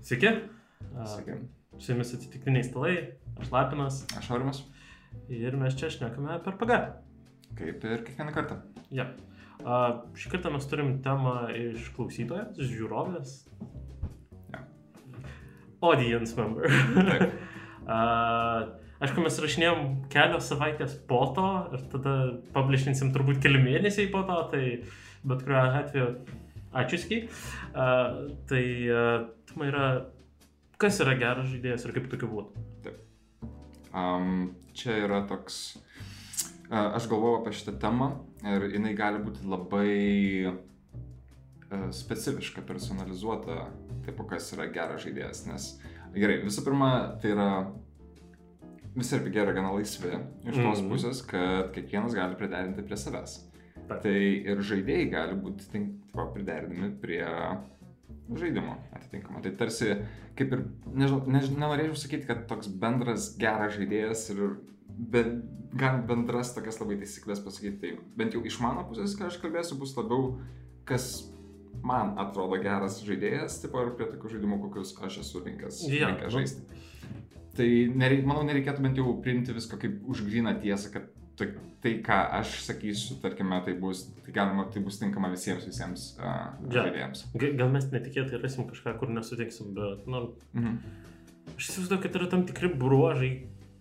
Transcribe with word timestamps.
Sveiki. 0.00 0.28
Sveiki. 1.04 1.32
Su 1.78 1.92
jumis 1.92 2.14
atsitiktiniai 2.16 2.64
stalai, 2.64 2.94
aš 3.40 3.50
Lapinas 3.52 4.06
Aš 4.16 4.30
Aurimas. 4.30 4.62
ir 5.28 5.56
mes 5.60 5.76
čia 5.76 5.90
šnekame 5.92 6.38
per 6.44 6.56
PG. 6.56 6.78
Kaip 7.58 7.84
ir 7.84 8.04
kiekvieną 8.06 8.32
kartą. 8.32 8.56
Ja. 8.90 9.10
A, 9.60 10.00
šį 10.16 10.32
kartą 10.32 10.54
mes 10.54 10.64
turim 10.70 10.94
temą 11.04 11.34
iš 11.52 11.90
klausytojas, 11.98 12.56
iš 12.56 12.72
žiūrovės. 12.78 13.36
Ja. 14.54 14.64
Audience 15.82 16.32
member. 16.38 16.64
A, 17.88 17.98
aišku, 19.04 19.20
mes 19.24 19.38
rašinėjom 19.44 19.80
kelios 20.12 20.48
savaitės 20.48 20.96
po 21.08 21.22
to 21.36 21.48
ir 21.76 21.84
tada 21.92 22.18
publishinsim 22.56 23.12
turbūt 23.12 23.44
keli 23.44 23.60
mėnesiai 23.60 24.08
po 24.12 24.24
to, 24.28 24.42
tai 24.52 24.64
bet 25.28 25.44
kuriuo 25.44 25.62
atveju 25.82 26.10
ačiū 26.74 26.98
ski. 27.00 27.18
Uh, 27.72 28.32
tai 28.50 28.62
uh, 28.90 29.26
tema 29.48 29.68
yra, 29.70 29.86
kas 30.80 31.00
yra 31.04 31.16
geras 31.18 31.48
žaidėjas 31.52 31.86
ir 31.88 31.94
kaip 31.96 32.08
tokiu 32.12 32.28
būtų. 32.32 32.94
Um, 33.94 34.54
čia 34.76 34.98
yra 35.06 35.22
toks. 35.28 35.78
Uh, 36.68 36.92
aš 36.98 37.06
galvoju 37.08 37.40
apie 37.40 37.54
šitą 37.56 37.78
temą 37.80 38.10
ir 38.44 38.68
jinai 38.74 38.92
gali 38.98 39.22
būti 39.24 39.46
labai 39.48 40.52
uh, 40.52 41.88
specifiška, 41.96 42.62
personalizuota, 42.68 43.70
taip 44.04 44.20
kas 44.28 44.52
yra 44.56 44.68
geras 44.72 45.04
žaidėjas. 45.06 45.46
Nes 45.48 45.70
gerai, 46.14 46.42
visų 46.44 46.64
pirma, 46.68 46.90
tai 47.22 47.32
yra 47.32 47.48
visi 48.98 49.16
RPG 49.16 49.40
yra 49.44 49.52
gana 49.56 49.72
laisvi 49.72 50.12
iš 50.48 50.56
tos 50.56 50.80
Mhm. 50.82 50.88
pusės, 50.92 51.22
kad 51.26 51.72
kiekvienas 51.72 52.14
gali 52.16 52.36
priderinti 52.36 52.82
prie 52.82 52.96
savęs. 52.96 53.47
Taip. 53.88 54.02
Tai 54.04 54.18
ir 54.52 54.62
žaidėjai 54.70 55.10
gali 55.12 55.36
būti 55.40 55.68
tink- 55.72 55.98
priderinami 56.34 56.90
prie 57.00 57.22
žaidimo 58.28 58.76
atitinkamo. 58.92 59.40
Tai 59.44 59.52
tarsi, 59.60 59.94
kaip 60.38 60.52
ir, 60.52 60.64
nežinau, 60.92 61.22
než, 61.30 61.48
nenorėčiau 61.54 61.96
sakyti, 61.96 62.28
kad 62.28 62.44
toks 62.50 62.68
bendras 62.68 63.30
geras 63.40 63.76
žaidėjas 63.78 64.26
ir 64.34 64.42
ben, 64.88 65.40
gan 65.78 66.02
bendras 66.08 66.52
tokias 66.56 66.80
labai 66.82 66.98
taisyklės 67.00 67.42
pasakyti. 67.44 67.78
Tai 67.80 68.12
bent 68.20 68.36
jau 68.36 68.44
iš 68.44 68.60
mano 68.64 68.84
pusės, 68.88 69.16
ką 69.18 69.30
aš 69.30 69.40
kalbėsiu, 69.42 69.78
bus 69.80 69.96
labiau, 69.96 70.34
kas 70.88 71.08
man 71.84 72.16
atrodo 72.20 72.58
geras 72.62 73.00
žaidėjas, 73.06 73.60
tipo 73.62 73.80
ir 73.84 73.94
prie 73.96 74.08
tokių 74.10 74.34
žaidimų, 74.34 74.60
kokius 74.66 74.96
aš 75.04 75.20
esu 75.22 75.44
linkęs, 75.44 75.84
Jo, 75.88 76.12
linkęs 76.12 76.34
žaisti. 76.34 76.84
Tai 77.58 77.68
nereik, 77.98 78.26
manau, 78.26 78.44
nereikėtų 78.46 78.82
bent 78.84 78.98
jau 79.00 79.12
priimti 79.22 79.54
visko 79.56 79.78
kaip 79.80 80.02
užgryną 80.10 80.52
tiesą, 80.62 80.92
kad 80.94 81.08
tai, 81.38 81.48
tai, 81.82 81.92
ką 82.04 82.16
aš 82.40 82.56
sakysiu, 82.66 83.18
tarkime, 83.22 83.60
tai 83.64 83.74
bus, 83.78 84.04
tai 84.24 84.32
galima, 84.34 84.64
tai 84.72 84.82
bus 84.82 84.98
tinkama 85.00 85.30
visiems, 85.32 85.64
visiems 85.68 86.08
uh, 86.18 86.48
Jo. 86.66 86.82
žaidėjams. 86.82 87.24
Ga- 87.38 87.52
Gal 87.60 87.70
mes 87.74 87.86
netikėtai 87.92 88.40
rasim 88.42 88.66
kažką, 88.70 88.96
kur 88.98 89.08
nesutiksim, 89.14 89.70
bet, 89.78 90.06
na, 90.10 90.24
Mhm. 90.54 90.76
aš 91.56 91.68
įsivaizduoju, 91.70 92.02
kad 92.02 92.18
yra 92.20 92.30
tam 92.30 92.44
tikri 92.46 92.68
bruožai, 92.74 93.32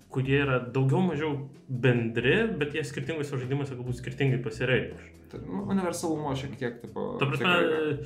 kurie 0.10 0.38
yra 0.46 0.60
daugiau 0.72 1.02
mažiau 1.04 1.50
bendri, 1.70 2.48
bet 2.58 2.74
jie 2.74 2.84
skirtingose 2.88 3.36
žaidimuose 3.42 3.76
galbūt 3.76 4.00
skirtingai 4.00 4.40
pasireikš. 4.46 5.14
Nu, 5.44 5.66
universalumo 5.68 6.32
šiek 6.40 6.54
tiek, 6.58 6.78
tipo, 6.82 7.18
Ta 7.20 7.26
tikrai 7.28 7.58
prasme, 7.60 8.06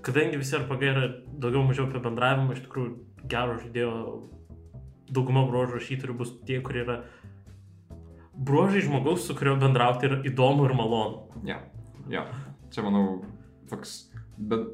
kadangi 0.00 0.38
visi 0.40 0.56
RPG 0.56 0.82
yra 0.94 1.08
daugiau 1.38 1.66
mažiau 1.68 1.86
apie 1.90 2.00
bendravimą, 2.00 2.54
iš 2.56 2.62
tikrųjų 2.64 2.94
gero 3.28 3.58
žaidėjo 3.60 3.92
dauguma 5.12 5.42
bruožų 5.50 5.76
rašytojų 5.76 6.16
bus 6.16 6.32
tie, 6.46 6.60
kurie 6.64 6.84
yra 6.86 7.02
bruožai 8.40 8.80
žmogaus, 8.86 9.26
su 9.28 9.34
kuriuo 9.38 9.58
bendrauti 9.60 10.08
yra 10.08 10.20
įdomu 10.30 10.64
ir 10.68 10.74
malonu. 10.78 11.24
Ja, 11.48 11.58
ja. 12.12 12.24
Čia, 12.72 12.84
manau, 12.86 13.20
toks, 13.70 13.96
bet 14.38 14.68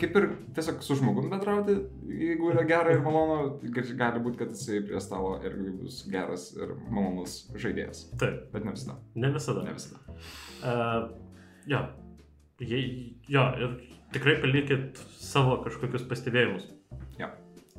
kaip 0.00 0.14
ir 0.16 0.26
tiesiog 0.56 0.78
su 0.86 0.94
žmogum 0.96 1.26
bendrauti, 1.32 1.74
jeigu 2.08 2.52
yra 2.54 2.62
gera 2.68 2.94
ir 2.94 3.02
malonu, 3.04 3.58
gal- 3.74 3.90
gali 4.00 4.22
būti, 4.24 4.38
kad 4.40 4.54
jisai 4.54 4.80
prie 4.86 5.00
stalo 5.04 5.34
irgi 5.44 5.74
bus 5.82 5.98
geras 6.08 6.46
ir 6.56 6.72
malonus 6.88 7.34
žaidėjas. 7.60 8.06
Taip, 8.22 8.46
Bet 8.54 8.64
ne 8.64 8.72
visada. 8.76 8.96
ne 9.14 9.32
visada. 9.34 9.64
Ne 9.66 9.74
visada. 9.76 10.00
Uh, 10.64 11.10
jo. 11.68 11.82
Jei, 12.60 13.16
jo, 13.28 13.44
ir 13.56 13.76
tikrai 14.12 14.34
palikit 14.42 14.98
savo 15.20 15.58
kažkokius 15.64 16.02
pastebėjimus. 16.08 16.66
Ja. 17.18 17.30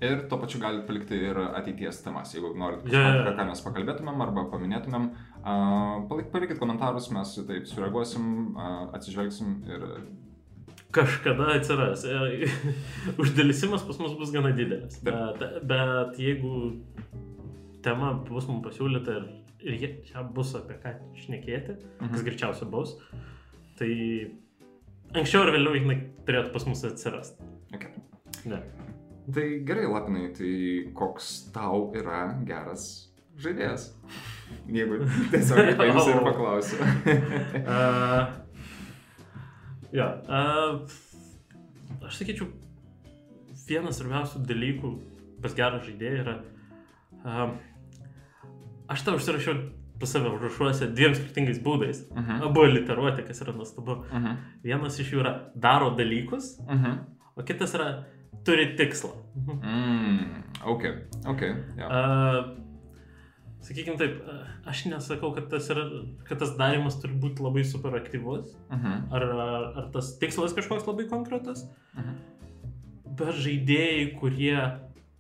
Ir 0.02 0.24
tuo 0.30 0.40
pačiu 0.42 0.58
galite 0.62 0.88
palikti 0.88 1.14
ir 1.30 1.38
ateities 1.38 2.00
temas, 2.02 2.32
jeigu 2.34 2.56
norit 2.58 2.86
Jo, 2.90 2.98
jo, 2.98 3.04
kažką, 3.06 3.26
jo. 3.30 3.34
ką- 3.38 3.48
mes 3.52 3.62
pakalbėtumėm 3.68 4.24
arba 4.26 4.46
paminėtumėm. 4.50 5.10
Uh, 5.12 5.31
palikit 5.44 6.60
komentarus, 6.62 7.10
mes 7.14 7.36
į 7.42 7.46
tai 7.48 7.62
sureaguosim, 7.70 8.58
atsižvelgsim 8.94 9.62
ir 9.70 9.88
Kažkada 10.92 11.54
atsiras. 11.56 12.04
E, 12.04 12.48
Uždėlisimas 13.22 13.86
pas 13.88 14.00
mus 14.02 14.18
bus 14.20 14.32
gana 14.34 14.52
didelis. 14.56 14.98
Taip. 15.00 15.40
Bet, 15.40 15.62
bet 15.70 16.20
jeigu 16.20 16.74
tema 17.86 18.12
bus 18.28 18.50
mums 18.50 18.66
pasiūlyta 18.66 19.16
ir, 19.22 19.30
ir 19.72 19.96
čia 20.10 20.24
bus 20.36 20.52
apie 20.60 20.76
ką 20.84 20.92
šnekėti, 21.16 21.78
kas 22.02 22.10
Mhm. 22.20 22.26
greičiausiai 22.28 22.70
bus, 22.74 22.98
tai 23.80 23.92
anksčiau 25.16 25.46
ar 25.46 25.54
vėliau 25.56 25.80
jinai 25.80 25.98
turėtų 26.28 26.52
pas 26.52 26.68
mus 26.68 26.84
atsirasti. 26.84 27.48
Okay. 27.74 27.96
Ne. 28.52 28.60
Tai 29.32 29.48
gerai, 29.64 29.88
Lapinai, 29.88 30.34
tai 30.36 30.92
koks 30.98 31.52
tau 31.56 31.92
yra 31.96 32.36
geras 32.44 33.11
žaidėjas? 33.40 33.92
Jeigu 34.72 35.00
tiesiog 35.32 35.72
paimsiu 35.80 36.16
ir 36.16 36.24
paklausiu. 36.28 36.78
Uh, 37.62 38.28
jo, 39.96 40.06
uh, 40.28 42.06
aš 42.08 42.18
sakyčiau, 42.22 42.48
vienas 43.68 44.00
svarbiausių 44.00 44.42
dalykų 44.48 44.92
pas 45.44 45.56
gerą 45.58 45.80
žaidėją 45.86 46.24
yra, 46.24 46.36
uh, 47.24 47.54
aš 48.92 49.04
tau 49.08 49.18
užsirašiau 49.20 49.56
pas 50.02 50.10
save 50.16 50.32
užrašuose 50.34 50.88
dviem 50.96 51.14
skirtingais 51.16 51.60
būdais. 51.64 52.02
Mhm. 52.16 52.42
Abu 52.48 52.64
literuoti, 52.72 53.26
kas 53.28 53.44
yra 53.46 53.54
nuostabu. 53.54 54.00
Mhm. 54.10 54.40
Vienas 54.66 54.98
iš 55.00 55.12
jų 55.14 55.22
yra 55.24 55.34
daro 55.56 55.92
dalykus, 55.98 56.56
Mhm. 56.66 56.98
o 57.36 57.44
kitas 57.48 57.76
yra 57.78 57.90
turi 58.48 58.72
tikslą. 58.80 59.12
Mm, 59.38 60.44
ok, 60.66 60.84
ok. 61.30 61.42
Ja. 61.78 61.88
Uh, 61.88 62.58
Sakykime 63.62 63.98
taip, 64.00 64.16
uh, 64.26 64.46
aš 64.66 64.86
nesakau, 64.90 65.30
kad 65.36 65.50
tas, 65.52 65.68
yra, 65.70 65.84
kad 66.26 66.40
tas 66.42 66.56
darimas 66.58 66.96
turi 67.02 67.14
būti 67.22 67.44
labai 67.46 67.62
super 67.68 67.94
aktyvus, 68.00 68.56
Mhm. 68.72 69.12
ar, 69.14 69.24
ar, 69.24 69.66
ar 69.78 69.90
tas 69.94 70.18
tikslas 70.18 70.56
kažkoks 70.58 70.88
labai 70.88 71.06
konkretus, 71.12 71.68
Mhm. 71.96 72.16
bet 73.18 73.36
žaidėjai, 73.36 74.20
kurie 74.20 74.58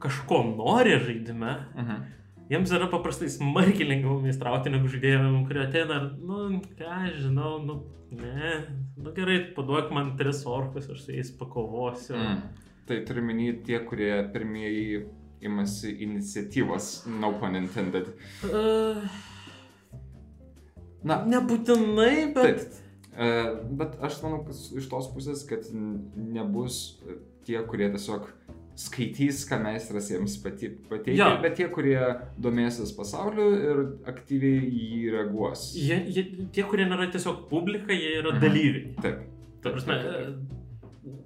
kažko 0.02 0.42
nori 0.58 0.98
žaidime, 1.06 1.54
Mhm. 1.76 2.02
jiems 2.50 2.72
yra 2.74 2.90
paprastai 2.90 3.30
smarkiai 3.30 3.88
lengviau 3.88 4.20
meistrauti 4.24 4.72
negu 4.72 4.88
žaidėjams, 4.88 5.48
kurie 5.48 5.68
ateina 5.68 6.02
ir, 6.02 6.12
nu, 6.26 6.62
ką 6.80 7.14
žinau, 7.22 7.64
nu, 7.64 7.84
ne, 8.12 8.66
nu 8.98 9.12
gerai, 9.14 9.54
paduok 9.56 9.92
man 9.92 10.18
tris 10.18 10.44
orkus, 10.46 10.90
aš 10.90 11.06
su 11.06 11.12
jais 11.14 11.30
pakovosiu. 11.38 12.16
Mm. 12.18 12.42
Tai 12.88 12.96
turiu 13.06 13.22
minį 13.24 13.64
tie, 13.64 13.80
kurie 13.86 14.34
pirmieji 14.34 15.06
imasi 15.42 15.92
iniciatyvos, 16.06 16.92
no 17.20 17.34
pun 17.42 17.56
intended. 17.60 18.14
Uh, 18.46 19.02
Na, 21.04 21.24
nebūtinai, 21.26 22.28
bet... 22.36 22.68
Taip. 22.70 22.78
E, 23.12 23.30
bet 23.76 23.96
aš 24.06 24.20
manau, 24.24 24.44
kad 24.46 24.56
iš 24.80 24.86
tos 24.92 25.08
pusės, 25.12 25.42
kad 25.50 25.66
nebus 25.74 26.76
e, 27.10 27.16
tie, 27.48 27.58
kurie 27.68 27.90
tiesiog 27.92 28.28
skaitys, 28.80 29.42
ką 29.50 29.58
meistras 29.66 30.08
jiems 30.14 30.38
pateikia, 30.46 31.18
Jo. 31.18 31.26
bet 31.44 31.58
tie, 31.58 31.68
kurie 31.74 31.98
domėsis 32.42 32.94
pasauliu 32.96 33.48
ir 33.58 33.82
aktyviai 34.14 34.62
į 34.70 34.86
jį 34.94 35.12
reaguos. 35.18 35.66
Jie, 35.76 35.98
jie, 36.16 36.24
tie, 36.56 36.64
kurie 36.70 36.86
nėra 36.88 37.10
tiesiog 37.12 37.44
publika, 37.50 37.92
jie 37.98 38.14
yra 38.22 38.32
Mhm. 38.38 38.42
dalyviai. 38.46 38.96
Taip. 39.04 39.26
Ta 39.62 39.74
prasme, 39.76 39.98
Taip, 40.06 40.16
taip, 41.02 41.20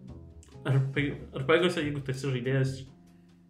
ar, 0.65 0.79
pa- 0.95 1.37
ar 1.37 1.45
paėgose, 1.51 1.83
jeigu 1.85 2.01
tu 2.01 2.11
esi 2.15 2.31
žaidėjas, 2.31 2.73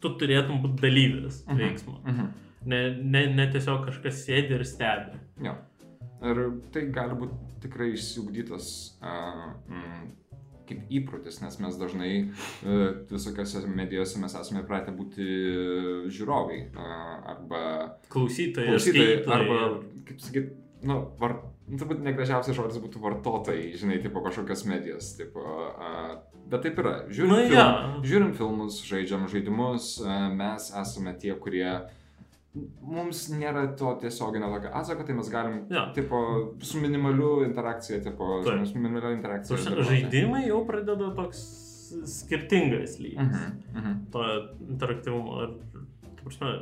tu 0.06 0.14
turėtum 0.22 0.62
būti 0.64 0.84
dalyvis 0.86 1.42
Mhm. 1.48 1.62
veiksmo. 1.62 2.00
Mhm. 2.06 2.34
Ne, 2.66 2.82
ne, 2.98 3.26
ne 3.38 3.46
tiesiog 3.54 3.84
kažkas 3.90 4.24
sėdi 4.26 4.56
ir 4.58 4.64
stebi. 4.66 5.20
Jo. 5.46 5.58
Ir 6.26 6.40
tai 6.74 6.88
gali 6.90 7.18
būti 7.20 7.36
tikrai 7.66 7.92
išsiugdytas 7.94 8.68
uh, 9.04 9.52
mm, 9.70 10.06
kaip 10.66 10.88
įprotis, 10.98 11.42
nes 11.44 11.60
mes 11.62 11.76
dažnai 11.78 12.12
uh, 12.24 12.86
visokiose 13.12 13.62
medijose 13.70 14.18
mes 14.22 14.34
esame 14.40 14.64
pratę 14.66 14.94
būti 14.98 15.28
žiūrovai 16.16 16.60
uh, 16.72 17.34
arba 17.36 17.62
Klausytojai, 18.10 18.72
klausytojai, 18.72 19.20
arba, 19.38 19.60
kaip 20.08 20.24
sakyt, 20.26 20.50
nu, 20.90 20.98
var, 21.22 21.38
nu, 21.68 21.78
turbūt 21.82 22.02
negražiausias 22.06 22.58
žodis 22.58 22.82
būtų 22.82 23.04
vartotojai, 23.06 23.70
žinai, 23.78 24.00
tipo 24.02 24.26
kažkokios 24.26 24.66
medijos, 24.72 25.14
tipo, 25.20 25.46
uh, 25.46 26.16
bet 26.50 26.62
taip 26.66 26.80
yra. 26.84 26.96
Žiūrim, 27.10 27.32
Na, 27.32 27.42
film, 27.44 27.54
jo. 27.58 28.02
žiūrim 28.12 28.34
filmus, 28.38 28.80
žaidžiam 28.86 29.28
žaidimus, 29.32 29.92
uh, 30.04 30.30
mes 30.34 30.72
esame 30.82 31.14
tie, 31.20 31.34
kurie 31.36 31.70
mums 32.82 33.26
nėra 33.36 33.66
to 33.76 33.90
tiesioginio 34.00 34.48
tokio 34.54 34.70
atsako, 34.80 35.04
tai 35.04 35.16
mes 35.18 35.30
galim, 35.30 35.58
Jo. 35.70 35.90
tipo, 35.94 36.20
su 36.64 36.80
minimaliu 36.80 37.44
interakcija, 37.44 38.00
tipo, 38.06 38.42
Taip. 38.46 38.66
su 38.70 38.78
minimaliu 38.80 39.12
interakcija. 39.18 39.58
Dalyvauti. 39.58 39.90
Žaidimai 39.90 40.46
jau 40.48 40.62
pradeda 40.68 41.10
toks 41.18 41.42
skirtingas 42.08 42.96
lygis. 43.00 43.20
Mhm, 43.20 43.80
mhm. 43.80 43.98
To 44.12 44.24
interaktyvumo. 44.70 45.42
Ir, 45.44 45.52
prasme, 46.24 46.54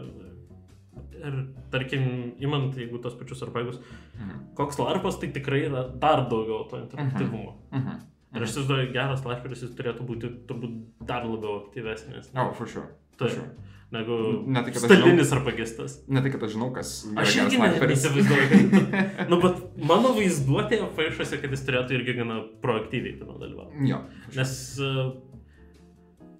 ir 1.24 1.38
tarkim, 1.71 2.33
imant, 2.44 2.74
jeigu 2.75 3.00
tos 3.01 3.13
pačius 3.15 3.44
arpegus, 3.45 3.77
Mhm. 4.19 4.41
koks 4.57 4.80
larpas, 4.81 5.19
tai 5.21 5.30
tikrai 5.31 5.62
yra 5.69 5.85
dar 6.00 6.25
daugiau 6.30 6.65
to 6.69 6.77
interaktyvumo. 6.81 7.53
Mhm. 7.71 8.01
Ir 8.33 8.41
aš 8.45 8.50
įsivaizduoju, 8.56 8.88
geras 8.95 9.21
larperis 9.27 9.62
jis 9.62 9.75
turėtų 9.77 10.07
būti 10.07 10.30
turbūt 10.50 10.74
dar 11.09 11.25
labiau 11.30 11.59
aktyvesnis. 11.68 12.31
Oh, 12.33 12.50
for 12.57 12.65
sure. 12.68 12.88
For 13.19 13.30
sure. 13.30 13.51
Negu 13.94 14.15
Ne 14.50 14.63
tai, 14.65 14.71
kad 14.74 14.81
stalinis 14.88 15.30
arpagistas. 15.35 16.00
Ne 16.09 16.24
tai, 16.25 16.31
kad 16.33 16.41
aš 16.47 16.56
žinau, 16.56 16.71
kas 16.74 16.94
Aš 17.21 17.35
irgi 17.44 17.59
neįsivaizduoju, 17.62 18.47
kad... 18.50 18.95
Nu, 19.30 19.38
bet 19.44 19.59
mano 19.85 20.15
vaizduotėje 20.18 20.88
paišosi, 20.97 21.38
kad 21.44 21.53
jis 21.53 21.62
turėtų 21.68 22.00
irgi 22.00 22.15
gana 22.24 22.39
proaktyviai 22.63 23.19
tame 23.19 23.38
dalyvauti. 23.44 23.85
Jo. 23.91 24.00
sure. 24.25 24.39
Nes 24.39 24.56
uh, 24.81 25.12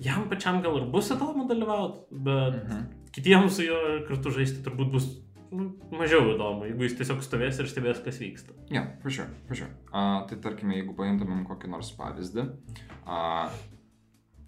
jam 0.01 0.25
pačiam 0.31 0.63
gal 0.65 0.79
ir 0.81 0.87
bus 0.95 1.11
įdomu 1.13 1.45
dalyvauti, 1.51 2.01
bet 2.25 2.57
Mhm. 2.63 2.81
kitiems 3.13 3.59
su 3.59 3.67
juo 3.67 3.77
kartu 4.09 4.33
žaisti 4.33 4.63
turbūt 4.65 4.89
bus 4.97 5.11
mažiau 5.94 6.33
įdomu, 6.33 6.67
jeigu 6.69 6.88
jis 6.88 6.97
tiesiog 7.00 7.21
stovės 7.25 7.59
ir 7.61 7.69
stebės, 7.71 8.01
kas 8.05 8.19
vyksta. 8.21 8.55
Jo, 8.73 8.85
for 9.03 9.13
sure, 9.13 9.29
for 9.50 9.59
sure. 9.59 9.71
Uh, 9.91 10.23
tai 10.29 10.39
tarkime, 10.44 10.77
jeigu 10.79 10.95
paimtumėm 10.97 11.45
kokį 11.50 11.71
nors 11.73 11.94
pavyzdį, 11.97 12.47
uh, 13.05 13.53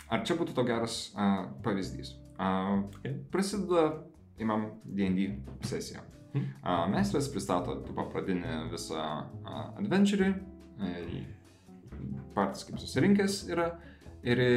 ar 0.10 0.26
čia 0.28 0.38
būtų 0.40 0.58
to 0.58 0.66
geras 0.68 1.00
uh, 1.16 1.46
pavyzdys? 1.66 2.16
Uh, 2.36 2.84
Okay. 2.96 3.14
prasideda, 3.32 4.04
imam 4.40 4.68
D&D 4.84 5.40
sesiją. 5.64 6.02
Mhm. 6.36 6.46
Uh, 6.64 6.90
meistras 6.92 7.30
pristato 7.32 7.78
tipo, 7.86 8.04
pradinį 8.12 8.56
visą 8.74 9.00
uh, 9.00 9.62
adventurį, 9.80 10.34
e, 10.84 11.22
patys 12.36 12.66
kaip 12.68 12.82
susirinkęs 12.82 13.38
yra, 13.54 13.70
ir 14.28 14.42
e, 14.44 14.50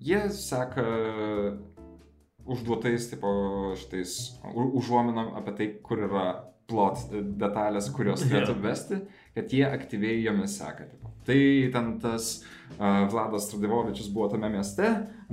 jie 0.00 0.20
seka 0.32 0.86
užduotais, 2.48 3.10
tipo, 3.12 3.28
šitais 3.78 4.14
u- 4.54 4.70
užuominom 4.80 5.34
apie 5.40 5.54
tai, 5.58 5.66
kur 5.84 5.98
yra 6.08 6.26
plot 6.68 7.06
detalės, 7.40 7.88
kurios 7.96 8.24
turėtų 8.28 8.54
vesti, 8.64 8.98
kad 9.38 9.54
jie 9.54 9.66
aktyviai 9.70 10.22
jomis 10.26 10.58
seka. 10.60 10.90
Tipo. 10.90 11.14
Tai 11.28 11.40
ten 11.74 11.88
tas 12.00 12.26
uh, 12.80 13.04
Vladas 13.12 13.44
Stradivovičius 13.50 14.06
buvo 14.14 14.30
tame 14.32 14.48
mieste, 14.48 14.86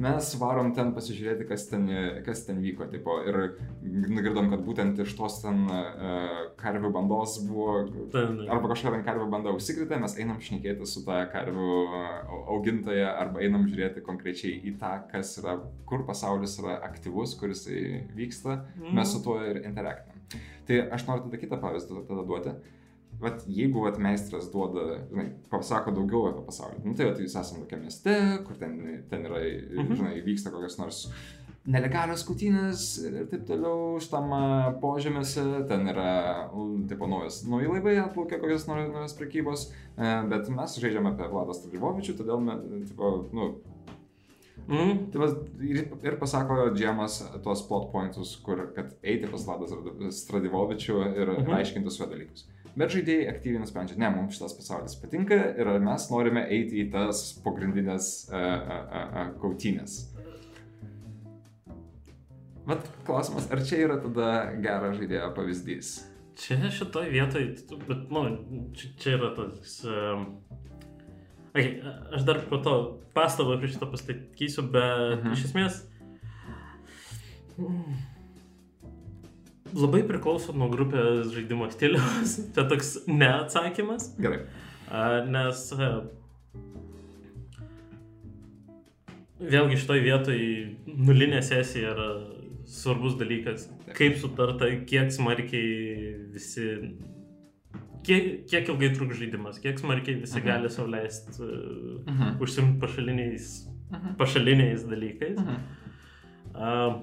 mes 0.03 0.27
varom 0.41 0.73
ten 0.75 0.89
pasižiūrėti, 0.91 1.45
kas 1.47 1.69
ten, 1.69 1.85
kas 2.25 2.41
ten 2.43 2.57
vyko. 2.59 2.83
Tipo, 2.91 3.15
ir 3.23 3.37
nugirdom, 3.85 4.49
kad 4.51 4.65
būtent 4.67 4.99
iš 5.05 5.13
tos 5.15 5.37
ten 5.45 5.61
uh, 5.71 6.51
karvių 6.59 6.91
bandos 6.97 7.37
buvo 7.47 7.77
Ten, 8.11 8.41
Arba 8.51 8.73
kažkokia 8.73 8.97
ten 8.97 9.05
karvių 9.07 9.29
banda 9.31 9.55
užsikrėtė, 9.55 10.01
mes 10.03 10.17
einam 10.19 10.43
šnekėti 10.43 10.89
su 10.91 11.05
tą 11.07 11.21
karvių 11.31 11.69
au- 12.27 12.43
augintoja, 12.57 13.13
arba 13.23 13.45
einam 13.47 13.63
žiūrėti 13.71 14.03
konkrečiai 14.03 14.59
į 14.67 14.75
tą, 14.83 14.97
kas 15.15 15.31
yra, 15.39 15.61
kur 15.87 16.03
pasaulis 16.11 16.59
yra 16.59 16.81
aktyvus, 16.91 17.37
kuris 17.39 17.63
vyksta, 18.19 18.65
Mm. 18.75 18.93
mes 18.99 19.15
su 19.15 19.23
tuo 19.23 19.39
ir 19.47 19.63
interaktinam. 19.63 20.19
Tai 20.67 20.83
aš 20.91 21.07
noriu 21.07 21.29
tada 21.29 21.39
kitą 21.39 21.61
pavyzdį 21.63 22.03
tada 22.11 22.23
duoti. 22.27 22.59
Vat 23.21 23.45
jeigu 23.47 23.81
vat 23.85 23.97
meistras 23.97 24.49
duoda, 24.51 24.99
žinai, 25.09 25.29
pasako 25.49 25.91
daugiau 25.95 26.27
apie 26.33 26.43
pasaulį, 26.49 26.81
nu 26.83 26.93
tai 26.97 27.05
vat 27.11 27.19
jūs 27.23 27.35
esate 27.39 27.61
tokia 27.61 27.77
mieste, 27.79 28.15
kur 28.45 28.55
ten, 28.59 29.03
ten 29.09 29.23
yra, 29.25 29.39
Mhm. 29.79 29.95
žinai, 29.95 30.21
vyksta 30.25 30.51
kokios 30.51 30.77
nors 30.77 31.05
nelegalios 31.65 32.23
kutynės 32.27 32.81
ir 33.07 33.25
taip 33.31 33.45
toliau 33.47 33.95
šitam 34.03 34.33
a, 34.33 34.41
požemiuose, 34.81 35.65
ten 35.67 35.87
yra, 35.87 36.49
tipo, 36.89 37.07
naujas, 37.07 37.39
nauji 37.49 37.67
laivai 37.71 37.95
atplaukia 38.03 38.37
kokios 38.39 38.67
nors 38.67 38.91
naujos 38.93 39.15
prekybos, 39.17 39.71
e, 39.97 40.11
bet 40.29 40.49
mes 40.49 40.75
žaidžiame 40.77 41.13
apie 41.15 41.29
Vladą 41.31 41.55
Stradživovičių, 41.57 42.17
todėl, 42.19 42.41
me, 42.41 42.59
tipo, 42.85 43.25
nu, 43.33 43.55
mm, 44.67 45.11
Tai 45.11 45.19
vas, 45.23 45.33
ir, 45.61 45.87
ir 46.03 46.17
pasako 46.19 46.69
Džemas 46.75 47.23
tuos 47.43 47.61
plot 47.67 47.91
pointus, 47.91 48.35
kur 48.43 48.67
kad 48.75 48.93
eiti 49.03 49.27
pas 49.31 49.45
Vladą 49.47 49.65
Stradivovičių 50.11 50.99
ir 51.17 51.27
Mhm. 51.31 51.41
mhm. 51.47 51.53
aiškinti 51.59 51.89
su 51.91 52.03
juo 52.03 52.11
dalykus. 52.11 52.45
Bet 52.75 52.91
žaidėjai 52.91 53.29
aktyviai 53.31 53.61
nusprendžia, 53.63 53.95
ne, 54.01 54.09
mums 54.11 54.35
šitas 54.35 54.55
pasaulis 54.57 54.97
patinka 54.99 55.37
ir 55.55 55.69
mes 55.79 56.09
norime 56.11 56.41
eiti 56.51 56.81
į 56.83 56.89
tas 56.91 57.21
pagrindinės 57.45 58.09
uh, 58.27 58.35
uh, 58.35 58.81
uh, 58.91 59.29
kautynės. 59.39 59.93
Vat 62.65 62.87
klausimas, 63.05 63.45
ar 63.53 63.61
čia 63.63 63.83
yra 63.85 63.95
tada 64.01 64.27
geras 64.63 64.97
žaidėjo 64.99 65.29
pavyzdys? 65.37 65.91
Čia 66.35 66.57
šitoj 66.73 67.07
vietoj, 67.13 67.45
bet, 67.87 68.07
nu, 68.11 68.23
čia, 68.75 68.89
čia 68.99 69.13
yra 69.19 69.29
tas... 69.37 69.77
Um, 69.87 70.25
okay, 71.53 71.77
aš 72.17 72.25
dar 72.27 72.41
po 72.49 72.59
to 72.65 72.73
pastabą 73.15 73.55
prie 73.61 73.69
šito 73.71 73.87
pasakysiu, 73.93 74.65
bet 74.73 75.21
Mhm. 75.21 75.37
iš 75.37 75.45
esmės... 75.51 75.77
mm, 77.55 77.95
Labai 79.75 80.03
priklauso 80.07 80.53
nuo 80.55 80.69
grupės 80.71 81.33
žaidimo 81.35 81.67
stiliaus. 81.73 82.37
Tai 82.55 82.63
toks 82.71 82.93
neatsakymas. 83.11 84.13
Gerai. 84.23 84.45
A, 84.87 85.23
Nes 85.27 85.65
a, 85.75 85.89
vėlgi 89.41 89.79
šitoj 89.81 89.99
vietoj 90.05 90.39
nulinė 90.87 91.41
sesija 91.43 91.91
yra 91.95 92.07
svarbus 92.69 93.17
dalykas. 93.19 93.67
Kaip 93.97 94.15
sutarta, 94.21 94.69
kiek 94.89 95.11
smarkiai 95.13 96.15
visi. 96.33 96.69
Kiek, 98.05 98.45
kiek 98.49 98.67
ilgai 98.69 98.91
truks 98.93 99.17
žaidimas, 99.19 99.57
kiek 99.61 99.79
smarkiai 99.81 100.19
visi 100.21 100.37
Mhm. 100.39 100.45
gali 100.47 100.69
sau 100.69 100.85
leisti 100.87 101.41
uh, 101.41 101.47
Mhm. 102.05 102.35
užsimti 102.41 102.79
pašaliniais, 102.81 103.67
Mhm. 103.91 104.15
pašaliniais 104.17 104.83
dalykais. 104.85 105.39
Mhm. 105.39 105.57
Uh, 106.55 107.01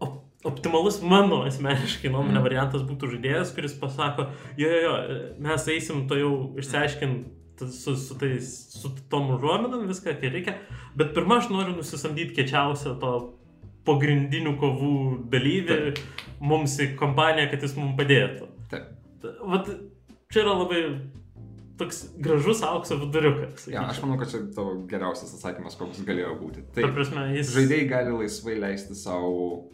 op 0.00 0.25
optimalus 0.44 1.00
mano 1.02 1.42
asmeniškai 1.46 2.10
nuomonė 2.12 2.36
Mhm. 2.38 2.44
variantas 2.44 2.82
būtų 2.82 3.08
žaidėjas, 3.16 3.54
kuris 3.54 3.74
pasako, 3.80 4.28
jo, 4.56 4.68
jo, 4.68 4.80
jo, 4.82 4.96
mes 5.38 5.66
eisim 5.68 6.06
to 6.08 6.14
jau 6.20 6.32
išsiaiškinti 6.58 7.70
su, 7.72 7.96
su, 7.96 8.14
tais, 8.20 8.50
su 8.76 8.90
tom 9.10 9.30
užuominom 9.38 9.86
viską, 9.88 10.12
kai 10.20 10.28
reikia, 10.30 10.54
bet 10.96 11.14
pirmą 11.16 11.38
aš 11.40 11.48
noriu 11.50 11.74
nusisamdyti 11.76 12.34
kečiausią 12.36 12.98
to 13.00 13.12
pagrindinių 13.86 14.56
kovų 14.60 14.94
dalyvį 15.30 15.96
mums 16.40 16.78
į 16.82 16.96
kompaniją, 16.98 17.50
kad 17.50 17.62
jis 17.62 17.76
mums 17.78 17.96
padėtų. 17.98 18.48
Taip. 18.70 18.90
Ta- 19.22 19.34
Vat 19.46 19.66
čia 20.32 20.42
yra 20.42 20.56
labai 20.58 20.80
toks 21.78 22.08
gražus 22.18 22.62
aukso 22.66 22.96
viduriukas. 22.98 23.68
Ja, 23.70 23.86
aš 23.90 24.00
manau, 24.02 24.18
kad 24.18 24.30
čia 24.30 24.40
tavo 24.54 24.74
geriausias 24.90 25.32
atsakymas, 25.36 25.76
koks 25.78 26.00
galėjo 26.08 26.34
būti. 26.40 26.64
Ta 26.74 26.80
Taip, 26.82 26.94
prasme, 26.96 27.28
jis... 27.36 27.54
žaidėjai 27.54 27.88
gali 27.88 28.14
laisvai 28.22 28.58
leisti 28.58 28.94
savo 28.94 29.68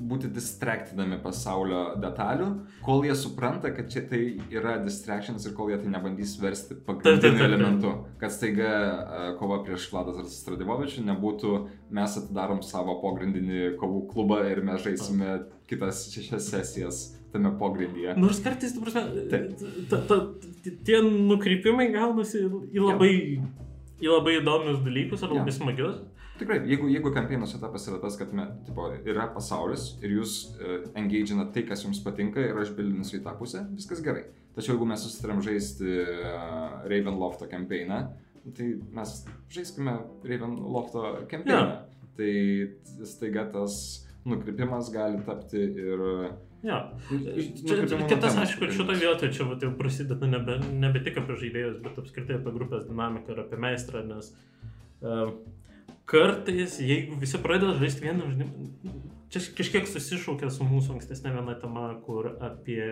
būti 0.00 0.30
distraktindami 0.32 1.18
pasaulio 1.22 1.82
detalių, 2.00 2.48
kol 2.84 3.04
jie 3.04 3.14
supranta, 3.18 3.70
kad 3.76 3.90
čia 3.92 4.02
tai 4.08 4.20
yra 4.52 4.78
distractions 4.82 5.44
ir 5.46 5.54
kol 5.56 5.70
jie 5.72 5.78
tai 5.82 5.92
nebandys 5.92 6.36
versti 6.40 6.78
pagrindiniu 6.86 7.44
elementu. 7.46 7.92
Kad 8.20 8.34
staiga 8.34 8.70
e, 8.70 9.22
kova 9.40 9.60
prieš 9.66 9.90
Vladas 9.92 10.20
ar 10.22 10.28
Stradivovičių 10.30 11.04
nebūtų 11.10 11.54
mes 11.96 12.18
atidarom 12.22 12.62
savo 12.66 12.96
pogrindinį 13.02 13.74
kovų 13.80 14.04
klubą 14.12 14.42
ir 14.50 14.62
mes 14.66 14.82
žaisime 14.86 15.40
kitas 15.70 16.06
šešias 16.14 16.50
sesijas 16.50 17.02
tame 17.32 17.52
pogrindyje. 17.58 18.16
Nors 18.18 18.40
kartais, 18.42 18.72
tu 18.74 18.82
prasme, 18.82 19.04
ta, 19.30 20.00
ta, 20.08 20.16
t- 20.64 20.72
tie 20.86 20.98
nukrypimai 21.04 21.90
gaunasi 21.94 22.42
į 22.74 22.82
labai, 22.82 23.12
į 24.02 24.08
labai 24.10 24.38
įdomius 24.40 24.80
dalykus 24.86 25.22
ar 25.26 25.36
labai 25.36 25.54
smagius. 25.54 26.00
Tikrai, 26.40 26.58
jeigu, 26.70 26.88
jeigu 26.88 27.12
kampėjimo 27.12 27.46
setapas 27.50 27.84
yra 27.90 27.98
tas, 28.00 28.16
kad 28.20 28.32
me, 28.36 28.46
tipo, 28.66 28.86
yra 29.04 29.26
pasaulis 29.34 29.90
ir 30.00 30.14
jūs 30.18 30.36
uh, 30.56 30.78
engaginat 30.96 31.52
tai, 31.54 31.66
kas 31.68 31.84
jums 31.84 32.00
patinka 32.04 32.40
ir 32.40 32.56
aš 32.62 32.72
bilinsiu 32.78 33.18
į 33.20 33.24
tą 33.26 33.34
pusę, 33.38 33.66
viskas 33.76 34.00
gerai. 34.04 34.24
Tačiau 34.56 34.74
jeigu 34.74 34.88
mes 34.88 35.04
susitarėm 35.04 35.42
žaisti 35.44 35.92
uh, 36.00 36.80
Ravenlofto 36.90 37.46
kampeiną, 37.52 38.00
tai 38.56 38.70
mes 38.96 39.12
žaiskime 39.52 39.98
Ravenlofto 40.26 41.04
kampeiną. 41.30 41.86
Tai 42.20 42.32
staiga 43.08 43.46
tas 43.52 43.74
nukrypimas 44.28 44.90
gali 44.92 45.20
tapti 45.24 45.60
ir... 45.62 46.02
Jo. 46.66 46.80
iš- 47.08 47.62
Čia, 47.64 48.00
kitas, 48.10 48.34
aišku, 48.42 48.66
ir 48.66 48.74
šitoje 48.76 48.98
vietoje 49.00 49.30
čia 49.32 49.46
vat, 49.48 49.62
jau 49.64 49.70
prasideda 49.78 50.28
nebe, 50.28 50.58
nebe 50.82 51.00
tik 51.06 51.16
apie 51.22 51.38
žaidėjus, 51.40 51.78
bet 51.84 51.96
apskritai 52.02 52.36
apie 52.36 52.52
grupės 52.58 52.84
dinamiką 52.90 53.32
ir 53.32 53.40
apie 53.46 53.60
meistrą, 53.62 54.02
nes 54.10 54.28
uh, 55.00 55.30
kartais, 56.10 56.78
jeigu 56.82 57.18
visi 57.20 57.38
pradeda 57.42 57.76
žaisti 57.78 58.04
vieną 58.06 58.26
žaidimą, 58.32 58.68
čia 59.30 59.42
kažkiek 59.58 59.86
susišaukia 59.86 60.50
su 60.50 60.66
mūsų 60.66 60.96
ankstesnė 60.96 61.36
viena 61.36 61.54
tema, 61.60 61.88
kur 62.06 62.32
apie 62.42 62.82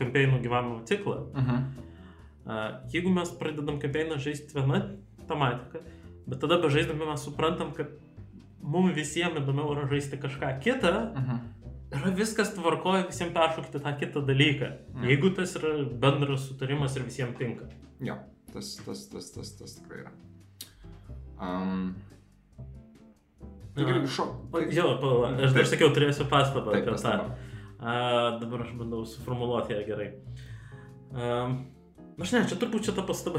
kampeinų 0.00 0.40
gyvavimo 0.42 0.82
ciklą. 0.88 1.20
Mhm. 1.34 1.64
A, 2.44 2.56
Jeigu 2.92 3.08
mes 3.14 3.30
pradedam 3.40 3.78
kampeiną 3.80 4.18
žaisti 4.20 4.52
vieną 4.58 4.80
tematiką, 5.28 5.80
bet 6.26 6.40
tada 6.42 6.58
bežaisdami 6.60 7.06
mes 7.08 7.22
suprantam, 7.24 7.70
kad 7.76 7.94
mums 8.60 8.94
visiems 8.96 9.38
įdomiau 9.40 9.72
yra 9.76 9.86
žaisti 9.88 10.18
kažką 10.20 10.50
kitą, 10.64 10.92
Mhm. 11.16 11.38
yra 11.94 12.10
viskas 12.18 12.50
tvarkoja 12.56 13.06
visiems 13.06 13.32
peršokti 13.32 13.80
tą 13.80 13.92
kitą 14.00 14.20
dalyką. 14.26 14.68
Mm. 14.94 15.04
Jeigu 15.08 15.30
tas 15.36 15.54
yra 15.56 15.72
bendras 16.02 16.48
sutarimas 16.48 16.96
ir 16.96 17.04
visiems 17.06 17.36
tinka. 17.38 17.68
Jo, 18.00 18.16
tas, 18.52 18.74
tas, 18.84 19.06
tas, 19.12 19.30
tas, 19.30 19.52
tas 19.58 19.74
tikrai 19.78 20.00
yra. 20.02 20.10
Um, 21.40 21.94
šok. 23.76 24.28
O, 24.54 24.60
Jo, 24.70 24.98
pala, 25.00 25.32
aš 25.44 25.52
dar 25.56 25.66
sakiau, 25.66 25.90
turėsiu 25.94 26.28
pastabą 26.30 26.72
apie 26.72 26.84
tą. 26.86 26.92
pastaba. 26.92 27.36
A, 27.80 28.38
dabar 28.40 28.62
aš 28.64 28.72
bandau 28.78 29.04
suformuoluoti 29.04 29.74
ją 29.74 29.82
gerai. 29.86 30.10
Um, 31.14 31.58
aš 32.20 32.32
ne, 32.32 32.44
čia 32.48 32.56
turbūt 32.56 32.86
šitą 32.88 33.04
pastabą 33.06 33.38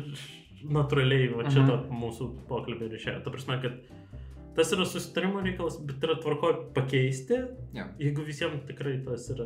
natūraliai, 0.76 1.28
va 1.36 1.44
čia 1.50 1.60
Mhm. 1.62 1.68
ta 1.68 1.94
mūsų 1.94 2.28
pokalbė 2.48 2.88
ir 2.88 2.96
išėjo. 2.98 3.22
Ta 3.24 3.30
prasme, 3.30 3.58
kad 3.62 3.76
tas 4.56 4.72
yra 4.72 4.86
susitarimo 4.88 5.42
reikalas, 5.44 5.76
bet 5.84 6.00
yra 6.02 6.16
tvarko 6.22 6.72
pakeisti, 6.74 7.42
Jo. 7.76 7.84
jeigu 8.00 8.24
visiems 8.24 8.64
tikrai 8.66 9.04
tas 9.04 9.28
yra 9.34 9.44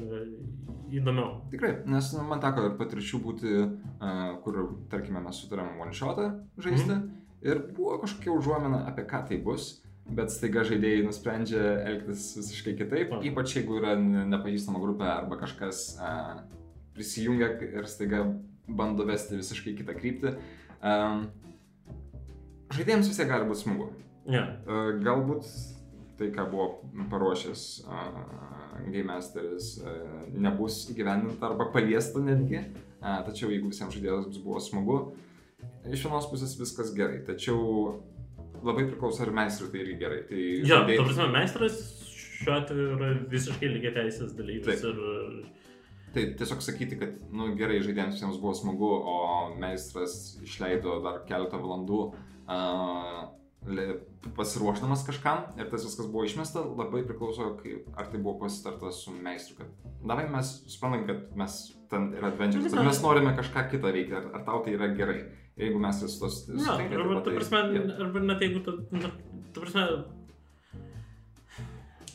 įdomiau. 0.94 1.42
Tikrai, 1.50 1.82
nes 1.86 2.12
nu, 2.14 2.22
man 2.28 2.40
teko 2.40 2.68
ir 2.70 2.76
patirčių 2.78 3.18
būti, 3.24 3.50
uh, 3.66 4.38
kur, 4.44 4.60
tarkime, 4.90 5.20
mes 5.22 5.42
sutarėm 5.42 5.80
one 5.82 5.92
shotą 5.92 6.28
žaisti 6.58 6.94
Mhm. 6.94 7.10
ir 7.42 7.58
buvo 7.76 7.98
kažkokia 8.04 8.30
užuomina 8.38 8.86
apie 8.86 9.04
ką 9.04 9.26
tai 9.28 9.38
bus, 9.42 9.82
bet 10.08 10.32
staiga 10.34 10.64
žaidėjai 10.66 11.04
nusprendžia 11.06 11.64
elgtis 11.86 12.30
visiškai 12.38 12.74
kitaip, 12.78 13.12
Aha. 13.14 13.22
ypač 13.30 13.56
jeigu 13.58 13.78
yra 13.80 13.94
ne- 14.00 14.26
nepažįstama 14.32 14.80
grupė 14.82 15.06
arba 15.12 15.38
kažkas 15.40 15.82
uh, 16.00 16.40
prisijungia 16.96 17.52
ir 17.68 17.86
staiga 17.90 18.24
bando 18.68 19.06
vesti 19.06 19.38
visiškai 19.38 19.76
kitą 19.78 19.94
kryptį. 19.98 20.34
Um, 20.80 21.28
žaidėjams 22.74 23.10
vis 23.10 23.20
tiek 23.20 23.30
gali 23.30 23.48
būti 23.48 23.64
smagu. 23.64 23.90
Ne. 24.30 24.42
Uh, 24.66 24.92
galbūt 25.02 25.48
tai, 26.20 26.28
ką 26.34 26.44
buvo 26.52 26.66
paruošęs 27.10 27.64
uh, 27.86 28.20
Game 28.90 29.08
Masteris, 29.08 29.72
uh, 29.80 30.28
nebus 30.34 30.82
įgyvendinta 30.92 31.48
arba 31.50 31.70
paliesta 31.74 32.22
netgi. 32.22 32.64
Uh, 33.00 33.20
tačiau 33.26 33.48
jeigu 33.52 33.70
visiems 33.72 33.96
žaidėjams 33.96 34.42
buvo 34.44 34.60
smagu, 34.60 34.98
iš 35.88 36.04
vienos 36.04 36.28
pusės 36.30 36.56
viskas 36.60 36.92
gerai. 36.96 37.22
Tačiau 37.26 38.00
labai 38.66 38.86
priklauso 38.88 39.24
ir 39.24 39.32
meistrui 39.36 39.70
tai 39.72 39.82
irgi 39.84 39.96
gerai. 40.02 40.20
Tai 40.28 40.44
Jo, 40.68 40.82
ta 40.88 41.06
prasme, 41.06 41.30
meistras 41.34 41.80
šiuo 42.40 42.54
atveju 42.56 42.92
yra 42.98 43.10
visiškai 43.32 43.72
lygiai 43.74 43.96
teisės 43.96 44.36
dalyvis 44.36 44.70
Taip. 44.70 44.86
ir 44.90 45.58
Tai 46.10 46.24
tiesiog 46.34 46.62
sakyti, 46.64 46.96
kad, 46.98 47.18
nu, 47.30 47.52
gerai, 47.54 47.76
žaidėjams 47.84 48.16
visiems 48.16 48.38
buvo 48.42 48.50
smagu, 48.58 48.88
o 49.12 49.18
meistras 49.62 50.16
išleido 50.42 50.96
dar 51.04 51.20
keletą 51.28 51.60
valandų 51.62 52.00
uh, 52.50 53.20
pasiruošdamas 54.36 55.04
kažkam 55.06 55.44
ir 55.58 55.68
tas 55.70 55.84
viskas 55.84 56.08
buvo 56.10 56.24
išmesta, 56.26 56.64
labai 56.64 57.04
priklauso, 57.06 57.52
kaip, 57.60 57.86
ar 57.94 58.08
tai 58.10 58.18
buvo 58.18 58.38
pasitarta 58.40 58.90
su 58.96 59.12
meistru. 59.14 59.60
Kad, 59.60 59.92
davai 60.02 60.26
mes 60.32 60.50
suprantam, 60.72 61.06
kad 61.06 61.36
mes 61.38 61.60
ten 61.92 62.10
yra 62.16 62.32
adventure, 62.32 62.64
bet 62.66 62.88
mes 62.88 63.02
norime 63.04 63.36
kažką 63.38 63.68
kitą 63.70 63.92
veikti, 63.94 64.16
ar, 64.16 64.30
ar 64.34 64.44
tau 64.48 64.64
tai 64.64 64.74
yra 64.78 64.90
gerai. 64.96 65.20
Jeigu 65.60 65.78
mes 65.82 66.00
su 66.00 66.16
tos... 66.22 66.40
Na, 66.48 66.78
arba, 66.80 67.20
ta 67.26 67.34
prasme, 67.36 67.60
arba 68.00 68.20
net 68.24 68.40
jeigu, 68.46 68.62
ta, 68.64 68.72
na, 68.96 69.10
ta 69.52 69.60
prasme, 69.60 69.84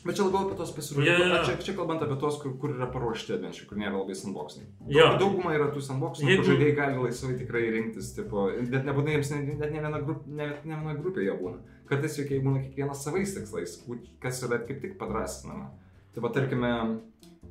Bet 0.06 0.14
čia 0.14 0.22
labiau 0.22 0.46
apie 0.46 0.54
tos 0.54 0.70
pasiruošimus. 0.70 1.18
jo, 1.18 1.24
jo. 1.34 1.38
Čia, 1.48 1.54
čia 1.66 1.72
kalbant 1.74 2.02
apie 2.04 2.14
tos, 2.22 2.36
kur, 2.38 2.52
kur 2.62 2.70
yra 2.76 2.86
paruošti 2.94 3.32
adventure, 3.34 3.66
kur 3.66 3.78
nėra 3.80 3.96
labai 3.98 4.14
sandboxai. 4.14 4.62
Jo. 4.94 5.06
Dauguma 5.18 5.54
yra 5.56 5.66
tų 5.74 5.82
sandboxų, 5.82 6.28
Jeigu- 6.28 6.44
kur 6.44 6.50
žaidėjai 6.52 6.76
gali 6.76 7.00
laisvai 7.02 7.34
tikrai 7.40 7.62
rinktis, 7.74 8.12
tipo, 8.14 8.44
bet 8.70 8.86
nebūtinai 8.86 9.16
jiems, 9.16 9.32
ne- 9.34 9.56
net 9.58 9.72
ne 9.74 9.80
viena 9.82 9.98
grupė, 10.06 10.30
ne, 10.30 10.46
ne 10.62 10.78
viena 10.78 10.94
grupė 11.00 11.24
jie 11.26 11.34
būna. 11.40 11.58
Kartais 11.90 12.18
jokiai 12.20 12.38
būna 12.44 12.62
kiekvienas 12.62 13.02
savais 13.02 13.34
tikslais, 13.34 13.74
kas 14.22 14.42
yra 14.46 14.60
kaip 14.62 14.80
tik 14.80 14.94
padrasinama. 15.00 15.72
Tai 16.14 16.22
va, 16.22 16.30
tarkime, 16.38 16.70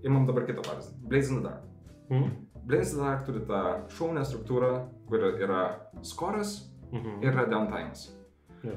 imam 0.07 0.25
dabar 0.25 0.47
kitą 0.47 0.63
pavyzdį. 0.63 0.95
Blaze 1.11 1.31
in 1.35 1.41
the 1.41 1.49
Dark. 1.49 1.63
mhm. 2.09 2.44
Blaze 2.65 2.93
in 2.93 2.97
the 2.99 3.03
Dark 3.05 3.25
turi 3.27 3.41
tą 3.45 3.59
šaunę 3.97 4.23
struktūrą, 4.25 4.71
kur 5.07 5.19
yra 5.39 5.63
skoras 6.01 6.55
Mhm. 6.91 7.23
ir 7.23 7.31
yra 7.33 7.45
downtime'as. 7.51 8.07
Jo. 8.63 8.71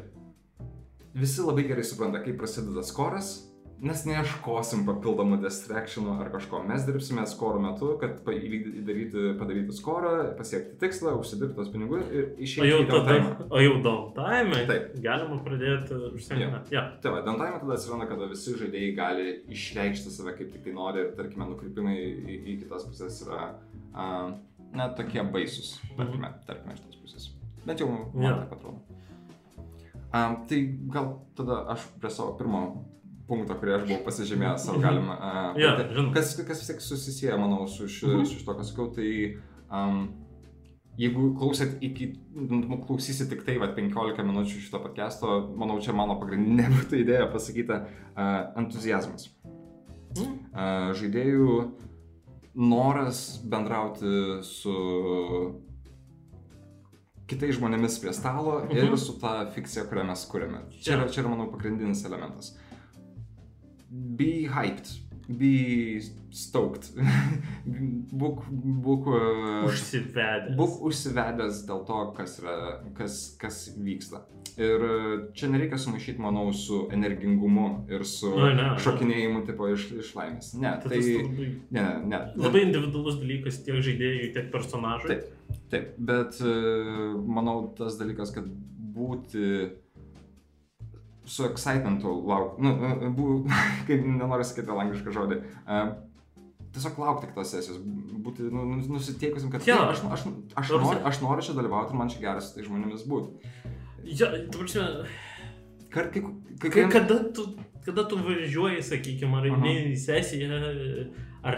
Visi 1.14 1.40
labai 1.42 1.64
gerai 1.68 1.85
supranta, 1.85 2.21
kaip 2.25 2.37
prasideda 2.38 2.83
skoras, 2.85 3.45
nes 3.80 4.00
neieškosim 4.07 4.80
papildomų 4.87 5.37
distractionų 5.40 6.16
ar 6.21 6.30
kažko. 6.33 6.61
Mes 6.66 6.83
dirbsime 6.85 7.23
skoro 7.30 7.61
metu, 7.62 7.92
kad 8.00 8.25
pa- 8.25 8.33
įvykdy- 8.35 8.83
daryti, 8.85 9.38
padaryti 9.38 9.73
skorą, 9.73 10.37
pasiekti 10.37 10.78
tikslą, 10.80 11.12
užsidirbti 11.21 11.54
tos 11.57 11.68
pinigus 11.71 12.02
ir 12.11 12.25
O 12.37 12.42
išeiti 12.42 12.68
jau 12.73 12.80
į 12.83 12.88
tada, 12.90 13.12
downtime. 13.21 13.47
o 13.50 13.57
jau 13.62 13.83
downtime, 13.83 14.66
Taip. 14.66 14.97
galima 15.00 15.38
pradėti 15.45 15.95
užsienį. 16.12 16.71
Ja. 16.73 16.90
Tai 17.00 17.11
va, 17.12 17.23
downtime 17.23 17.61
tada 17.61 17.73
atsiranda, 17.78 18.09
kada 18.09 18.26
visi 18.28 18.54
žaidėjai 18.54 18.97
gali 18.97 19.42
išreikšti 19.49 20.11
save 20.11 20.37
kaip 20.37 20.52
tik 20.52 20.64
tai 20.64 20.73
nori 20.73 20.99
ir, 21.07 21.12
tarkime, 21.16 21.47
nukrypimai 21.47 21.97
į, 22.26 22.35
į 22.47 22.59
kitas 22.64 22.85
pusės 22.85 23.23
yra, 23.26 23.54
uh, 23.99 24.31
na, 24.73 24.88
tokie 24.95 25.23
baisus, 25.33 25.75
tarkime, 25.99 26.31
tarkime, 26.47 26.75
iš 26.78 26.85
tos 26.87 27.00
pusės. 27.02 27.28
Bent 27.67 27.81
jau 27.83 27.88
man 27.90 28.07
Jo. 28.25 28.37
taip 28.45 28.55
atrodo. 28.57 28.78
Um, 30.09 30.38
tai 30.49 30.62
gal 30.88 31.11
tada 31.37 31.67
aš 31.75 31.83
prie 32.00 32.09
savo 32.11 32.33
pirmo 32.38 32.62
punkto, 33.28 33.52
kurį 33.61 33.75
aš 33.76 33.83
buvau 33.90 34.05
pasižymėjęs, 34.07 34.69
ar 34.73 34.78
galim... 34.81 35.11
Uh, 35.12 35.59
Jo, 35.61 35.75
pradėti? 35.75 35.97
žinoma. 35.99 36.14
kas, 36.14 36.31
kas 36.49 36.62
vis 36.62 36.71
tiek 36.71 36.81
susisieja, 36.81 37.37
manau, 37.37 37.67
su, 37.69 37.85
ši, 37.93 38.07
Mhm. 38.09 38.25
su 38.25 38.38
šito, 38.38 38.55
ką 38.57 38.64
sakiau, 38.64 38.87
tai 38.97 39.11
um, 39.69 39.99
jeigu 40.97 41.26
klausėt 41.37 41.76
iki, 41.85 42.09
nu, 42.33 42.78
klausysit 42.87 43.28
tik 43.28 43.45
tai, 43.45 43.59
va, 43.61 43.69
15 43.76 44.25
minučių 44.25 44.62
šito 44.64 44.81
podcast'o, 44.81 45.35
manau, 45.61 45.76
čia 45.85 45.93
mano 45.93 46.17
pagrindinė 46.23 46.71
būtų 46.78 47.02
idėja 47.05 47.28
pasakyta 47.35 47.83
uh, 47.85 48.49
entuzijazmas. 48.62 49.28
Mhm. 50.17 50.33
Uh, 50.57 50.88
žaidėjų 50.97 51.50
noras 52.59 53.38
bendrauti 53.47 54.43
su 54.43 54.75
kitais 57.29 57.55
žmonėmis 57.59 57.99
prie 58.03 58.12
stalo 58.17 58.61
Mhm. 58.65 58.77
ir 58.93 58.97
su 58.99 59.15
ta 59.21 59.47
fikcija, 59.55 59.85
kurią 59.91 60.05
mes 60.07 60.25
kuriame. 60.27 60.62
Čia 60.83 60.97
yra, 60.97 61.09
čia 61.12 61.23
yra, 61.23 61.29
manau, 61.31 61.50
pagrindinis 61.53 62.05
elementas. 62.05 62.57
Be 63.91 64.49
hyped, 64.49 64.88
be 65.29 66.01
stoked. 66.33 66.89
būk, 68.21 68.47
būk, 68.85 69.09
uh, 69.13 69.67
Užsivedęs. 69.69 70.55
būk 70.57 70.79
užsivedęs 70.89 71.63
dėl 71.69 71.83
to, 71.89 71.99
kas, 72.17 72.39
yra, 72.41 72.55
kas, 72.97 73.19
kas 73.41 73.59
vyksta. 73.77 74.23
Ir 74.59 74.83
uh, 74.83 75.11
čia 75.39 75.51
nereikia 75.53 75.79
sumaišyti, 75.79 76.19
manau, 76.25 76.49
su 76.57 76.87
energingumu 76.95 77.67
ir 77.93 78.05
su 78.09 78.33
Oi, 78.33 78.55
ne. 78.59 78.71
šokinėjimu 78.83 79.45
tipo 79.47 79.69
iš, 79.75 79.89
iš 80.01 80.15
laimės. 80.19 80.55
Ne, 80.59 80.73
Tai 80.83 80.89
tai... 80.91 81.03
tas 81.03 81.11
labai, 81.13 81.51
Ne, 81.77 81.83
ne, 81.85 81.93
ne. 82.15 82.23
labai 82.41 82.65
individualus 82.67 83.21
dalykas 83.21 83.61
tiek 83.67 83.83
žaidėjui, 83.85 84.33
tiek 84.37 84.49
personažui. 84.55 85.13
Taip. 85.13 85.35
Taip, 85.73 85.93
bet 86.01 86.37
e, 86.45 86.51
manau 87.29 87.59
tas 87.77 87.95
dalykas, 88.01 88.33
kad 88.35 88.49
būti 88.99 89.69
su 91.29 91.45
excitementu 91.47 92.13
laukti, 92.29 92.63
nu, 92.65 92.73
e, 92.89 93.09
bu, 93.15 93.27
kaip 93.89 94.05
nenoriu 94.09 94.47
sakyti 94.49 94.73
anglišką 94.73 95.13
žodį, 95.15 95.41
tiesiog 96.75 96.99
laukti 97.01 97.31
kitos 97.31 97.53
sesijos, 97.55 97.79
būti 98.25 98.49
nu, 98.53 98.65
nu- 98.69 98.83
nusiteikusim, 98.97 99.51
kad. 99.53 99.65
"Taip, 99.65 99.81
aš, 99.93 100.03
aš, 100.17 100.27
aš, 100.63 100.73
noriu, 100.75 101.01
aš 101.11 101.21
noriu 101.25 101.45
čia 101.47 101.57
dalyvauti 101.57 101.95
ir 101.95 102.01
man 102.01 102.11
čia 102.13 102.21
geras 102.27 102.51
su 102.51 102.59
tai 102.59 102.67
žmonėmis 102.69 103.07
būti. 103.09 103.55
Ja, 104.05 104.29
tu 104.53 104.63
prasme, 104.63 104.85
Kar, 105.89 106.11
kai, 106.13 106.21
kai, 106.61 106.69
Kai, 106.71 106.83
kada, 106.93 107.15
tu, 107.33 107.47
kada 107.87 108.03
tu 108.09 108.19
važiuoji, 108.21 108.83
sakykime, 108.85 109.39
ar 109.41 109.47
eini 109.49 109.73
į 109.95 109.97
sesiją, 109.97 110.59
ar 111.49 111.57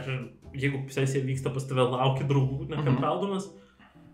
jeigu 0.54 0.84
sesija 0.94 1.24
vyksta 1.26 1.50
pas 1.54 1.66
tave, 1.66 1.82
lauki 1.90 2.26
draugų, 2.30 2.68
nekantraudamas, 2.70 3.48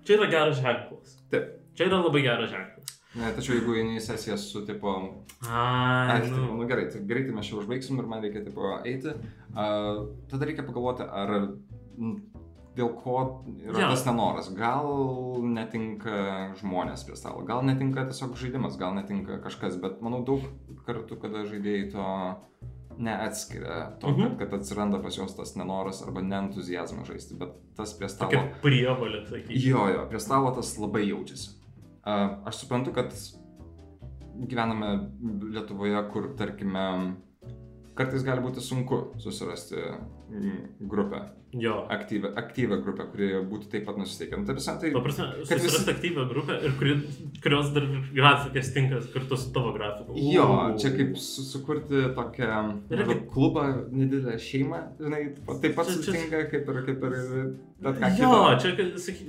čia 0.09 0.17
yra 0.17 0.31
geras 0.33 0.63
ženklas. 0.65 1.19
Taip. 1.33 1.53
Čia 1.77 1.91
yra 1.91 2.01
labai 2.01 2.23
geras 2.25 2.49
ženklas. 2.55 2.96
Ne, 3.17 3.33
tačiau 3.37 3.57
jeigu 3.57 3.75
eini 3.81 3.97
į 3.99 4.05
sesiją 4.05 4.37
su 4.41 4.63
tipo, 4.69 4.93
Ai, 5.49 6.21
nu, 6.31 6.37
nu. 6.37 6.57
nu 6.61 6.67
gerai, 6.69 6.89
tai 6.93 7.01
greitai 7.09 7.35
mes 7.37 7.47
čia 7.49 7.59
užbaigsim 7.61 7.99
ir 8.03 8.07
man 8.11 8.23
reikia 8.25 8.45
tipo 8.45 8.73
eiti. 8.85 9.13
Uh, 9.57 10.07
tada 10.31 10.49
reikia 10.49 10.65
pagalvoti, 10.67 11.03
ar 11.07 11.33
dėl 12.77 12.91
ko 13.01 13.45
yra 13.65 13.81
Jo. 13.87 13.89
tas 13.95 14.03
nenoras. 14.05 14.51
Gal 14.53 14.89
netinka 15.57 16.53
žmonės 16.61 17.07
prie 17.09 17.17
stalo, 17.17 17.41
gal 17.49 17.63
netinka 17.65 18.05
tiesiog 18.11 18.37
žaidimas, 18.37 18.77
gal 18.81 18.93
netinka 18.99 19.39
kažkas, 19.45 19.79
bet 19.81 20.03
manau 20.05 20.21
daug 20.29 20.45
kartų, 20.87 21.17
kada 21.23 21.47
žaidėjai 21.49 21.87
to 21.95 22.09
neatskiria, 22.99 23.99
to, 24.01 24.09
Mhm. 24.09 24.37
kad, 24.39 24.51
kad 24.51 24.61
atsiranda 24.61 25.01
pas 25.03 25.17
juos 25.17 25.35
tas 25.37 25.55
nenoras 25.57 26.03
arba 26.07 26.23
neentuzijazmas 26.23 27.09
žaisti, 27.09 27.37
bet 27.39 27.53
tas 27.77 27.93
prie 27.99 28.09
stalo... 28.09 28.31
tokia 28.31 28.53
prievalė, 28.63 29.25
sakykime. 29.29 29.61
Jo, 29.61 29.89
jo, 29.93 30.07
prie 30.09 30.21
stalo 30.21 30.53
tas 30.57 30.77
labai 30.79 31.03
jaučiasi. 31.09 31.51
Aš 32.07 32.63
suprantu, 32.63 32.93
kad 32.95 33.11
gyvename 34.47 34.91
Lietuvoje, 35.51 35.99
kur, 36.13 36.29
tarkime, 36.39 36.85
kartais 37.99 38.23
gali 38.27 38.45
būti 38.45 38.63
sunku 38.63 39.01
susirasti 39.23 39.81
grupę, 40.81 41.25
Jo. 41.55 41.87
aktyvę, 41.89 42.33
aktyvę 42.37 42.77
grupę, 42.83 43.05
kuri 43.13 43.29
būtų 43.49 43.69
taip 43.71 43.85
pat 43.87 43.97
nusiteikę. 43.97 44.37
Nu, 44.37 44.45
ta 44.49 44.53
prasme, 44.57 44.73
tai... 44.81 44.91
Ta 44.93 45.01
prasme, 45.01 45.27
Kad 45.49 45.61
susirasti 45.63 45.91
aktyvią 45.95 46.25
grupę 46.29 46.57
ir 46.67 46.73
kuri, 46.77 46.97
kurios 47.45 47.71
dar 47.73 47.87
grafikas 48.13 48.73
tinka 48.75 48.99
kartu 49.15 49.37
su 49.41 49.53
tavo 49.55 49.73
grafiku. 49.73 50.13
Jo, 50.35 50.49
čia 50.81 50.91
kaip 50.97 51.15
su, 51.17 51.45
sukurti 51.47 52.03
tokią 52.19 52.51
maždaug 52.91 53.09
kaip- 53.13 53.31
klubą, 53.33 53.65
nedidelę 53.95 54.37
šeimą, 54.43 54.83
žinai, 55.01 55.23
taip 55.63 55.77
pat 55.79 55.87
Čia- 55.87 55.97
čia- 55.97 56.05
sutinka 56.11 56.43
kaip 56.51 56.69
ir, 56.75 56.83
kaip 56.91 57.07
ir 57.09 57.17
bet 57.87 58.03
ką 58.03 58.11
Jo, 58.19 58.33
kitą. 58.35 58.61
čia, 58.61 58.77
kad 58.77 59.01
saky, 59.07 59.25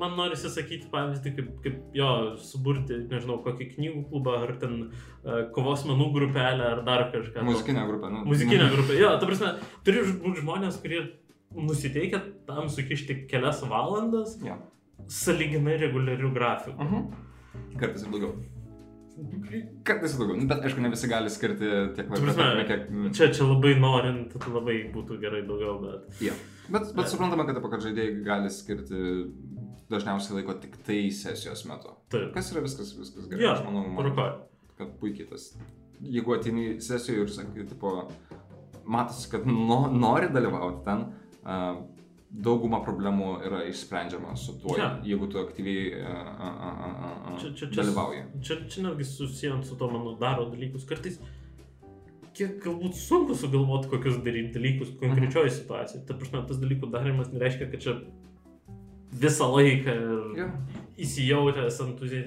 man 0.00 0.16
norisi 0.16 0.48
sakyti 0.54 0.88
pavyzdį, 0.92 1.34
kaip, 1.36 1.48
kaip 1.66 1.76
jo, 1.98 2.10
suburti, 2.40 3.02
nežinau, 3.10 3.42
kokį 3.44 3.68
knygų 3.74 4.04
klubą, 4.08 4.38
ar 4.46 4.54
ten 4.62 4.78
uh, 4.88 5.50
kovos 5.52 5.84
menų 5.84 6.12
grupelę, 6.14 6.72
ar 6.76 6.84
dar 6.86 7.10
kažką. 7.12 7.42
Muzikinė 7.44 7.84
grupė, 7.90 8.12
nu. 8.16 8.24
Muzikinė 8.30 8.70
grupė. 8.72 8.96
Jo, 9.00 9.16
ta 9.20 9.26
prasme, 9.26 9.56
turi 9.84 10.04
būti 10.24 10.40
žmonės, 10.44 10.80
kurie 10.80 11.02
nusiteikia 11.56 12.20
tam 12.46 12.68
sukišti 12.68 13.26
kelias 13.30 13.62
valandas 13.68 14.36
Jo. 14.44 14.56
saliginai 15.08 15.76
reguliarių 15.80 16.32
grafikų. 16.34 16.78
-huh. 16.78 17.04
Kartais 17.78 18.02
ir 18.02 18.10
daugiau. 18.12 18.34
Kartais 19.84 20.14
daugiau. 20.18 20.36
Nu, 20.40 20.46
bet 20.48 20.62
aišku, 20.64 20.80
ne 20.80 20.88
visi 20.90 21.08
gali 21.08 21.30
skirti 21.30 21.70
tiek 21.96 22.10
laiko, 22.10 22.66
kiek... 22.68 22.86
Čia, 23.12 23.28
čia 23.34 23.44
labai 23.44 23.74
norint, 23.80 24.32
tai 24.38 24.52
labai 24.52 24.76
būtų 24.94 25.18
gerai 25.20 25.42
daugiau, 25.46 25.80
bet... 25.82 26.20
Jo. 26.22 26.32
Bet, 26.70 26.92
bet 26.96 27.08
suprantama, 27.10 27.44
kad, 27.48 27.58
kad 27.70 27.80
žaidėjai 27.82 28.22
gali 28.24 28.50
skirti 28.50 29.00
dažniausiai 29.90 30.36
laiko 30.38 30.54
tik 30.62 30.76
tai 30.86 31.10
sesijos 31.10 31.64
metu. 31.66 31.96
Taip. 32.08 32.32
Kas 32.34 32.52
yra 32.52 32.62
viskas, 32.62 32.94
viskas 32.98 33.26
gerai. 33.28 33.42
Jo, 33.42 33.52
Aš 33.56 33.64
manau, 33.66 33.88
man- 33.88 34.38
kad 34.78 34.94
puikiai 35.00 35.28
tas. 35.28 35.50
Jeigu 36.00 36.32
ateini 36.38 36.68
į 36.70 36.76
sesiją 36.80 37.26
ir 37.26 37.28
sakai, 37.28 37.66
tipo, 37.68 37.90
matosi, 38.86 39.26
kad 39.30 39.44
no, 39.46 39.82
nori 39.92 40.28
dalyvauti 40.32 40.84
ten, 40.86 41.04
dauguma 42.30 42.78
problemų 42.86 43.30
yra 43.46 43.64
išsprendžiama 43.66 44.36
su 44.38 44.52
tuo, 44.62 44.76
Jo. 44.78 44.90
jeigu 45.02 45.26
tu 45.32 45.38
aktyviai 45.40 45.98
uh, 45.98 46.06
uh, 46.06 46.46
uh, 46.46 46.80
uh, 46.86 47.32
uh, 47.32 47.40
Čia, 47.40 47.48
čia, 47.58 47.66
čia, 47.66 47.82
dalyvauji. 47.82 48.20
čia, 48.46 48.56
čia 48.70 48.82
netgi 48.86 49.04
susijęs 49.08 49.66
su 49.68 49.76
to 49.76 49.88
mano 49.90 50.12
daro 50.20 50.44
dalykus. 50.52 50.84
Kartais 50.86 51.18
kiek 52.34 52.60
galbūt 52.62 52.94
sunku 52.94 53.34
sugalvoti, 53.34 53.88
kokius 53.90 54.20
daryti 54.22 54.54
dalykus 54.54 54.92
konkrečioje 55.00 55.50
situacijoje. 55.50 56.04
Ta 56.06 56.14
prasme, 56.14 56.44
tas 56.46 56.60
dalykų 56.62 56.90
darimas 56.92 57.32
nereiškia, 57.34 57.66
kad 57.72 57.82
čia 57.82 57.96
visą 59.10 59.48
laiką 59.50 59.90
ir 59.90 60.38
Jo. 60.38 60.46
įsijautęs 61.02 61.80
entuzi... 61.82 62.20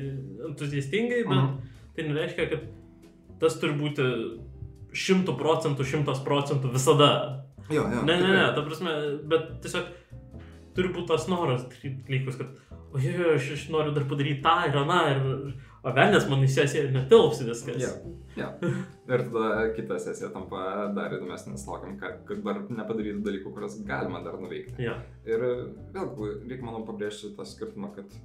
entuziastingai, 0.50 1.24
bet 1.24 1.38
Mhm. 1.38 1.55
tai 1.96 2.03
nereiškia, 2.10 2.50
kad 2.50 2.67
tas 3.39 3.55
turi 3.60 3.74
būti 3.79 4.03
šimtų 4.93 5.38
procentų, 5.39 5.84
šimtas 5.88 6.20
procentų 6.27 6.74
visada. 6.75 7.42
Jo, 7.72 7.86
jo. 7.88 8.03
Ne, 8.03 8.17
ne, 8.20 8.32
ne, 8.34 8.48
ta 8.55 8.63
prasme, 8.65 8.93
bet 9.29 9.53
tiesiog 9.63 9.91
turi 10.75 10.91
būti 10.93 11.10
tas 11.12 11.27
noras 11.32 11.67
dalykus, 11.84 12.39
kad, 12.39 12.79
ojoj, 12.96 13.36
aš, 13.36 13.51
aš 13.58 13.67
noriu 13.74 13.93
dar 13.96 14.08
padaryti 14.10 14.43
tą 14.43 14.55
ir 14.67 14.79
aną, 14.82 15.00
ir, 15.13 15.53
o 15.84 15.93
velnės 15.96 16.27
man 16.32 16.43
į 16.46 16.50
sesiją 16.53 16.89
netilps 16.96 17.43
viskas. 17.46 17.79
Jo. 17.84 17.93
Jo. 18.39 18.50
Ir 19.13 19.25
tada 19.29 19.67
kita 19.77 20.00
sesija 20.01 20.32
tampa 20.34 20.89
dar 20.96 21.13
įdomesnė, 21.17 21.55
laukiam, 21.70 21.98
kad, 22.01 22.22
kad 22.27 22.43
dar 22.46 22.63
nepadarytų 22.67 23.22
dalykų, 23.25 23.53
kuriuos 23.53 23.79
galima 23.88 24.24
dar 24.25 24.39
nuveikti. 24.41 24.77
Jo. 24.82 24.96
Ir 25.29 25.43
vėlgi, 25.93 26.32
reikia, 26.50 26.63
manau, 26.65 26.86
pabrėžti 26.88 27.34
tą 27.38 27.46
skirtumą, 27.48 27.93
kad 27.98 28.15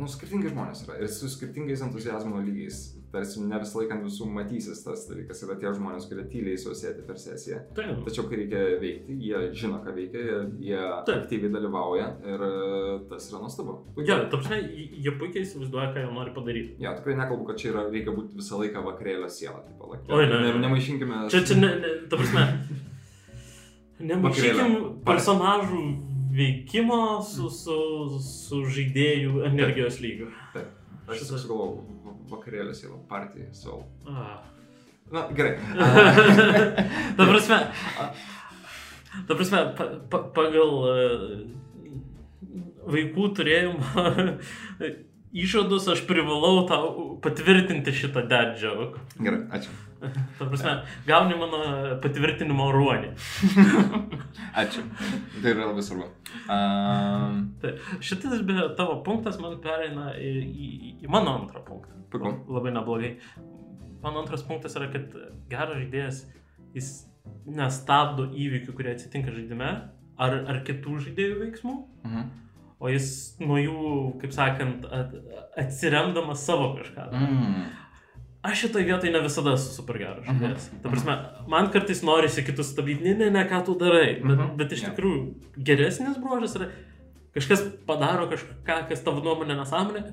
nu, 0.00 0.08
skirtingi 0.08 0.50
žmonės 0.50 0.86
yra 0.86 0.96
ir 1.02 1.10
su 1.12 1.28
skirtingais 1.30 1.82
entuzijazmo 1.84 2.40
lygiais. 2.40 2.80
Tarsi 3.10 3.42
ne 3.42 3.58
visą 3.58 3.80
laiką 3.80 3.96
ant 3.96 4.04
visų 4.06 4.28
matysis 4.30 4.84
tas 4.84 5.02
dalykas. 5.08 5.40
Yra 5.42 5.56
tie 5.58 5.72
žmonės, 5.74 6.06
kurie 6.06 6.22
tyliai 6.30 6.58
susėdi 6.62 7.02
per 7.08 7.18
sesiją. 7.18 7.58
Taip. 7.74 8.04
Tačiau, 8.06 8.28
kai 8.30 8.38
reikia 8.38 8.60
veikti, 8.82 9.16
jie 9.26 9.40
žino, 9.58 9.80
ką 9.82 9.94
veikia, 9.96 10.20
jie, 10.62 10.78
Taip. 11.08 11.24
aktyviai 11.24 11.50
dalyvauja 11.56 12.06
ir 12.30 12.44
e, 12.46 12.52
tas 13.10 13.26
yra 13.32 13.40
nuostabu. 13.42 13.74
Jo, 13.98 14.20
ta 14.30 14.38
prasme, 14.38 14.60
jie 14.70 15.14
puikiai 15.18 15.42
įsivaizduoja, 15.42 15.88
ką 15.96 16.04
jie 16.04 16.12
nori 16.14 16.36
padaryti. 16.36 16.76
Ja, 16.84 16.94
tikrai 16.98 17.18
nekalbu, 17.18 17.48
kad 17.50 17.58
čia 17.58 17.72
yra, 17.72 17.88
reikia 17.90 18.14
būti 18.14 18.38
visą 18.38 18.62
laiką 18.62 18.84
vakarėlio 18.86 19.32
siela. 19.32 19.64
Taip, 19.66 19.82
Oi, 20.06 20.28
ne, 20.30 20.30
ne, 20.30 20.54
ne. 20.54 20.62
Nemaišinkime. 20.68 21.24
Čia, 21.34 21.42
čia, 21.50 21.58
ne, 21.58 21.72
ne, 21.82 21.96
ta 22.12 22.20
prasme, 22.20 22.46
nemaišykim 24.12 24.78
personažų 25.08 25.82
veikimo 26.30 27.20
su, 27.26 27.48
su, 27.50 27.76
su 28.22 28.62
žaidėjų 28.70 29.44
energijos 29.48 29.98
lygiu. 30.04 30.30
Taip. 30.54 30.68
Aš 31.10 31.24
Šitas- 31.24 31.42
sugalvojau 31.42 31.80
va- 32.04 32.16
vakarėlio 32.36 32.74
siela, 32.76 32.98
partija, 33.10 33.48
soul. 33.56 33.82
Ah. 34.06 34.38
Na, 35.10 35.24
gerai. 35.34 35.56
ta 37.18 37.24
prasme, 37.26 37.56
ta 39.26 39.34
prasme 39.34 39.62
pa, 39.74 39.86
pa, 40.12 40.20
pagal 40.36 40.70
e, 40.86 40.98
vaikų 42.94 43.24
turėjimo 43.34 44.04
išvadus 45.44 45.88
aš 45.96 46.04
privalau 46.06 46.62
tau 46.70 46.92
patvirtinti 47.26 47.90
šitą 48.04 48.22
dad 48.30 48.54
joke. 48.62 49.02
Gerai, 49.18 49.42
ačiū. 49.58 49.74
Ta 50.38 50.46
prasme, 50.46 50.74
gauni 51.06 51.36
mano 51.38 51.60
patvirtinimo 52.02 52.70
ruonį. 52.74 53.12
Ačiū. 54.62 54.84
Tai 55.36 55.52
yra 55.52 55.68
labai 55.68 55.84
svarbu. 55.84 56.08
Um, 56.50 57.40
Tai 57.60 57.74
šitas 58.04 58.42
beje 58.48 58.70
tavo 58.78 59.00
punktas 59.06 59.38
man 59.42 59.58
pereina 59.64 60.14
į, 60.16 60.32
į, 60.48 60.70
į 61.04 61.12
mano 61.12 61.36
antrą 61.42 61.62
punktą. 61.66 61.96
Puiku. 62.10 62.34
Labai 62.50 62.74
neblogai. 62.74 63.14
Mano 64.02 64.22
antras 64.22 64.42
punktas 64.46 64.74
yra, 64.80 64.88
kad 64.92 65.12
geras 65.50 65.76
žaidėjas, 65.76 66.22
jis 66.74 66.92
nestabdo 67.44 68.30
įvykių, 68.32 68.74
kurie 68.76 68.94
atsitinka 68.94 69.34
žaidime, 69.34 69.70
ar, 70.20 70.36
ar 70.48 70.62
kitų 70.66 70.96
žaidėjų 71.04 71.36
veiksmų, 71.42 71.74
mhm. 72.06 72.30
o 72.80 72.92
jis 72.92 73.10
nuo 73.42 73.60
jų, 73.60 73.92
kaip 74.22 74.34
sakant, 74.34 74.88
at, 74.88 75.12
atsiremdamas 75.60 76.46
savo 76.48 76.72
kažką. 76.78 77.10
mm. 77.12 77.68
Aš 78.42 78.60
šitoje 78.64 78.84
vietoje 78.88 79.12
ne 79.12 79.20
visada 79.20 79.52
esu 79.52 79.74
super 79.74 79.98
geras 80.00 80.24
Mhm. 80.26 80.38
žaidėjas. 80.38 80.68
Ta 80.82 80.88
prasme, 80.88 81.16
man 81.48 81.66
kartais 81.72 82.02
norisi 82.02 82.44
kitus 82.44 82.72
stabdyti, 82.72 83.04
ne, 83.04 83.14
ne, 83.14 83.30
ne, 83.30 83.44
ką 83.44 83.64
tu 83.66 83.74
darai. 83.74 84.14
Bet, 84.22 84.38
Mhm. 84.38 84.56
bet 84.56 84.72
iš 84.72 84.80
tikrųjų 84.86 85.34
geresnis 85.58 86.16
bruožas 86.18 86.56
yra 86.56 86.70
kažkas 87.36 87.66
padaro 87.86 88.30
kažką, 88.30 88.88
kas 88.88 89.02
tavo 89.04 89.20
nuomonė 89.20 89.56
nesąmonė. 89.60 90.12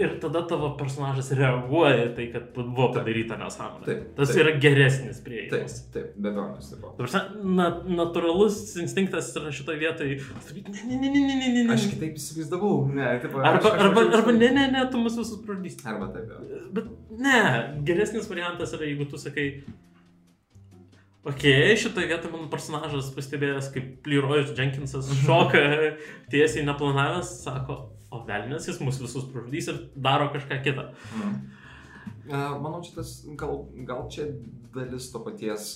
Ir 0.00 0.14
tada 0.22 0.40
tavo 0.48 0.70
personažas 0.78 1.28
reaguoja 1.36 2.06
į 2.06 2.14
tai, 2.16 2.24
kad 2.32 2.46
buvo 2.56 2.86
Taip. 2.88 2.94
padaryta 2.96 3.36
nesąmonė. 3.38 3.84
Taip, 3.86 4.00
Tas 4.16 4.30
taip. 4.32 4.40
yra 4.40 4.54
geresnis 4.62 5.18
Taip, 5.20 5.26
prieimas. 5.26 5.74
taip, 5.92 6.14
be 6.16 6.30
abejonės, 6.32 6.70
taip. 6.72 7.36
Na, 7.44 7.66
natūralus 8.00 8.56
instinktas 8.82 9.28
yra 9.36 9.52
šitoje 9.52 9.78
vietoje. 9.82 10.16
Ne, 10.56 10.86
ne, 10.88 10.96
ne, 10.96 11.10
ne, 11.12 11.20
ne, 11.28 11.36
ne, 11.42 11.52
ne. 11.68 11.76
Aš 11.76 11.90
kitaip 11.92 12.16
įsivaizdavau, 12.18 12.88
ne, 12.96 13.12
taip. 13.22 13.36
Arba, 13.36 13.74
arba, 13.86 14.06
arba 14.22 14.32
ne, 14.38 14.50
ne, 14.56 14.66
ne, 14.72 14.86
tu 14.90 14.98
mus 15.04 15.18
visus 15.20 15.44
pražysti. 15.44 15.86
Arba 15.92 16.08
taip, 16.16 16.32
jo. 16.32 16.64
Bet 16.72 16.90
ne, 17.20 17.38
geresnis 17.86 18.26
variantas 18.32 18.72
yra, 18.78 18.88
jeigu 18.88 19.06
tu 19.12 19.20
sakai, 19.20 19.46
ok, 21.28 21.44
šitoje 21.78 22.08
vietoje 22.10 22.32
mano 22.32 22.48
personažas 22.50 23.12
pastebėjęs, 23.14 23.68
kaip 23.76 24.08
Leroy's 24.10 24.56
Jenkinsas 24.58 25.12
šoka 25.22 25.60
tiesiai 26.32 26.64
neplanavęs, 26.66 27.36
sako, 27.44 27.82
o 28.12 28.22
velnės 28.28 28.68
jis 28.68 28.80
mus 28.84 29.00
visus 29.00 29.26
pražudys 29.32 29.70
ir 29.72 29.80
daro 30.08 30.28
kažką 30.34 30.60
kitą. 30.64 30.88
E, 32.28 32.36
Manau, 32.36 32.82
čia 32.84 32.98
tas, 33.00 33.14
gal, 33.38 33.64
gal 33.88 34.04
čia 34.12 34.28
dalis 34.74 35.08
to 35.12 35.22
paties 35.24 35.70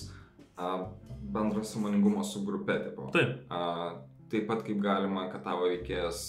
a, 0.57 0.77
bendro 1.33 1.63
samoningumo 1.65 2.23
su 2.25 2.43
grupė, 2.47 2.77
tipo. 2.87 3.09
Taip, 3.15 3.41
A, 3.49 3.97
taip 4.31 4.47
pat 4.49 4.63
kaip 4.67 4.79
galima, 4.83 5.27
kad 5.31 5.43
tavo 5.47 5.67
veikėjas 5.71 6.21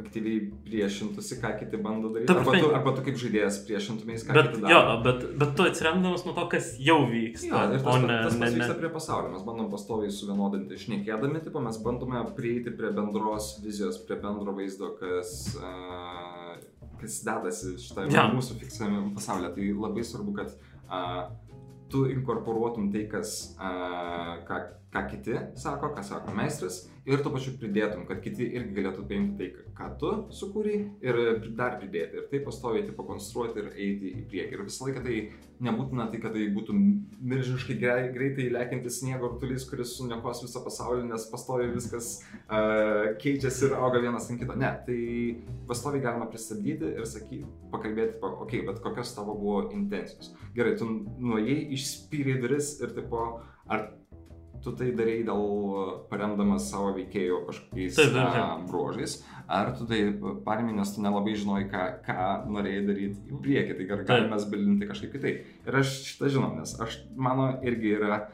aktyviai 0.00 0.40
priešintųsi, 0.66 1.38
ką 1.40 1.50
kiti 1.60 1.78
bando 1.80 2.10
daryti. 2.12 2.32
Arba 2.32 2.52
tu, 2.60 2.68
arba 2.76 2.92
tu 2.96 3.04
kaip 3.06 3.16
žaidėjas 3.20 3.58
priešintumės, 3.68 4.26
ką 4.28 4.36
bet, 4.36 4.50
kiti 4.52 4.60
jo, 4.68 4.80
daro. 4.80 4.96
bet, 5.06 5.24
bet 5.40 5.54
tu 5.56 5.64
atsiremdamas 5.68 6.26
nuo 6.26 6.34
to, 6.36 6.44
kas 6.52 6.68
jau 6.82 6.98
vyksta, 7.08 7.48
Jo, 7.48 7.62
ir 7.72 7.80
tas, 7.80 7.88
o 7.94 7.96
ne, 8.02 8.18
tas 8.26 8.36
ne, 8.36 8.42
pats 8.44 8.52
ne. 8.52 8.60
vyksta 8.60 8.76
prie 8.82 8.90
pasaulio. 8.96 9.32
Mes 9.32 9.46
bandom 9.48 9.70
pastoviai 9.72 10.12
suvienodinti, 10.12 10.80
šnekėdami, 10.84 11.40
tipo, 11.46 11.62
mes 11.64 11.80
bandome 11.84 12.22
prieiti 12.36 12.74
prie 12.76 12.92
bendros 12.96 13.54
vizijos, 13.64 13.98
prie 14.08 14.20
bendro 14.20 14.52
vaizdo, 14.56 14.92
kas, 15.00 15.32
uh, 15.60 16.54
kas 17.00 17.18
dedasi 17.26 17.76
šitame 17.80 18.12
Jo. 18.12 18.28
mūsų 18.36 18.60
fiksuojame 18.62 19.14
pasaulyje. 19.16 19.54
Tai 19.56 19.70
labai 19.86 20.04
svarbu, 20.12 20.36
kad 20.36 20.52
uh, 20.90 21.22
tu 21.92 22.04
inkorporuotum 22.12 22.90
tai, 22.92 23.06
kas, 23.10 23.36
uh, 23.56 24.36
ką, 24.48 24.60
ką 24.96 25.06
kiti 25.10 25.38
sako, 25.60 25.92
ką 25.96 26.04
sako 26.04 26.34
meistras, 26.36 26.86
ir 27.06 27.22
tuo 27.22 27.30
pačiu 27.34 27.54
pridėtum, 27.60 28.04
kad 28.08 28.20
kiti 28.24 28.46
irgi 28.58 28.74
galėtų 28.80 29.04
paimti 29.06 29.36
tai, 29.38 29.66
ką 29.76 29.88
tu 30.00 30.12
sukūrei 30.34 30.78
ir 31.04 31.18
dar 31.58 31.76
pridėti. 31.80 32.18
Ir 32.18 32.28
taip 32.32 32.46
pastoviai 32.48 32.86
tai 32.86 32.94
pakonstruoti 32.96 33.62
ir 33.62 33.68
eiti 33.74 34.10
į 34.10 34.24
priekį. 34.30 34.56
Ir 34.56 34.64
visą 34.66 34.88
laiką 34.88 35.04
tai 35.04 35.18
nebūtina 35.66 36.08
tai, 36.10 36.20
kad 36.22 36.34
tai 36.34 36.48
būtų 36.56 36.74
milžiniškai 36.76 37.76
grei- 37.80 38.10
greitai 38.14 38.48
lekiantis 38.52 39.00
sniego 39.00 39.30
rutulys, 39.30 39.66
kuris 39.70 39.94
suniokos 39.96 40.42
visą 40.44 40.64
pasaulį, 40.66 41.06
nes 41.12 41.28
pastoviai 41.30 41.70
viskas 41.74 42.10
uh, 42.20 43.14
keičiasi 43.22 43.68
ir 43.68 43.76
auga 43.78 44.02
vienas 44.02 44.30
ant 44.30 44.42
kito. 44.42 44.56
Ne, 44.58 44.72
tai 44.88 45.00
pastoviai 45.70 46.04
galima 46.04 46.30
pristabdyti 46.32 46.90
ir 46.96 47.06
sakyti, 47.08 47.46
pakalbėti, 47.72 48.18
pa, 48.22 48.32
okei, 48.34 48.64
okay, 48.64 48.66
bet 48.66 48.82
kokios 48.84 49.14
tavo 49.16 49.38
buvo 49.38 49.68
intencijos. 49.70 50.34
Gerai, 50.56 50.74
tu 50.80 50.90
nuėjai, 50.90 51.60
išspyrei 51.76 52.40
duris 52.42 52.74
ir 52.82 52.96
tipo, 52.98 53.28
ar 53.70 53.88
tu 54.66 54.72
tai 54.76 54.90
darei 54.98 55.22
dėl 55.26 55.42
paremdamas 56.10 56.66
savo 56.72 56.90
veikėjo 56.98 57.40
kažkokiais 57.46 57.96
Taip, 58.00 58.12
taip, 58.16 58.32
taip. 58.34 58.64
bruožais, 58.70 59.16
ar 59.48 59.70
tu 59.78 59.86
tai 59.86 60.00
paremi, 60.46 60.74
nes 60.76 60.90
tu 60.96 61.04
nelabai 61.04 61.36
žinojai, 61.38 61.68
ką, 61.70 61.84
ką 62.06 62.28
norėjai 62.50 62.84
daryti 62.90 63.30
į 63.30 63.40
priekį, 63.46 63.76
tai 63.78 63.88
gal 63.92 64.04
galime 64.10 64.32
mes 64.34 64.48
bilinti 64.50 64.90
kažkaip 64.90 65.14
kitaip. 65.14 65.44
Ir 65.70 65.78
aš 65.82 65.94
šitą 66.10 66.32
žinau, 66.34 66.50
nes 66.58 66.74
aš, 66.82 66.98
mano 67.14 67.52
irgi 67.62 67.94
yra 68.00 68.24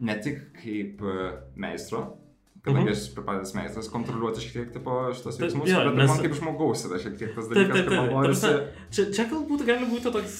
ne 0.00 0.16
tik 0.24 0.42
kaip 0.58 1.02
e, 1.06 1.30
meistro, 1.60 2.16
kadangi 2.64 2.90
Mhm. 2.90 2.92
esu 2.92 3.14
pripratęs 3.16 3.54
meistras, 3.56 3.86
kontroliuoti 3.88 4.42
šiek 4.44 4.52
tiek 4.58 4.72
tipo 4.74 4.96
šitos 5.16 5.38
Taip, 5.38 5.46
veiksmus, 5.46 5.68
jo, 5.70 5.78
bet 5.86 5.94
nes- 5.96 6.10
man 6.10 6.18
kaip 6.26 6.34
žmogaus 6.36 6.82
yra 6.88 6.98
šiek 7.00 7.14
tiek 7.20 7.30
tas 7.34 7.46
Taip, 7.48 7.56
dalykas, 7.56 7.76
taip, 7.76 7.86
kad 7.88 7.96
man 7.96 8.04
taip. 8.04 8.10
Ta 8.10 8.20
norisi... 8.20 8.50
Čia, 8.96 9.04
čia 9.16 9.24
galbūt 9.30 9.64
gali 9.68 9.86
būti 9.88 10.12
toks 10.12 10.34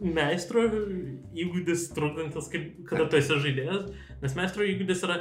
meistro 0.00 0.62
įgūdis 1.36 1.84
trukdantis, 1.96 2.48
kaip, 2.52 2.70
kada 2.88 3.06
tu 3.12 3.18
esi 3.20 3.36
žaidėjas, 3.44 3.90
nes 4.22 4.34
meistro 4.38 4.64
įgūdis 4.64 5.02
yra, 5.06 5.16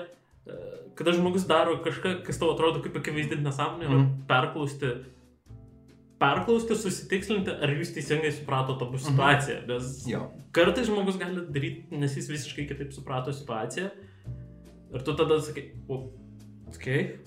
e, 0.48 0.60
kada 0.96 1.12
žmogus 1.18 1.46
daro 1.50 1.78
kažką, 1.84 2.22
kas 2.26 2.38
tau 2.42 2.54
atrodo 2.54 2.82
kaip 2.86 2.96
akivaizdi 3.02 3.42
nesąmonė, 3.44 3.88
mm. 3.90 3.96
Mhm. 4.00 4.26
perklausti, 4.30 4.94
perklausti, 6.22 6.76
susitikslinti, 6.80 7.52
ar 7.62 7.74
jūs 7.76 7.92
teisingai 7.96 8.32
supratote 8.32 8.86
abu 8.88 8.98
situaciją, 9.02 9.66
nes 9.68 9.90
Jo. 10.08 10.30
kartais 10.56 10.88
žmogus 10.88 11.18
gali 11.20 11.44
daryti, 11.52 11.86
nes 11.92 12.16
jis 12.16 12.30
visiškai 12.32 12.68
kitaip 12.72 12.94
suprato 12.96 13.34
situaciją 13.36 13.90
ir 14.96 15.04
tu 15.04 15.14
tada 15.20 15.42
sakai, 15.44 15.66
o, 15.92 15.98
okay, 16.72 17.18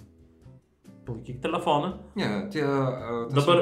palaikyk 1.05 1.41
telefoną. 1.45 1.93
Ne, 2.17 2.31
tie... 2.53 2.65
a, 2.65 3.27
tas- 3.29 3.45
Dabar, 3.45 3.61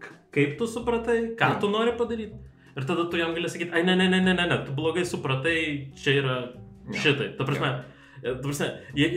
k- 0.00 0.14
kaip 0.32 0.56
tu 0.58 0.66
supratai, 0.66 1.18
ką 1.36 1.52
Jo. 1.54 1.60
tu 1.60 1.70
nori 1.72 1.92
padaryti? 2.00 2.38
Ir 2.78 2.84
tada 2.88 3.04
tu 3.10 3.16
jam 3.20 3.34
gali 3.36 3.48
sakyti, 3.50 3.72
ai, 3.74 3.82
ne, 3.84 3.94
ne, 3.96 4.08
ne, 4.08 4.20
ne, 4.24 4.32
ne, 4.34 4.46
ne, 4.48 4.58
tu 4.64 4.72
blogai 4.72 5.04
supratai, 5.04 5.90
čia 5.98 6.16
yra 6.22 6.36
Jo. 6.88 7.02
šitai. 7.04 7.32
Ta 7.38 7.46
prasme, 7.48 7.72
e, 8.22 8.32
ta 8.32 8.40
prasme 8.42 8.70
jie, 8.96 9.08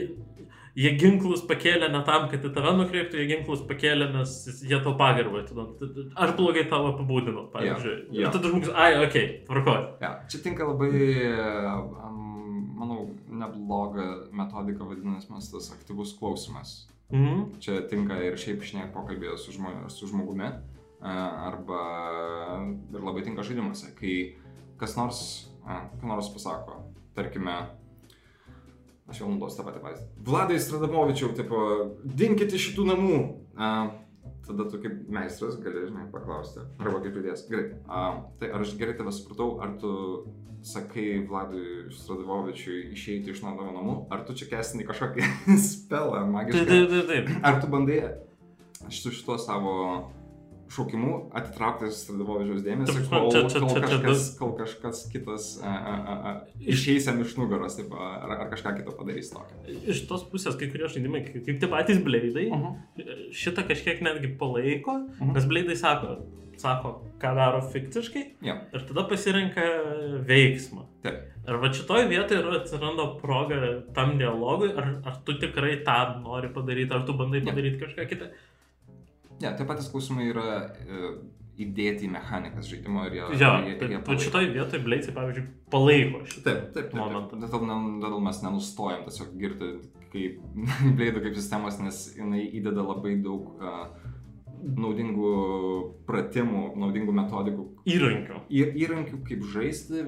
jie 0.78 0.92
ginklus 1.00 1.44
pakėlė 1.48 1.90
ne 1.92 2.02
tam, 2.08 2.28
kad 2.32 2.44
į 2.44 2.52
tave 2.54 2.74
nukreiptų, 2.78 3.20
jie 3.20 3.28
ginklus 3.30 3.64
pakėlė, 3.68 4.08
nes 4.14 4.36
jie 4.64 4.78
tau 4.84 4.94
pagarbą 5.00 5.42
atiduoda. 5.42 6.06
Aš 6.24 6.34
blogai 6.38 6.64
tavo 6.70 6.92
apibūdinau, 6.94 7.48
pavyzdžiui. 7.54 7.96
Jo, 8.08 8.20
jo. 8.20 8.22
Ir 8.24 8.36
tada 8.36 8.52
žmogus, 8.52 8.72
ai, 8.72 8.92
okei, 8.96 9.06
okay, 9.08 9.26
tvarkoj. 9.48 9.82
Ja, 10.04 10.14
čia 10.32 10.42
tinka 10.46 10.68
labai, 10.68 10.92
um, 11.72 12.22
manau, 12.80 13.10
nebloga 13.42 14.08
metodika 14.32 14.88
vadinamas 14.88 15.28
tas 15.52 15.72
aktyvus 15.76 16.16
klausimas. 16.18 16.82
Mhm. 17.12 17.60
Čia 17.60 17.82
tinka 17.90 18.16
ir 18.24 18.38
šiaip 18.40 18.64
šniek 18.64 18.92
pokalbėje 18.94 19.36
su, 19.40 19.52
žmo, 19.52 19.74
su 19.92 20.08
žmogumi, 20.08 20.48
a, 21.02 21.16
arba 21.50 21.82
ir 22.88 23.04
labai 23.04 23.24
tinka 23.26 23.44
žaidimuose, 23.44 23.92
kai 23.98 24.16
kas 24.80 24.96
nors, 24.96 25.20
a, 25.66 25.82
ką 26.00 26.08
nors 26.08 26.32
pasako, 26.32 26.80
tarkime, 27.16 27.56
aš 29.10 29.22
jau 29.22 29.30
naudosiu 29.30 29.60
tą 29.60 29.66
patį 29.68 29.82
pavyzdį. 29.84 30.06
Vladai 30.28 30.60
Stradamovičiau, 30.62 31.32
tipo, 31.36 31.64
dinkit 32.04 32.54
iš 32.56 32.70
šitų 32.70 32.86
namų. 32.92 33.18
A, 33.56 33.72
tada 34.46 34.66
tu 34.70 34.80
kaip 34.82 35.02
meistras 35.12 35.58
gali, 35.62 35.86
žinai, 35.88 36.08
paklausti. 36.12 36.64
Arba 36.80 37.02
kaip 37.02 37.18
žaidėjas. 37.18 37.44
Gerai. 37.50 37.66
A, 37.86 38.06
tai 38.40 38.52
ar 38.54 38.64
aš 38.64 38.76
gerai 38.80 38.96
tave 38.98 39.14
supratau, 39.14 39.56
ar 39.64 39.76
tu 39.82 39.92
sakai 40.62 41.26
Vladui 41.26 41.90
Stradamovičiui 41.90 42.92
išeiti 42.94 43.34
iš 43.34 43.42
tavo 43.42 43.72
namų, 43.74 43.96
ar 44.14 44.22
tu 44.26 44.36
čia 44.38 44.46
kesini 44.50 44.86
kažkokį 44.86 45.26
spelą 45.70 46.22
magišką? 46.30 46.66
taip, 46.70 46.90
taip, 46.92 47.08
taip. 47.10 47.32
Ar 47.42 47.58
tu 47.62 47.70
bandai 47.72 47.98
su 48.90 49.10
šituo 49.14 49.38
savo 49.42 49.74
šaukimu 50.72 51.10
atitraukti 51.36 51.90
Stradamovičiaus 51.92 52.62
dėmesį, 52.64 53.02
kol, 53.10 53.28
kol, 53.30 53.80
kažkas, 53.84 54.26
kol 54.38 54.52
kažkas 54.58 55.02
kitas 55.12 55.48
a, 55.62 55.72
a, 55.72 55.94
a, 56.30 56.32
išeis 56.64 57.06
jam 57.10 57.20
iš 57.24 57.34
nugaros, 57.36 57.76
taip, 57.78 57.92
ar, 57.92 58.32
ar 58.38 58.50
kažką 58.52 58.74
kito 58.80 58.94
padarys 58.96 59.32
tokio. 59.34 59.58
Iš 59.92 60.04
tos 60.10 60.24
pusės 60.32 60.56
kai 60.60 60.70
kurie 60.72 60.88
žaidimai, 60.92 61.24
kaip 61.28 61.50
tie 61.60 61.68
patys 61.72 62.00
bleidai, 62.04 62.48
Mhm. 62.52 63.32
šitą 63.32 63.66
kažkiek 63.68 64.00
netgi 64.04 64.32
palaiko, 64.38 64.98
Mhm. 65.20 65.34
nes 65.36 65.44
bleidai 65.50 65.76
sako, 65.76 66.16
sako, 66.56 66.90
ką 67.18 67.34
daro 67.34 67.60
fikciškai 67.72 68.24
Jo, 68.42 68.56
ir 68.72 68.80
tada 68.88 69.04
pasirenka 69.08 69.62
veiksmą. 70.26 70.86
taip. 71.02 71.28
Ir 71.42 71.56
va 71.58 71.68
šitoj 71.74 72.04
vietoje 72.06 72.38
ir 72.38 72.52
atsiranda 72.60 73.18
proga 73.20 73.56
tam 73.94 74.12
dialogui, 74.18 74.70
ar, 74.78 75.02
ar 75.04 75.16
tu 75.26 75.34
tikrai 75.42 75.82
tą 75.84 76.22
nori 76.22 76.48
padaryti, 76.54 76.92
ar 76.94 77.02
tu 77.06 77.12
bandai 77.18 77.40
padaryti 77.42 77.80
kažką 77.82 78.06
kitą. 78.08 78.28
Ne, 79.42 79.52
tie 79.58 79.66
patys 79.68 79.88
klausimai 79.92 80.28
yra 80.30 80.44
e, 80.62 81.12
įdėti 81.62 82.06
į 82.06 82.12
mechanikas 82.14 82.68
žaidimo 82.70 83.04
ir 83.08 83.16
jie... 83.18 83.24
Jo, 83.42 83.50
jie, 83.66 83.74
tai 83.80 83.88
jie 83.92 83.98
palaiko. 84.06 84.22
šitoj 84.26 84.46
vietoje 84.54 84.82
bleidai, 84.86 85.14
pavyzdžiui, 85.18 85.44
palaiko 85.74 86.22
šitą. 86.30 86.44
Taip, 86.46 86.62
taip, 86.76 86.86
taip. 86.92 86.94
Momentą. 87.00 87.40
taip. 87.42 87.50
Todėl, 87.52 87.66
ne- 87.68 87.98
todėl 88.04 88.24
mes 88.28 88.40
nenustojam 88.46 89.04
tiesiog 89.08 89.34
girti 89.42 89.72
kaip 90.12 90.40
bleidų 90.98 91.24
kaip 91.26 91.36
sistemos, 91.38 91.78
nes 91.82 92.00
jinai 92.16 92.44
įdeda 92.60 92.84
labai 92.86 93.16
daug 93.24 93.52
uh, 93.58 93.86
naudingų 94.62 95.30
pratimų, 96.06 96.62
naudingų 96.78 97.14
metodikų, 97.16 97.64
Įrankio. 97.90 98.42
į, 98.52 98.62
įrankių, 98.84 99.20
kaip 99.26 99.42
žaisti 99.54 100.04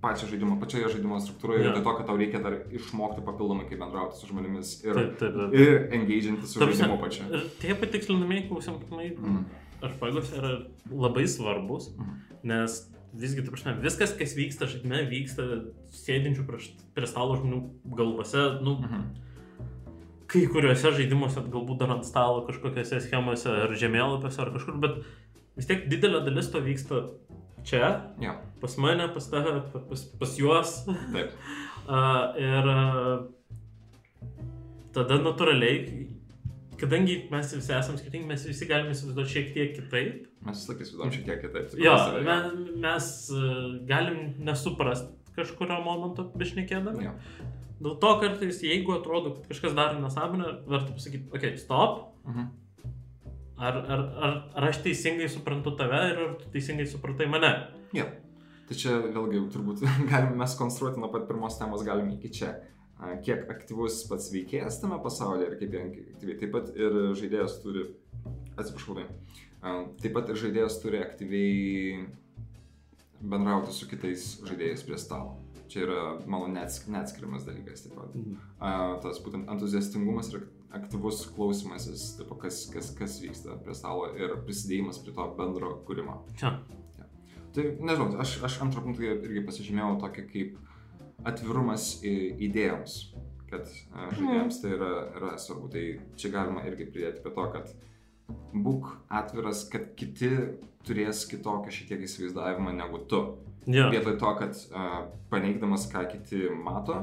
pačią 0.00 0.28
žaidimą, 0.30 0.58
pačioje 0.60 0.88
žaidimo 0.94 1.18
struktūroje, 1.20 1.64
yeah. 1.64 1.78
to, 1.82 1.92
kad 1.98 2.06
tau 2.06 2.16
reikia 2.20 2.38
dar 2.42 2.54
išmokti 2.70 3.24
papildomai, 3.26 3.64
kaip 3.68 3.80
bendrauti 3.82 4.18
su 4.20 4.28
žmonėmis 4.30 4.74
ir, 4.86 4.94
Taip, 4.94 5.16
taip, 5.18 5.34
taip. 5.40 5.56
ir 5.58 5.88
engaginti 5.98 6.46
su 6.46 6.60
žaidimu 6.62 7.00
pačiu. 7.02 7.26
Ir 7.34 7.48
tie 7.62 7.74
patikslinamieji 7.74 8.48
klausimai 8.48 9.08
Mm. 9.18 9.44
arpagos 9.82 10.30
yra 10.38 10.52
labai 10.90 11.26
svarbus, 11.26 11.90
Mhm. 11.98 12.14
nes 12.44 12.78
visgi, 13.14 13.42
ta 13.44 13.50
prasme, 13.50 13.74
viskas, 13.82 14.12
kas 14.18 14.34
vyksta 14.38 14.66
žaidime, 14.70 15.02
vyksta 15.10 15.46
sėdinčių 15.90 16.46
prie 16.94 17.06
stalo 17.06 17.34
žmonių 17.40 17.60
galvose, 17.96 18.60
nu, 18.62 18.78
Mhm. 18.78 19.02
kai 20.28 20.46
kuriuose 20.46 20.92
žaidimuose, 20.94 21.40
galbūt 21.50 21.78
dar 21.78 21.90
ant 21.90 22.04
stalo 22.04 22.46
kažkokiose 22.46 23.00
schemose 23.00 23.48
ar 23.48 23.70
žemėlapiuose 23.74 24.38
ar 24.44 24.50
kažkur, 24.52 24.80
bet 24.80 25.02
vis 25.56 25.66
tiek 25.66 25.88
didelė 25.88 26.24
dalis 26.26 26.50
to 26.52 26.60
vyksta 26.60 27.08
čia, 27.68 27.88
Jo, 28.24 28.34
pas 28.62 28.76
mane, 28.82 29.08
pas 29.14 29.26
tave, 29.30 29.54
pas, 29.72 30.04
pas 30.20 30.36
juos. 30.40 30.76
taip. 31.14 31.34
Uh, 31.88 32.34
ir 32.36 32.66
uh, 32.68 33.22
tada 34.92 35.16
natūraliai, 35.24 36.02
kadangi 36.80 37.14
mes 37.32 37.54
visi 37.56 37.72
esame 37.72 37.96
skirtingi, 37.96 38.26
mes 38.28 38.42
visi 38.44 38.68
galime 38.68 38.92
įsivaizduoti 38.92 39.32
šiek 39.32 39.48
tiek 39.54 39.72
kitaip. 39.78 40.26
Mes 40.44 40.58
vis 40.60 40.68
laik 40.68 40.82
įsivaizduojam 40.84 41.14
šiek 41.16 41.24
tiek 41.30 41.40
kitaip. 41.46 41.70
Jo, 41.80 41.94
tikriausiai, 41.94 42.26
me, 42.28 42.36
mes 42.84 43.08
uh, 43.32 43.46
galim 43.88 44.20
nesuprasti 44.50 45.32
kažkurio 45.38 45.78
momento 45.86 46.26
bešnekėdami. 46.36 47.08
Jo. 47.08 47.14
Dėl 47.78 47.96
to 48.02 48.12
kartais, 48.20 48.60
jeigu 48.66 48.96
atrodo, 48.98 49.36
kad 49.38 49.48
kažkas 49.54 49.76
daro 49.78 50.00
nesąmonę, 50.02 50.52
verta 50.68 50.92
pasakyti, 50.92 51.28
okei, 51.32 51.54
okay, 51.54 51.62
stop, 51.64 52.04
Mhm. 52.28 52.50
Ar, 53.58 53.76
ar, 53.90 54.02
ar, 54.26 54.34
ar 54.54 54.68
aš 54.70 54.82
teisingai 54.86 55.28
suprantu 55.32 55.74
tave 55.78 56.00
ir 56.12 56.18
ar 56.24 56.34
tu 56.40 56.50
teisingai 56.54 56.86
supratai 56.86 57.26
mane. 57.30 57.50
Jo. 57.96 58.06
Tai 58.68 58.76
čia 58.76 58.98
vėlgi 59.04 59.44
turbūt 59.54 59.80
galime 60.10 60.36
mes 60.42 60.54
konstruoti 60.58 61.00
nuo 61.00 61.08
pat 61.12 61.24
pirmos 61.30 61.56
temos 61.60 61.84
galim 61.86 62.10
iki 62.16 62.30
čia. 62.40 62.54
A, 62.98 63.14
Kiek 63.22 63.44
aktyvus 63.52 64.00
pats 64.10 64.26
veikėjas 64.34 64.80
tame 64.82 64.96
pasaulyje 65.02 65.52
ir 65.52 65.58
kaip 65.60 65.74
jie 65.76 65.82
aktyviai. 66.12 66.38
Taip 66.40 66.50
pat 66.56 66.72
ir 66.74 66.96
žaidėjas 67.18 67.60
turi, 67.62 67.84
atsiprašau, 68.58 68.96
tai. 68.98 69.06
a, 69.62 69.76
Taip 70.02 70.16
pat 70.18 70.32
ir 70.34 70.40
žaidėjas 70.42 70.80
turi 70.82 70.98
aktyviai 71.04 72.08
bendrauti 73.22 73.74
su 73.74 73.86
kitais 73.90 74.26
žaidėjais 74.46 74.82
prie 74.86 74.98
stalo. 75.00 75.36
Čia 75.68 75.82
yra 75.84 76.02
mano 76.26 76.46
neats- 76.50 76.86
neatskiriamas 76.90 77.44
dalykas 77.46 77.84
taip 77.86 77.96
pat. 77.98 78.14
A, 78.58 78.70
tas 79.02 79.18
būtent 79.24 79.50
entuziastingumas 79.52 80.30
ir 80.34 80.46
aktyvus 80.74 81.22
klausimasis, 81.36 82.10
taip, 82.18 82.32
kas, 82.42 82.66
kas, 82.72 82.90
kas 82.96 83.18
vyksta 83.22 83.56
prie 83.64 83.76
stalo 83.76 84.10
ir 84.18 84.36
prisidėjimas 84.44 85.00
prie 85.02 85.14
to 85.16 85.28
bendro 85.38 85.78
kūrimo. 85.88 86.20
Čia. 86.40 86.58
Tai 87.56 87.64
nežinau, 87.80 88.10
aš, 88.20 88.36
aš 88.44 88.58
antrą 88.66 88.84
punktą 88.84 89.06
irgi 89.08 89.42
pasižymėjau 89.46 89.96
tokį 90.02 90.24
kaip 90.32 90.58
atvirumas 91.26 91.88
idėjoms, 92.04 92.98
kad 93.48 93.64
a, 93.66 94.08
žaidėjams 94.12 94.60
tai 94.62 94.72
yra, 94.76 94.92
yra 95.18 95.34
svarbu. 95.40 95.70
Tai 95.72 95.84
čia 96.20 96.32
galima 96.34 96.64
irgi 96.68 96.88
pridėti 96.92 97.24
prie 97.24 97.34
to, 97.34 97.46
kad 97.54 97.72
būk 98.52 98.90
atviras, 99.20 99.64
kad 99.72 99.94
kiti 99.98 100.30
turės 100.86 101.24
kitokią 101.30 101.72
šiek 101.72 101.92
tiek 101.92 102.04
įsivaizdavimą 102.04 102.76
negu 102.76 103.00
tu. 103.08 103.22
Ja. 103.68 103.88
Vietoj 103.92 104.16
to, 104.20 104.34
kad 104.38 104.60
a, 104.72 105.06
paneigdamas, 105.32 105.88
ką 105.92 106.04
kiti 106.12 106.46
mato, 106.52 107.00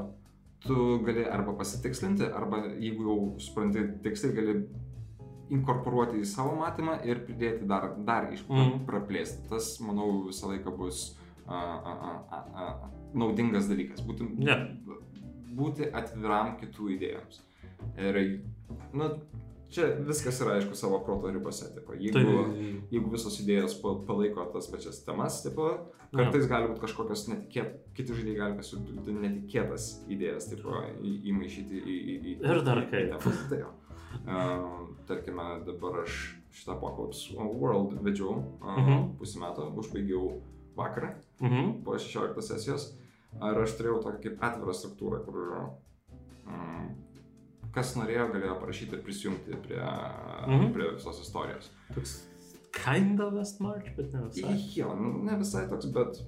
tu 0.65 0.99
gali 1.05 1.25
arba 1.29 1.53
pasitikslinti, 1.59 2.23
arba 2.33 2.63
jeigu 2.79 3.03
jau 3.07 3.17
supranti 3.39 3.83
tiksliai, 4.03 4.35
gali 4.35 4.55
inkorporuoti 5.53 6.17
į 6.23 6.25
savo 6.25 6.55
matymą 6.57 6.97
ir 7.05 7.19
pridėti 7.27 7.67
dar, 7.69 7.91
dar 8.07 8.31
iš 8.33 8.41
Mhm. 8.49 8.85
praplėsti. 8.87 9.47
Tas, 9.49 9.79
manau, 9.79 10.25
visą 10.27 10.49
laiką 10.49 10.75
bus 10.77 11.17
a, 11.47 11.53
a, 11.53 11.93
a, 12.31 12.37
a, 12.63 12.89
naudingas 13.13 13.67
dalykas. 13.69 14.01
Būti, 14.01 14.25
Ne. 14.37 14.55
būti 15.55 15.91
atviram 15.93 16.57
kitų 16.57 16.89
idėjoms. 16.97 17.41
Ir, 17.97 18.41
nu, 18.93 19.09
čia 19.75 19.89
viskas 20.07 20.39
yra, 20.43 20.55
aišku, 20.59 20.75
savo 20.79 20.99
proto 21.05 21.29
ribose. 21.33 21.67
Tipo. 21.75 21.93
Jeigu, 21.99 22.15
Tai, 22.15 22.55
jeigu 22.93 23.11
visos 23.13 23.35
idėjos 23.43 23.75
pa- 23.83 23.97
palaiko 24.07 24.45
tas 24.53 24.67
pačias 24.71 25.01
temas, 25.05 25.41
tipo, 25.43 25.67
kartais 26.15 26.47
gali 26.51 26.69
būti 26.71 26.83
kažkokios 26.85 27.25
netikėtos, 27.33 27.81
kiti 27.97 28.15
žaidėjai 28.17 28.39
gali 28.39 28.57
pasiūlyti 28.61 29.15
netikėtas 29.19 29.89
idėjas, 30.15 30.49
tipo, 30.53 30.79
į, 31.03 31.13
įmaišyti 31.33 31.81
į... 31.83 31.95
į, 31.95 32.15
į 32.33 32.35
Ir 32.43 32.61
dar 32.67 32.83
kaip. 32.91 33.15
Tai 33.51 33.59
jo. 33.65 33.71
Uh, 34.25 34.85
tarkime, 35.09 35.43
dabar 35.67 36.01
aš 36.05 36.19
šitą 36.55 36.77
Apocalypse 36.77 37.35
World 37.35 37.97
vedžiau 38.05 38.37
uh, 38.39 38.77
Mhm. 38.79 39.09
pusę 39.19 39.41
metų, 39.43 39.65
užbaigiau 39.81 40.29
vakarą 40.77 41.09
mhm. 41.43 41.81
po 41.83 41.97
16 41.99 42.41
sesijos. 42.47 42.93
Ar 43.43 43.59
aš 43.59 43.73
turėjau 43.75 43.99
tokią 44.05 44.21
kaip 44.23 44.43
atvirą 44.47 44.71
struktūrą, 44.71 45.17
kur 45.25 45.35
um, 46.47 46.85
kas 47.75 47.95
norėjo, 47.99 48.29
galėjo 48.33 48.55
parašyti 48.61 48.95
ir 48.97 49.03
prisijungti 49.03 49.59
prie, 49.65 49.81
Mhm. 50.47 50.71
prie 50.73 50.93
visos 50.95 51.19
istorijos. 51.21 51.69
Toks 51.93 52.15
kind 52.75 53.19
of 53.19 53.33
a 53.39 53.45
smart, 53.45 53.85
bet 53.97 54.13
ne 54.13 54.21
visai. 54.27 54.55
Jo, 54.75 54.95
nu, 54.99 55.23
ne 55.23 55.37
visai 55.39 55.67
toks, 55.69 55.85
bet 55.95 56.19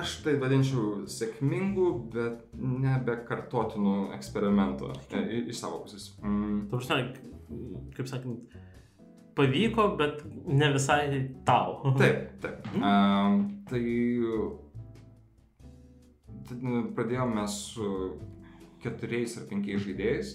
aš 0.00 0.18
tai 0.24 0.36
vadinčiau 0.40 1.04
sėkmingu, 1.10 1.88
bet 2.12 2.44
nebekartotinu 2.56 4.12
eksperimentu 4.16 4.92
e, 5.12 5.44
iš 5.48 5.60
savo 5.60 5.82
pusės. 5.84 6.10
Mm. 6.24 6.68
Ta 6.70 6.76
prasme, 6.76 7.00
kaip 7.96 8.08
sakant, 8.08 8.56
pavyko, 9.36 9.88
bet 10.00 10.22
ne 10.46 10.72
visai 10.76 11.08
tau. 11.48 11.80
Taip, 12.00 12.28
taip. 12.44 12.68
Um, 12.76 13.40
tai 13.68 13.82
tai, 16.44 16.58
nu, 16.60 16.84
pradėjome 16.96 17.46
su 17.48 17.88
keturiais 18.84 19.36
ar 19.40 19.46
penkiais 19.50 19.82
žaidėjais 19.86 20.34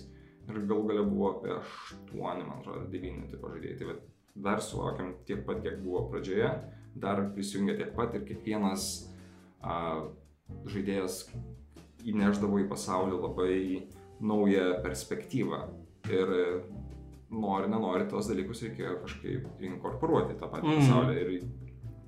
ir 0.49 0.59
gal 0.69 0.81
galia 0.89 1.03
buvo 1.05 1.29
apie 1.35 1.51
aštuoni, 1.59 2.45
man 2.47 2.59
atrodo, 2.59 2.87
devyni 2.91 3.27
tipo 3.29 3.51
žaidėjai. 3.53 3.77
Tai 3.83 3.97
dar 4.49 4.61
sulaukėm 4.65 5.13
tiek 5.27 5.43
pat, 5.45 5.61
kiek 5.65 5.77
buvo 5.83 6.07
pradžioje, 6.09 6.49
dar 6.95 7.21
prisijungė 7.35 7.77
tiek 7.83 7.93
pat 7.97 8.15
ir 8.17 8.25
kiekvienas 8.29 8.87
a, 9.61 9.75
žaidėjas 10.65 11.21
įneždavo 12.07 12.61
į 12.63 12.67
pasaulį 12.71 13.17
labai 13.21 13.55
naują 14.19 14.81
perspektyvą. 14.83 15.59
Ir 16.09 16.31
nori, 17.29 17.67
nenori, 17.69 18.07
tos 18.09 18.29
dalykus 18.31 18.63
reikėjo 18.65 18.95
kažkaip 19.03 19.61
inkorporuoti 19.69 20.37
tą 20.39 20.47
patį 20.49 20.65
Mhm. 20.71 20.79
pasaulį. 20.79 21.17
Ir 21.21 21.43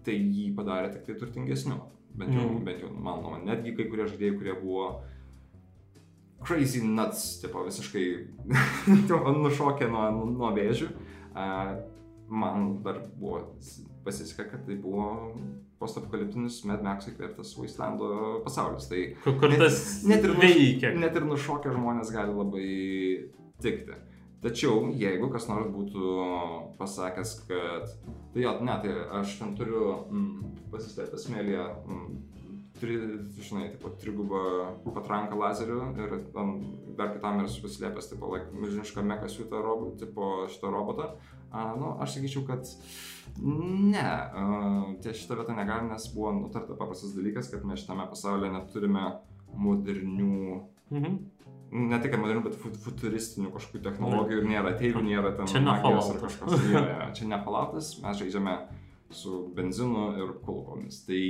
tai 0.03 0.15
jį 0.17 0.55
padarė 0.57 0.93
tik 0.95 1.05
tai 1.05 1.13
turtingesniu. 1.21 1.81
Bent 2.15 2.33
jau, 2.33 2.47
Mhm. 2.49 2.63
bent 2.65 2.79
jau 2.81 2.89
mano 2.89 3.21
nuomonė. 3.21 3.45
Netgi 3.45 3.75
kai 3.77 3.85
kurie 3.91 4.05
žaidėjai, 4.09 4.37
kurie 4.39 4.55
buvo 4.63 5.03
crazy 6.45 6.81
nuts, 6.83 7.39
tipo 7.41 7.63
visiškai 7.67 8.05
tipo, 9.07 9.33
nušokę 9.37 9.89
nuo, 9.91 10.05
nuo 10.31 10.51
vėžių, 10.55 10.89
a, 11.37 11.47
man 12.31 12.77
dar 12.85 13.01
buvo 13.19 13.43
pasisekė, 14.05 14.47
kad 14.49 14.63
tai 14.65 14.77
buvo 14.81 15.09
postapokaliptinis 15.81 16.61
Mad 16.69 16.83
Max 16.85 17.09
įkvėptas 17.09 17.55
Wasteland 17.57 18.01
pasaulis. 18.45 18.87
Tai 18.89 19.01
Kur, 19.25 19.49
Net- 19.49 19.61
tas 19.61 19.81
net 20.09 20.25
ir 20.25 20.35
veikia. 20.37 20.93
Net 20.97 21.17
ir 21.17 21.25
nušokę 21.25 21.73
žmonės 21.73 22.13
gali 22.13 22.33
labai 22.37 22.69
tikti. 23.61 23.97
Tačiau, 24.41 24.87
jeigu 24.97 25.27
kas 25.29 25.45
nors 25.51 25.67
būtų 25.69 26.11
pasakęs, 26.79 27.33
kad... 27.45 27.91
Tai 28.33 28.41
jo, 28.41 28.53
ne, 28.65 28.73
tai 28.81 28.93
aš 29.19 29.35
ten 29.37 29.51
turiu 29.57 29.81
mm, 30.07 30.55
pasistėpęs 30.71 31.27
smėlyje, 31.27 31.65
mm, 31.85 32.07
turi, 32.81 32.97
žinai, 33.45 33.67
tipo, 33.75 33.91
trigubą 34.01 34.41
patranką 34.95 35.37
lazerių 35.39 35.79
ir 36.01 36.15
ten 36.33 36.51
dar 36.97 37.13
kitam 37.15 37.39
esu 37.45 37.61
paslėpęs, 37.63 38.09
tipo, 38.11 38.31
like, 38.33 38.49
milžinišką 38.57 39.03
meką 39.05 39.29
siūtą 39.31 39.61
robotą, 39.63 39.99
tipo, 40.05 40.31
šitą 40.51 40.71
robotą. 40.73 41.11
A, 41.51 41.67
nu, 41.75 41.93
aš 42.01 42.17
sakyčiau, 42.17 42.45
kad 42.47 42.65
ne, 43.41 44.01
a, 44.01 44.45
ties 45.03 45.19
šitą 45.21 45.37
vietą 45.41 45.55
negalim, 45.57 45.89
nes 45.91 46.07
buvo 46.15 46.31
nutarta 46.37 46.75
paprastas 46.79 47.13
dalykas, 47.15 47.49
kad 47.51 47.65
mes 47.67 47.81
šitame 47.83 48.07
pasaulyje 48.11 48.53
neturime 48.57 49.05
modernių 49.55 50.61
Mhm. 50.91 51.17
ne 51.71 51.99
tik 52.03 52.15
modernių, 52.19 52.43
bet 52.43 52.55
fut- 52.59 52.77
futuristinių 52.83 53.51
kažkokių 53.53 53.81
technologijų 53.85 54.41
ir 54.41 54.47
nėra 54.49 54.73
ateivių, 54.75 55.03
nėra 55.07 55.31
ten 55.37 55.47
Čia 55.47 55.61
magijos 55.63 56.09
ar 56.11 56.17
kažkas. 56.25 56.65
Jo, 56.71 56.81
čia 57.15 57.27
ne 57.31 57.37
falautas, 57.45 57.93
mes 58.03 58.17
žaidžiame 58.19 58.55
su 59.11 59.47
benzinu 59.55 60.09
ir 60.19 60.33
kulkomis. 60.45 61.05
Tai 61.07 61.21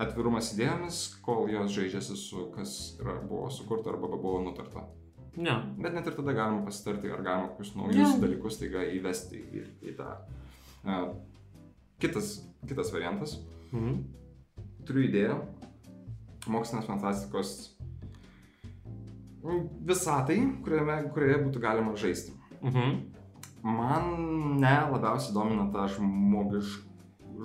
atvirumas 0.00 0.52
idėjomis, 0.54 1.02
kol 1.24 1.48
jos 1.52 1.72
žaidžiasi 1.74 2.16
su 2.16 2.48
kas 2.54 2.74
yra, 3.00 3.18
buvo 3.28 3.50
sukurta 3.52 3.92
arba 3.92 4.10
buvo 4.16 4.40
nutarta. 4.44 4.86
Ne. 5.36 5.54
Bet 5.80 5.94
net 5.96 6.06
ir 6.06 6.16
tada 6.16 6.34
galima 6.36 6.64
pasitarti, 6.66 7.10
ar 7.12 7.22
galima 7.24 7.52
kokius 7.52 7.74
naujus 7.76 7.98
Jo. 7.98 8.16
dalykus 8.20 8.58
taiga 8.60 8.84
įvesti 8.84 9.40
į, 9.40 9.62
į 9.88 9.94
tą. 9.96 10.08
Uh, 10.82 11.14
kitas, 12.02 12.34
kitas 12.68 12.92
variantas. 12.92 13.38
Mhm. 13.72 14.02
Turiu 14.86 15.06
idėją. 15.06 15.38
Mokslinės 16.50 16.88
fantastikos 16.90 17.52
mm, 19.46 19.66
visatai, 19.88 20.40
kuriame, 20.64 20.98
kurioje 21.14 21.38
būtų 21.46 21.62
galima 21.62 21.94
žaisti. 21.96 22.34
Mhm. 22.60 22.96
Man 23.62 24.08
ne 24.58 24.74
labiausiai 24.90 25.34
domina 25.36 25.68
ta 25.70 25.86
žmogiš, 25.86 26.80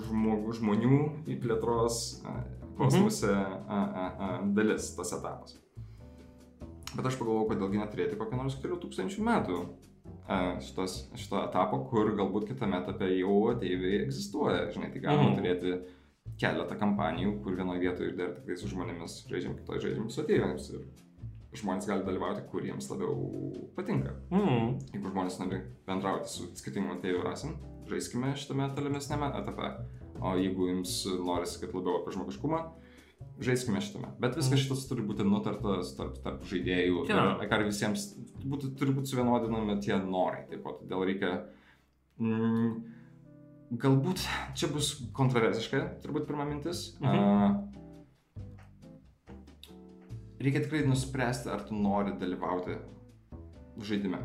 žmog, 0.07 0.47
žmonių 0.57 0.99
į 1.27 1.39
plėtros 1.43 2.21
kosmose 2.77 3.31
a, 3.33 4.41
dalis, 4.53 4.91
tas 4.97 5.13
etapas. 5.17 5.57
Bet 6.95 7.05
aš 7.05 7.17
pagalvojau, 7.19 7.49
kodėlgi 7.51 7.81
neturėti 7.81 8.17
kokią 8.19 8.37
nors 8.39 8.55
kelių 8.61 8.77
tūkstančių 8.83 9.23
metų 9.27 9.57
šitos, 10.63 10.97
šito 11.19 11.39
etapo, 11.43 11.81
kur 11.89 12.13
galbūt 12.17 12.47
kitame 12.51 12.79
etape 12.81 13.09
jau 13.17 13.35
ateiviai 13.53 14.03
egzistuoja. 14.05 14.69
Žinai, 14.73 14.91
tai 14.93 14.99
galima 15.03 15.29
Mhm. 15.31 15.37
turėti 15.39 15.73
keletą 16.39 16.77
kampanijų, 16.79 17.41
kur 17.43 17.55
vienoje 17.55 17.79
vietoje 17.79 18.09
ir 18.11 18.17
dar 18.17 18.33
tik 18.35 18.45
tai 18.45 18.55
su 18.57 18.67
žmonėmis 18.67 19.27
žaidžiam, 19.31 19.55
kitoje 19.59 19.79
žaidžiam 19.85 20.09
su 20.09 20.21
ateiviams. 20.21 20.69
Ir 20.73 20.81
žmonės 21.61 21.87
gali 21.87 22.03
dalyvauti, 22.03 22.43
kur 22.51 22.61
jiems 22.61 22.89
labiau 22.91 23.69
patinka. 23.75 24.13
Mhm. 24.31 24.77
Jeigu 24.93 25.11
žmonės 25.11 25.39
nori 25.39 25.61
bendrauti 25.87 26.29
su 26.29 26.43
skirtingom 26.55 26.97
atėjų 26.99 27.23
rasim, 27.23 27.55
žaiskime 27.91 28.33
šitame 28.39 28.69
tolimesnėme 28.77 29.31
etape. 29.39 29.71
O 30.17 30.33
jeigu 30.39 30.71
jums 30.71 30.99
norisi, 31.21 31.59
kad 31.61 31.75
labiau 31.77 31.99
apie 31.99 32.13
žmogiškumą, 32.15 32.59
žaiskime 33.43 33.81
šitame. 33.85 34.09
Bet 34.21 34.37
viskas 34.39 34.63
šitas 34.63 34.85
turi 34.89 35.05
būti 35.05 35.25
nutartas 35.27 35.93
tarp, 35.97 36.17
tarp 36.23 36.45
žaidėjų. 36.49 37.05
Ir 37.11 37.53
ar 37.53 37.65
visiems 37.67 38.09
būtų, 38.43 38.73
turi 38.79 38.95
būti 38.97 39.13
suvienodinami 39.13 39.77
tie 39.83 39.95
norai. 40.01 40.45
Taip 40.51 40.65
pat 40.65 40.81
todėl 40.81 41.05
reikia... 41.11 41.31
Mm, 42.17 42.71
galbūt 43.83 44.23
čia 44.57 44.67
bus 44.73 44.93
kontroversiška, 45.15 45.83
turbūt 46.03 46.27
pirma 46.29 46.45
mintis. 46.49 46.95
Mhm. 47.03 47.17
A, 47.17 47.21
reikia 50.41 50.63
tikrai 50.65 50.85
nuspręsti, 50.87 51.49
ar 51.53 51.61
tu 51.67 51.77
nori 51.77 52.11
dalyvauti 52.17 52.73
žaidime. 53.85 54.19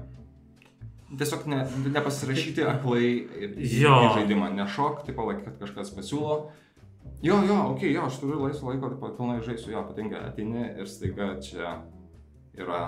Tiesiog 1.18 1.46
ne, 1.52 1.60
nepasirašyti 1.92 2.64
aklai 2.64 3.04
į 3.52 3.68
žaidimą, 4.16 4.48
nešok, 4.56 5.02
taip 5.06 5.16
palaik, 5.18 5.42
kad 5.44 5.58
kažkas 5.60 5.90
pasiūlo. 5.96 6.36
Jo, 7.22 7.36
jo, 7.46 7.56
ok, 7.74 7.82
jo, 7.90 8.06
aš 8.08 8.16
turiu 8.22 8.40
laisvo 8.42 8.70
laiko, 8.72 8.88
pat 9.02 9.16
pilnai 9.18 9.40
žaisiu, 9.44 9.74
jo, 9.74 9.82
patinka, 9.88 10.22
ateini 10.30 10.64
ir 10.80 10.88
staiga 10.90 11.34
čia 11.44 11.74
yra... 12.58 12.80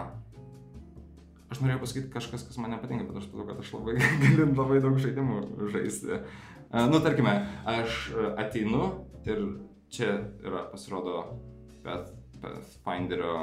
Aš 1.53 1.61
norėjau 1.63 1.83
pasakyti 1.85 2.11
kažkas, 2.15 2.43
kas 2.49 2.59
man 2.59 2.73
nepatinka, 2.75 3.05
bet 3.07 3.21
aš 3.21 3.29
supratau, 3.29 3.53
kad 3.53 3.61
aš 3.63 3.73
labai 3.77 3.95
galiu 4.25 4.49
labai 4.57 4.81
daug 4.83 4.97
žaidimų 5.05 5.41
žaisti. 5.75 6.19
E, 6.19 6.87
Nu, 6.91 6.99
tarkime, 7.05 7.37
aš 7.71 8.09
ateinu 8.41 8.89
ir 9.31 9.45
čia 9.95 10.17
yra, 10.43 10.65
pasirodo, 10.73 11.21
Path- 11.85 12.11
Pathfinderio 12.43 13.37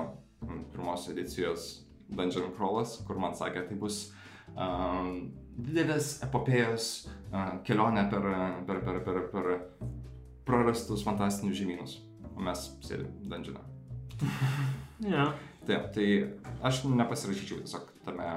pirmos 0.73 1.05
edicijos 1.13 1.69
Dungeon 2.11 2.49
Crawlas, 2.57 2.97
kur 3.07 3.21
man 3.21 3.37
sakė, 3.39 3.63
tai 3.69 3.77
bus 3.79 4.01
didelės 4.55 6.13
epopėjos 6.25 6.87
uh, 7.31 7.57
kelionė 7.67 8.07
per, 8.11 8.25
per, 8.67 8.81
per, 8.85 8.99
per, 9.05 9.19
per 9.31 9.49
prarastus 10.47 11.03
fantastinius 11.05 11.57
žemynus. 11.59 11.97
O 12.35 12.41
mes 12.43 12.63
sėdim 12.85 13.11
dungeone. 13.29 13.61
Ne. 15.03 15.25
Taip, 15.67 15.91
tai 15.93 16.05
aš 16.65 16.83
nepasirašyčiau 16.89 17.61
tiesiog 17.61 17.89
tame, 18.05 18.27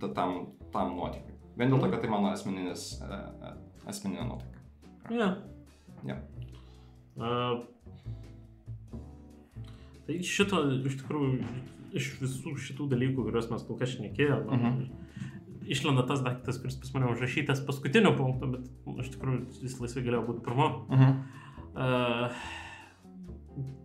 ta- 0.00 0.10
tam, 0.16 0.34
tam 0.74 0.94
nuotykiui. 0.98 1.36
Vien 1.58 1.72
dėl 1.72 1.80
to, 1.82 1.88
kad 1.90 2.02
tai 2.04 2.10
mano 2.12 2.30
asmeninis, 2.32 2.90
asmeninė 3.88 4.26
nuotaika. 4.28 4.60
Ne. 6.06 6.18
Uh, 7.18 7.64
tai 10.06 10.18
šito 10.24 10.60
iš 10.86 11.00
tikrųjų 11.00 11.32
iš 11.98 12.10
visų 12.20 12.52
šitų 12.66 12.86
dalykų, 12.92 13.24
kuriuos 13.26 13.48
mes 13.50 13.64
kol 13.66 13.78
kas 13.80 13.94
šnekėjome, 13.96 14.58
Mhm. 14.58 14.88
Išlenda 15.74 16.04
tas 16.08 16.22
daiktas, 16.24 16.58
kuris 16.62 16.78
pas 16.80 16.94
mane 16.94 17.10
užrašytas 17.12 17.62
paskutiniu 17.66 18.14
punktu, 18.18 18.48
bet 18.54 19.04
iš 19.04 19.12
tikrųjų 19.14 19.64
jis 19.64 19.76
laisvai 19.82 20.04
galėjo 20.06 20.24
būti 20.30 20.44
pirmu. 20.46 20.68
Mhm. 20.88 21.18
Uh, 21.78 22.38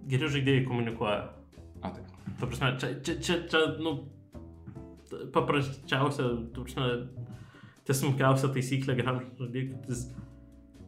geri 0.10 0.30
žaidėjai 0.34 0.66
komunikuoja. 0.68 1.22
A, 1.84 1.92
taip. 1.92 2.10
Ta 2.40 2.50
prasme, 2.50 2.74
čia, 2.82 2.90
čia, 3.06 3.18
čia, 3.22 3.38
čia 3.52 3.62
nu, 3.84 3.96
paprasčiausia, 5.36 6.30
ta 6.56 6.64
prasme, 6.66 6.90
tiesmukiausia 7.88 8.50
taisyklė 8.56 8.98
geram 9.00 9.22
žaidėjui, 9.40 9.68
kad 9.74 9.92
jis 9.92 10.06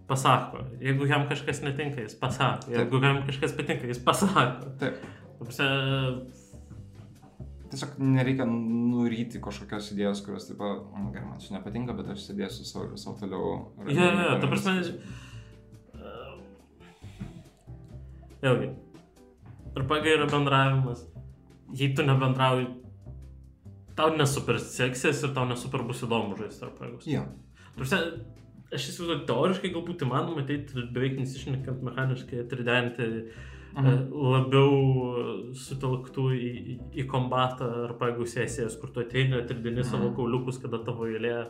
pasako. 0.10 0.64
Jeigu 0.82 1.08
jam 1.10 1.28
kažkas 1.30 1.62
netinka, 1.66 2.04
jis 2.06 2.16
pasako. 2.20 2.72
Jeigu 2.74 3.02
jam 3.04 3.22
kažkas 3.28 3.56
patinka, 3.58 3.90
jis 3.90 4.02
pasako. 4.06 4.72
Taip. 4.82 5.00
Ta 5.36 5.48
prasme, 5.48 5.70
Tiesiog 7.72 7.96
nereikia 8.00 8.46
nuryti 8.48 9.40
kažkokios 9.42 9.88
idėjos, 9.96 10.22
kurios 10.26 10.46
taip, 10.48 10.60
"Mm, 10.62 11.12
gerai, 11.14 11.26
man 11.30 11.40
čia 11.42 11.56
nepatinka, 11.58 11.96
bet 11.98 12.12
aš 12.14 12.28
sėdėsiu 12.30 12.66
savo, 12.66 12.96
savo 12.98 13.18
toliau. 13.18 13.72
Jo, 13.90 13.96
jo, 13.96 14.12
jo, 14.30 14.40
ta 14.42 14.48
prasme. 14.48 14.74
e, 15.96 16.14
Vėlgi. 18.44 18.70
RPG 19.76 20.06
yra 20.16 20.28
bendravimas. 20.32 21.06
Jei 21.74 21.94
tu 21.96 22.04
nebendrauji, 22.04 22.68
tau 23.98 24.16
nesuper 24.16 24.60
seksės 24.62 25.24
ir 25.26 25.34
tau 25.36 25.46
nesuper 25.50 25.84
bus 25.88 26.04
įdomu 26.06 26.38
žaisti 26.38 26.68
RPGus. 26.68 27.08
Jo. 27.10 27.26
Prasme, 27.76 28.00
aš 28.72 28.90
įsivaizduoju, 28.92 29.26
teoriškai 29.28 29.72
galbūt 29.74 30.06
įmanoma 30.06 30.44
ateiti 30.46 30.78
ir 30.78 30.88
beveik 30.96 31.18
nesišnekant 31.20 31.84
mechaniškai 31.84 32.44
atridenti 32.46 33.10
Mhm. 33.76 34.06
labiau 34.32 35.54
sutelktų 35.56 36.26
į, 36.36 36.50
į, 36.56 36.76
į 37.02 37.06
kombatą 37.12 37.68
ar 37.86 37.94
pagų 38.00 38.26
sesijas, 38.28 38.78
kur 38.80 38.90
tu 38.96 39.02
ateini, 39.04 39.36
atridini 39.42 39.82
Mhm. 39.84 39.90
savo 39.90 40.12
kauliukus, 40.16 40.62
kada 40.64 40.80
tavo 40.86 41.06
eilė 41.10 41.50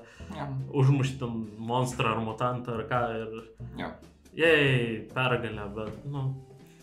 užmušti 0.74 1.20
ten 1.20 1.46
monstrą 1.60 2.16
ar 2.16 2.22
mutantą 2.26 2.80
ar 2.80 2.84
ką 2.90 3.02
ir... 3.22 3.44
Jo. 3.78 3.92
Jei, 4.36 5.08
pergalė, 5.14 5.68
bet, 5.76 6.06
nu... 6.12 6.26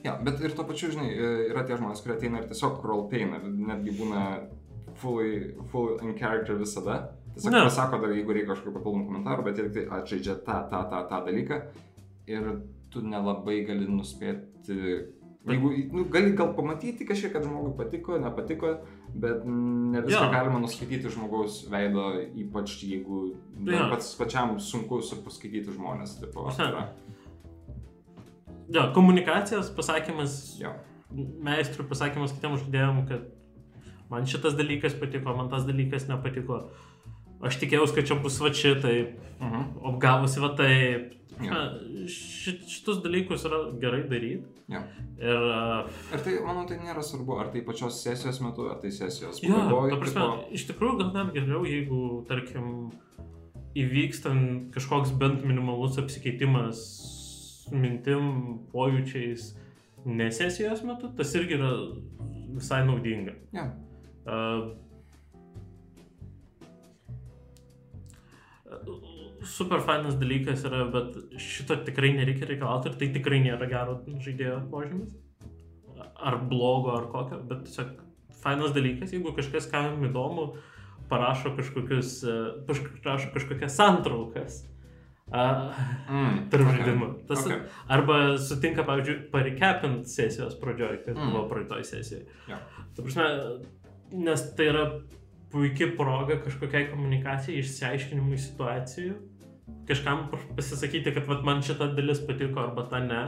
Jo, 0.05 0.17
bet 0.25 0.41
ir 0.41 0.55
tuo 0.57 0.65
pačiu, 0.65 0.91
žinai, 0.91 1.11
e, 1.15 1.33
yra 1.51 1.63
tie 1.67 1.77
žmonės, 1.77 2.01
kurie 2.03 2.17
ateina 2.17 2.41
ir 2.41 2.49
tiesiog 2.51 2.81
roleplaina, 2.85 3.39
netgi 3.45 3.93
būna 3.99 4.23
fully, 4.99 5.55
full 5.71 5.99
in 6.03 6.15
character 6.19 6.57
visada. 6.59 6.97
Tiesiog 7.35 7.53
Ne. 7.55 7.61
pasako 7.65 8.01
dar, 8.03 8.11
jeigu 8.15 8.33
reikia 8.35 8.51
kažkokių 8.55 8.73
papildomų 8.79 9.07
komentarų, 9.11 9.45
bet 9.45 9.57
jie 9.59 9.69
tik 9.69 9.75
tai 9.75 9.99
atžaidžia 10.01 10.35
tą, 10.45 10.57
tą, 10.71 10.81
tą, 10.91 11.03
tą 11.09 11.21
dalyką 11.27 11.61
ir 12.27 12.49
tu 12.91 13.01
nelabai 13.03 13.65
gali 13.67 13.87
nuspėti. 13.89 15.07
Jeigu, 15.43 15.71
nu, 15.93 16.05
gali 16.07 16.37
gal 16.39 16.53
pamatyti 16.55 17.03
kažkiek, 17.07 17.33
kad 17.35 17.43
žmogui 17.43 17.73
patiko, 17.77 18.15
nepatiko, 18.23 18.69
bet 19.15 19.41
ne 19.45 20.01
viską 20.05 20.29
Jo. 20.29 20.31
galima 20.31 20.61
nuskaityti 20.63 21.11
žmogaus 21.11 21.65
veido, 21.71 22.05
ypač 22.39 22.77
jeigu 22.87 23.35
Jo. 23.67 23.89
pats 23.91 24.13
pačiam 24.21 24.55
sunku 24.61 25.01
su- 25.03 25.19
paskaityti 25.25 25.75
žmonės. 25.75 26.21
Tipo, 26.21 26.47
yra. 26.63 26.85
Jo, 28.71 28.93
komunikacijos 28.95 29.71
pasakymas, 29.77 30.59
Jo. 30.63 30.73
meistrų 31.45 31.89
pasakymas 31.91 32.33
kitiem 32.33 32.55
žaidėjim, 32.63 33.03
kad 33.09 33.27
man 34.11 34.25
šitas 34.25 34.55
dalykas 34.57 34.95
patiko, 35.01 35.35
man 35.37 35.51
tas 35.51 35.65
dalykas 35.69 36.07
nepatiko. 36.09 36.69
Aš 37.43 37.57
tikėjausi, 37.59 37.95
kad 37.97 38.07
čia 38.07 38.15
bus 38.23 38.39
va 38.41 38.49
šitaip, 38.55 39.17
Mhm. 39.41 39.63
o 39.83 39.97
gavosi 39.99 40.41
va 40.41 40.53
taip. 40.57 41.15
Ši, 41.43 42.53
šitus 42.69 43.01
dalykus 43.03 43.45
yra 43.49 43.59
gerai 43.83 44.03
daryti. 44.09 44.45
Jo. 44.71 44.81
Ir, 45.19 45.43
uh, 45.43 45.89
Ir 46.15 46.23
tai, 46.25 46.35
manau, 46.47 46.65
tai 46.69 46.77
nėra 46.79 47.03
svarbu, 47.03 47.39
ar 47.41 47.49
tai 47.53 47.63
pačios 47.67 47.99
sesijos 48.03 48.39
metu, 48.41 48.69
ar 48.71 48.79
tai 48.81 48.91
sesijos 48.95 49.41
jo, 49.43 49.53
pabaigoj, 49.55 49.91
ta 49.91 49.97
prasme, 49.97 50.21
tipo- 50.23 50.53
iš 50.59 50.67
tikrųjų 50.71 50.99
gal 51.01 51.11
net 51.17 51.35
geriau, 51.35 51.65
jeigu, 51.67 52.01
tarkim, 52.29 52.93
įvyks 53.75 54.23
ten 54.23 54.71
kažkoks 54.71 55.11
bent 55.19 55.45
minimalus 55.45 55.99
apsikeitimas 55.99 56.79
mintim, 57.73 58.61
pojūčiais, 58.73 59.55
ne 60.05 60.31
sesijos 60.31 60.83
metu, 60.85 61.11
tas 61.17 61.35
irgi 61.35 61.57
yra 61.59 61.73
visai 62.55 62.83
naudinga. 62.87 63.35
Jo. 63.53 63.67
Uh, 64.27 64.75
super 69.47 69.81
fainas 69.83 70.15
dalykas 70.21 70.65
yra, 70.69 70.85
bet 70.93 71.17
šito 71.43 71.77
tikrai 71.87 72.13
nereikia 72.19 72.47
reikalauti 72.51 72.91
ir 72.93 72.99
tai 73.01 73.09
tikrai 73.17 73.41
nėra 73.45 73.69
gero 73.71 73.99
žaidėjo 74.23 74.59
požymis. 74.73 75.15
Ar 76.23 76.39
blogo, 76.51 76.93
ar 76.97 77.09
kokio, 77.13 77.41
bet 77.51 77.65
tiesiog 77.67 77.97
fainas 78.43 78.75
dalykas, 78.75 79.13
jeigu 79.15 79.33
kažkas, 79.37 79.67
kam 79.71 80.03
įdomu, 80.07 80.53
parašo 81.11 81.53
kažkokius, 81.59 82.13
e, 82.25 82.37
parašo 83.03 83.33
kažkokias 83.35 83.75
santraukas. 83.79 84.63
Uh, 85.33 85.73
Mm, 86.13 86.41
tarp 86.53 86.67
okay, 86.67 86.77
žaidimų. 86.77 87.07
Tas, 87.29 87.41
okay. 87.47 87.61
Arba 87.89 88.17
sutinka, 88.43 88.83
pavyzdžiui, 88.85 89.15
parecapint 89.33 90.03
sesijos 90.11 90.59
pradžioj, 90.61 90.99
kas 91.07 91.17
Mm. 91.17 91.31
buvo 91.33 91.47
praeitoj 91.49 91.85
sesijoje. 91.89 92.27
Jo. 92.51 92.59
Ta 92.97 93.03
prasme, 93.07 93.29
nes 94.13 94.43
tai 94.59 94.67
yra 94.69 94.83
puikia 95.53 95.91
proga 95.97 96.39
kažkokiai 96.43 96.89
komunikacijai, 96.91 97.61
išsiaiškinimui 97.63 98.41
situacijų. 98.41 99.15
Kažkam 99.89 100.27
pasisakyti, 100.57 101.13
kad 101.15 101.29
vat, 101.29 101.45
man 101.47 101.63
šita 101.65 101.93
dalis 101.97 102.23
patiko 102.27 102.65
arba 102.65 102.87
ta 102.91 103.01
ne. 103.05 103.23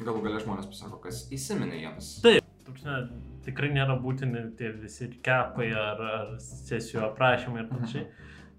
Galų 0.00 0.24
galia 0.24 0.42
žmonės 0.42 0.68
pasako, 0.70 1.00
kas 1.04 1.24
įsiminė 1.34 1.80
jiems. 1.82 2.10
Taip. 2.24 2.52
ta 2.64 2.72
prasme, 2.72 2.98
tikrai 3.44 3.68
nėra 3.74 3.98
būtini 4.00 4.46
tie 4.58 4.70
visi 4.78 5.10
kepai 5.24 5.68
ar, 5.76 6.00
ar 6.18 6.30
sesijų 6.42 7.02
aprašymai 7.10 7.64
ir 7.64 7.68
panašiai. 7.72 8.06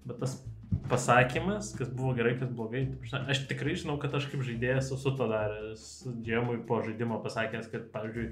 Bet 0.06 0.20
tas 0.22 0.36
pasakymas, 0.90 1.72
kas 1.78 1.90
buvo 1.90 2.12
gerai, 2.18 2.36
kas 2.38 2.52
blogai. 2.52 2.84
Aš 3.26 3.46
tikrai 3.50 3.74
žinau, 3.78 3.96
kad 4.02 4.14
aš 4.14 4.28
kaip 4.30 4.44
žaidėjas 4.46 4.92
esu 4.94 5.12
to 5.18 5.26
daręs. 5.30 5.88
Džiemui 6.22 6.60
po 6.68 6.80
žaidimo 6.86 7.18
pasakęs, 7.24 7.68
kad, 7.72 7.90
pavyzdžiui, 7.94 8.30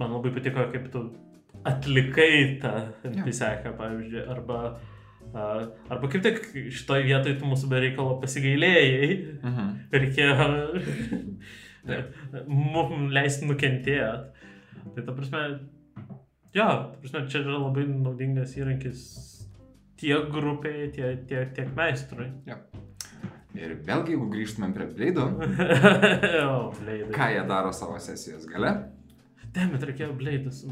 man 0.00 0.16
labai 0.16 0.32
patiko, 0.34 0.64
kaip 0.72 0.88
tu 0.94 1.06
atlikai 1.64 2.58
tą 2.62 2.72
NPC-ką, 3.10 3.72
pavyzdžiui, 3.78 4.24
arba, 4.34 4.58
arba 5.34 6.10
kaip 6.12 6.22
tik 6.26 6.40
šitoj 6.74 7.04
vietoj 7.08 7.38
tu 7.40 7.48
mūsų 7.50 7.70
bereikalo 7.72 8.18
pasigailėjai, 8.22 9.08
Mhm. 9.42 9.70
reikėjo 9.92 10.34
mums 12.48 13.12
leisti 13.12 13.48
nukentėt. 13.48 14.30
Tai 14.94 15.02
ta 15.04 15.12
prasme, 15.16 15.42
jo, 16.54 16.66
ta 16.68 16.96
prasme, 17.02 17.24
čia 17.32 17.42
yra 17.42 17.58
labai 17.58 17.86
naudingas 17.88 18.54
įrankis 18.58 19.04
tiek 20.00 20.28
grupiai, 20.32 20.90
tiek, 20.94 21.24
tiek, 21.28 21.52
tiek 21.56 21.70
meistrui. 21.76 22.30
Ir 23.54 23.76
vėlgi, 23.86 24.16
jeigu 24.16 24.26
grįžtumėm 24.32 24.72
prie 24.74 24.86
Bleido, 24.96 25.28
ką 27.14 27.28
jie 27.30 27.44
daro 27.46 27.70
savo 27.72 27.98
sesijos 28.02 28.48
gale? 28.50 28.72
Demet, 29.54 29.84
reikėjo 29.86 30.14
bleidus. 30.18 30.64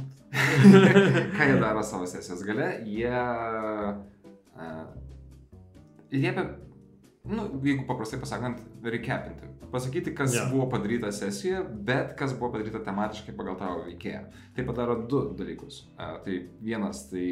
ką 1.37 1.47
jie 1.49 1.59
daro 1.63 1.85
savo 1.87 2.09
sesijos 2.11 2.43
gale? 2.47 2.69
Jie... 2.89 3.15
Uh, 4.53 4.83
liepia, 6.13 6.45
nu, 7.31 7.47
jeigu 7.63 7.87
paprastai 7.89 8.19
pasakant, 8.23 8.59
recapinti. 8.85 9.51
Pasakyti, 9.73 10.13
kas 10.17 10.35
Jo. 10.37 10.49
buvo 10.51 10.67
padaryta 10.75 11.13
sesijoje, 11.15 11.63
bet 11.87 12.13
kas 12.19 12.35
buvo 12.37 12.51
padaryta 12.57 12.83
tematiškai 12.85 13.37
pagal 13.39 13.57
tavo 13.61 13.87
veikėją. 13.87 14.27
Tai 14.57 14.67
padaro 14.69 14.99
du 15.09 15.23
dalykus. 15.39 15.85
Uh, 15.95 16.19
tai 16.27 16.43
vienas, 16.61 17.07
tai 17.13 17.29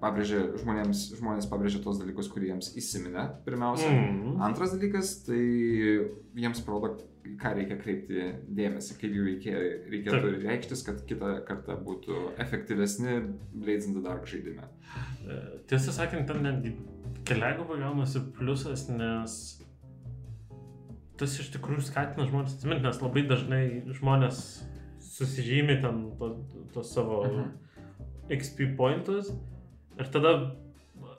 pabrėžia 0.00 0.42
žmonėms, 0.60 1.02
žmonės 1.18 1.48
pabrėžia 1.50 1.80
tos 1.84 1.98
dalykus, 2.00 2.28
kurie 2.32 2.50
jiems 2.50 2.72
įsiminė 2.76 3.24
pirmiausia. 3.46 3.88
Mm. 3.90 4.38
Antras 4.44 4.74
dalykas, 4.74 5.12
tai 5.26 5.40
jiems 6.36 6.60
parodo, 6.66 6.92
ką 7.40 7.52
reikia 7.58 7.78
kreipti 7.80 8.26
dėmesį, 8.58 8.98
kaip 9.00 9.16
jų 9.16 9.24
reikia, 9.30 9.54
reikėtų 9.90 10.20
Taip. 10.26 10.44
reikštis, 10.44 10.84
kad 10.86 11.00
kitą 11.08 11.32
kartą 11.48 11.78
būtų 11.86 12.20
efektyvesni 12.44 13.16
Blades 13.54 13.88
in 13.88 13.96
the 13.96 14.04
Dark 14.04 14.28
žaidime. 14.30 14.68
E, 15.26 15.40
Tiesą 15.70 15.94
sakant, 15.96 16.28
ten 16.28 16.44
netgi 16.44 16.76
keliagavo 17.26 17.80
gaunasi 17.80 18.22
pliusas, 18.36 18.86
nes 18.92 19.40
tas 21.16 21.34
iš 21.40 21.48
tikrųjų 21.56 21.88
skatina 21.88 22.28
žmonės 22.28 22.58
atsiminti, 22.58 22.84
nes 22.84 23.00
labai 23.00 23.24
dažnai 23.26 23.62
žmonės 23.96 24.42
susižymi 25.16 25.80
ten 25.80 26.02
tos 26.20 26.36
to 26.74 26.82
savo 26.84 27.22
Mhm. 27.24 27.54
XP 28.36 28.76
pointus 28.76 29.30
ir 30.00 30.10
tada 30.14 30.32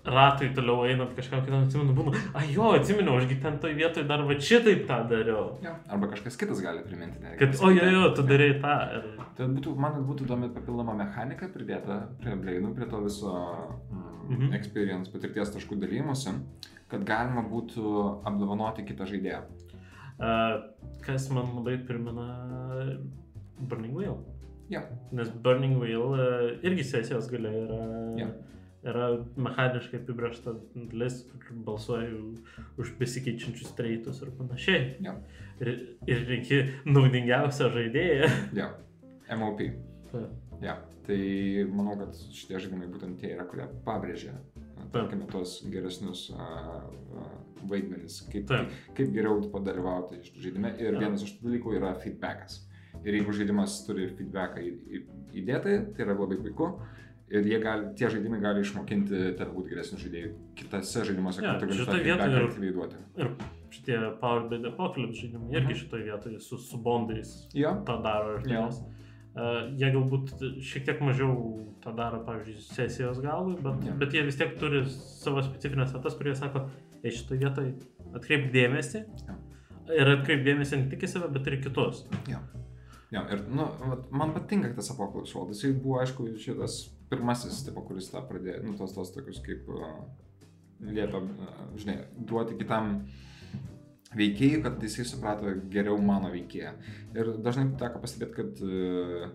ratui 0.08 0.48
toliau 0.56 0.86
einant 0.88 1.12
kažkam 1.18 1.42
kitam 1.44 1.66
atsimenu, 1.66 1.92
būnu, 1.98 2.14
a 2.34 2.44
jo, 2.48 2.70
atsimenu, 2.78 3.18
ašgi 3.20 3.42
ten 3.44 3.58
toj 3.60 3.74
vietoj 3.76 4.06
dar 4.08 4.24
va 4.24 4.38
šitaip 4.40 4.86
tą 4.88 5.02
dariau. 5.10 5.58
Ja. 5.66 5.74
Arba 5.92 6.08
kažkas 6.14 6.40
kitas 6.40 6.62
gali 6.64 6.80
priminti. 6.86 7.20
netgi. 7.20 7.40
Kad, 7.42 7.58
o 7.60 7.72
jo, 7.76 7.90
jo, 7.92 8.06
tu 8.16 8.24
darai 8.30 8.54
tą. 8.64 8.76
Ir... 8.96 9.10
Tai 9.36 9.50
būtų, 9.58 9.74
man 9.84 10.00
būtų 10.08 10.24
įdomi 10.30 10.48
papildoma 10.56 10.96
mechanika 10.96 11.50
pridėta 11.52 12.00
prie 12.24 12.38
Blade'ų, 12.40 12.72
prie 12.78 12.88
to 12.88 13.02
viso 13.04 13.34
mm, 13.36 14.06
Mhm. 14.28 14.54
experience 14.58 15.12
patirties 15.12 15.54
taškų 15.54 15.78
dalymosi, 15.80 16.34
kad 16.92 17.04
galima 17.08 17.44
būtų 17.48 17.92
apdovanoti 18.28 18.84
kitą 18.88 19.06
žaidėją. 19.08 19.44
Uh, 20.18 20.58
kas 21.06 21.30
man 21.32 21.52
labai 21.56 21.78
primena 21.88 22.26
Burning 23.60 23.96
Wheel. 23.96 24.18
Jo. 24.72 24.82
Nes 25.16 25.30
Burning 25.30 25.78
Wheel 25.80 26.16
e, 26.20 26.26
irgi 26.68 26.84
sesijos 26.84 27.30
galia 27.32 27.54
yra, 27.56 27.78
Jo. 28.20 28.28
Yra 28.88 29.08
mechaniškai 29.38 30.00
apibriešta 30.02 30.54
dalis, 30.92 31.22
kur 31.32 31.62
balsuoji 31.68 32.10
už 32.82 32.94
besikeičiančius 33.00 33.76
treitus 33.78 34.22
ir 34.24 34.32
panašiai. 34.40 34.84
Jo. 35.06 35.16
Ir, 35.62 35.72
ir 36.08 36.26
reikia 36.30 36.62
naudingiausią 36.86 37.72
žaidėją. 37.76 38.30
Jo. 38.58 38.70
MOP. 39.38 39.64
Ta. 40.12 40.22
Ja, 40.64 40.78
tai 41.06 41.18
manau, 41.70 41.98
kad 42.00 42.16
šitie 42.34 42.58
žaidimai 42.64 42.88
būtent 42.90 43.20
tie 43.22 43.34
yra, 43.36 43.44
kurie 43.50 43.66
pabrėžia, 43.86 44.34
tarkime, 44.94 45.28
tos 45.30 45.60
geresnius 45.70 46.28
a, 46.34 46.48
vaidmenis, 47.68 48.22
kaip, 48.32 48.48
Taip. 48.50 48.72
kaip 48.98 49.12
geriau 49.14 49.42
padalyvauti 49.54 50.22
žaidime. 50.40 50.72
Ir 50.80 50.94
Ja. 50.96 51.00
vienas 51.04 51.26
iš 51.28 51.36
tų 51.38 51.50
dalykų 51.50 51.76
yra 51.78 51.94
feedbackas. 52.02 52.64
Ir 53.06 53.14
jeigu 53.20 53.34
žaidimas 53.36 53.76
turi 53.86 54.08
feedbacką 54.18 54.64
įdėtai, 55.38 55.76
tai 55.94 56.06
yra 56.06 56.16
labai 56.18 56.38
puiku. 56.42 56.72
Ir 57.30 57.44
jie 57.44 57.58
gali, 57.60 57.90
tie 58.00 58.08
žaidimai 58.08 58.40
gali 58.40 58.62
išmokinti 58.64 59.34
tave 59.36 59.52
būti 59.52 59.74
geresnių 59.74 59.98
žaidėjų 60.00 60.30
kitose 60.56 61.02
žaidimuose, 61.10 61.42
Ja, 61.44 61.58
kur 61.60 61.68
tu 61.68 61.74
gali 61.74 61.86
tą 61.86 61.98
feedbacką 62.06 62.44
aktyviai 62.48 62.74
duoti. 62.78 62.96
Ir 63.20 63.32
šitie 63.76 63.98
Power 64.22 64.46
by 64.48 64.60
the 64.64 64.70
Apocalypse 64.72 65.26
žaidimai 65.26 65.52
irgi 65.58 65.74
Mhm. 65.74 65.80
šitoje 65.82 66.04
vietoje 66.08 66.40
su, 66.40 66.58
su 66.58 66.78
bondais 66.78 67.50
Jo, 67.54 67.74
tą 67.86 67.98
daro. 68.04 68.40
Tenais. 68.44 68.80
Uh, 69.38 69.68
jie 69.78 69.92
galbūt 69.94 70.32
šiek 70.66 70.86
tiek 70.88 71.00
mažiau 71.04 71.34
tą 71.84 71.92
daro, 71.96 72.24
pavyzdžiui, 72.26 72.64
sesijos 72.74 73.20
galui, 73.22 73.54
bet, 73.62 73.84
Jo. 73.86 73.94
bet 74.00 74.14
jie 74.14 74.24
vis 74.26 74.36
tiek 74.40 74.56
turi 74.58 74.80
savo 74.90 75.44
specifines 75.44 75.92
vietas, 75.94 76.16
kurie 76.18 76.34
sako, 76.36 76.64
ei 77.04 77.12
šitoje 77.12 77.40
vietoje 77.44 77.76
atkreip 78.16 78.48
dėmesį. 78.56 79.04
Jo. 79.28 79.36
Ir 79.94 80.08
atkreip 80.16 80.42
dėmesį 80.48 80.78
ne 80.82 80.90
tik 80.90 81.04
į 81.06 81.08
save, 81.12 81.30
bet 81.36 81.46
ir 81.48 81.54
į 81.60 81.64
kitus. 81.68 82.06
Jo. 82.28 82.40
Jo, 83.12 83.22
ir 83.32 83.44
nu, 83.52 83.68
man 84.12 84.34
patinka 84.34 84.74
tas 84.74 84.90
Apocalypse 84.92 85.36
World. 85.36 85.54
Jisai 85.54 85.74
buvo, 85.84 86.00
aišku, 86.02 86.26
šitas 86.40 86.80
pirmasis, 87.12 87.64
tipo, 87.68 87.84
kuris 87.88 88.12
tą 88.12 88.24
pradėjo, 88.28 88.62
nu, 88.66 88.76
tos, 88.80 88.94
tos 88.96 89.14
tokius 89.16 89.42
kaip 89.46 89.68
uh, 89.74 89.98
liepia, 90.84 91.22
uh, 91.24 91.66
žinai, 91.80 91.98
duoti 92.18 92.58
kitam 92.60 93.00
veikėjui, 94.18 94.64
kad 94.66 94.84
jisai 94.84 95.06
suprato 95.08 95.52
geriau 95.72 95.98
mano 96.02 96.32
veikėją. 96.34 96.74
Ir 97.18 97.34
dažnai 97.44 97.70
teko 97.80 98.02
pastebėti, 98.04 98.38
kad 98.38 98.64
uh, 98.66 99.28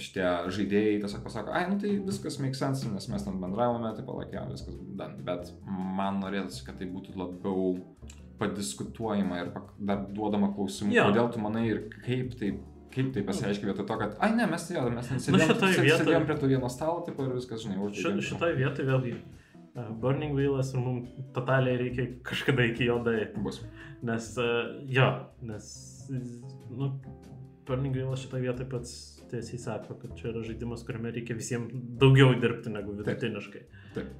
šitie 0.00 0.26
žaidėjai 0.54 0.98
tiesiog 1.02 1.22
pasako, 1.24 1.54
ai, 1.54 1.64
nu 1.70 1.78
tai 1.80 1.94
viskas 2.04 2.38
make 2.42 2.58
sense, 2.58 2.86
nes 2.90 3.08
mes 3.10 3.24
ten 3.26 3.40
bendravome, 3.42 3.92
tai 3.96 4.04
palaikė, 4.06 4.42
viskas, 4.50 4.76
dan. 4.98 5.16
bet 5.26 5.52
man 5.68 6.20
norėtųsi, 6.22 6.64
kad 6.66 6.78
tai 6.80 6.88
būtų 6.90 7.16
labiau 7.20 7.74
padiskutuojama 8.40 9.42
ir 9.42 9.50
dar 9.78 10.06
duodama 10.10 10.50
klausimų, 10.56 10.94
Jo. 10.96 11.08
kodėl 11.10 11.30
tu 11.34 11.42
manai 11.42 11.66
ir 11.70 11.84
kaip 12.02 12.34
tai, 12.40 12.54
kaip 12.94 13.12
tai 13.14 13.22
pasireiškia 13.26 13.70
vietoj 13.70 13.86
to, 13.88 13.96
kad, 14.00 14.12
ai 14.22 14.30
ne, 14.36 14.46
mes 14.50 14.66
jo, 14.70 14.84
mes 14.94 15.10
Nu, 15.10 15.18
sėdėjom, 15.24 15.48
šitoj 15.50 15.72
sėdėjom, 15.78 16.04
vietoj- 16.06 16.26
prie 16.28 16.36
to 16.42 16.50
vieno 16.52 16.70
stalo, 16.72 17.00
taip 17.06 17.18
ir 17.24 17.32
viskas, 17.36 17.64
žinai, 17.64 17.78
Ši, 17.78 17.88
uždegėm. 17.88 18.20
šitoje 18.28 18.56
vietoje 18.60 18.86
vėlgi 18.90 19.14
uh, 19.16 19.90
Burning 20.04 20.36
Wheelas 20.38 20.70
ir 20.74 20.80
mums 20.84 21.08
totaliai 21.36 21.80
reikia 21.80 22.06
kažkada 22.30 22.66
iki 22.70 22.86
jo 22.90 23.00
daeiti. 23.06 23.40
Bus. 23.42 23.60
Nes, 24.02 24.30
uh, 24.38 24.78
jo, 24.86 25.08
nes, 25.42 25.66
nu, 26.70 26.92
Burning 27.66 27.94
Wheelas 27.96 28.22
šitoje 28.26 28.42
vietoje 28.46 28.68
pats 28.70 28.94
tiesiai 29.30 29.58
sako, 29.58 29.94
kad 30.02 30.14
čia 30.18 30.28
yra 30.30 30.42
žaidimas, 30.46 30.84
kuriame 30.86 31.10
reikia 31.14 31.34
visiems 31.34 31.72
daugiau 31.98 32.34
dirbti 32.38 32.70
negu 32.70 32.92
vidutiniškai. 32.98 33.62
Taip. 33.94 34.10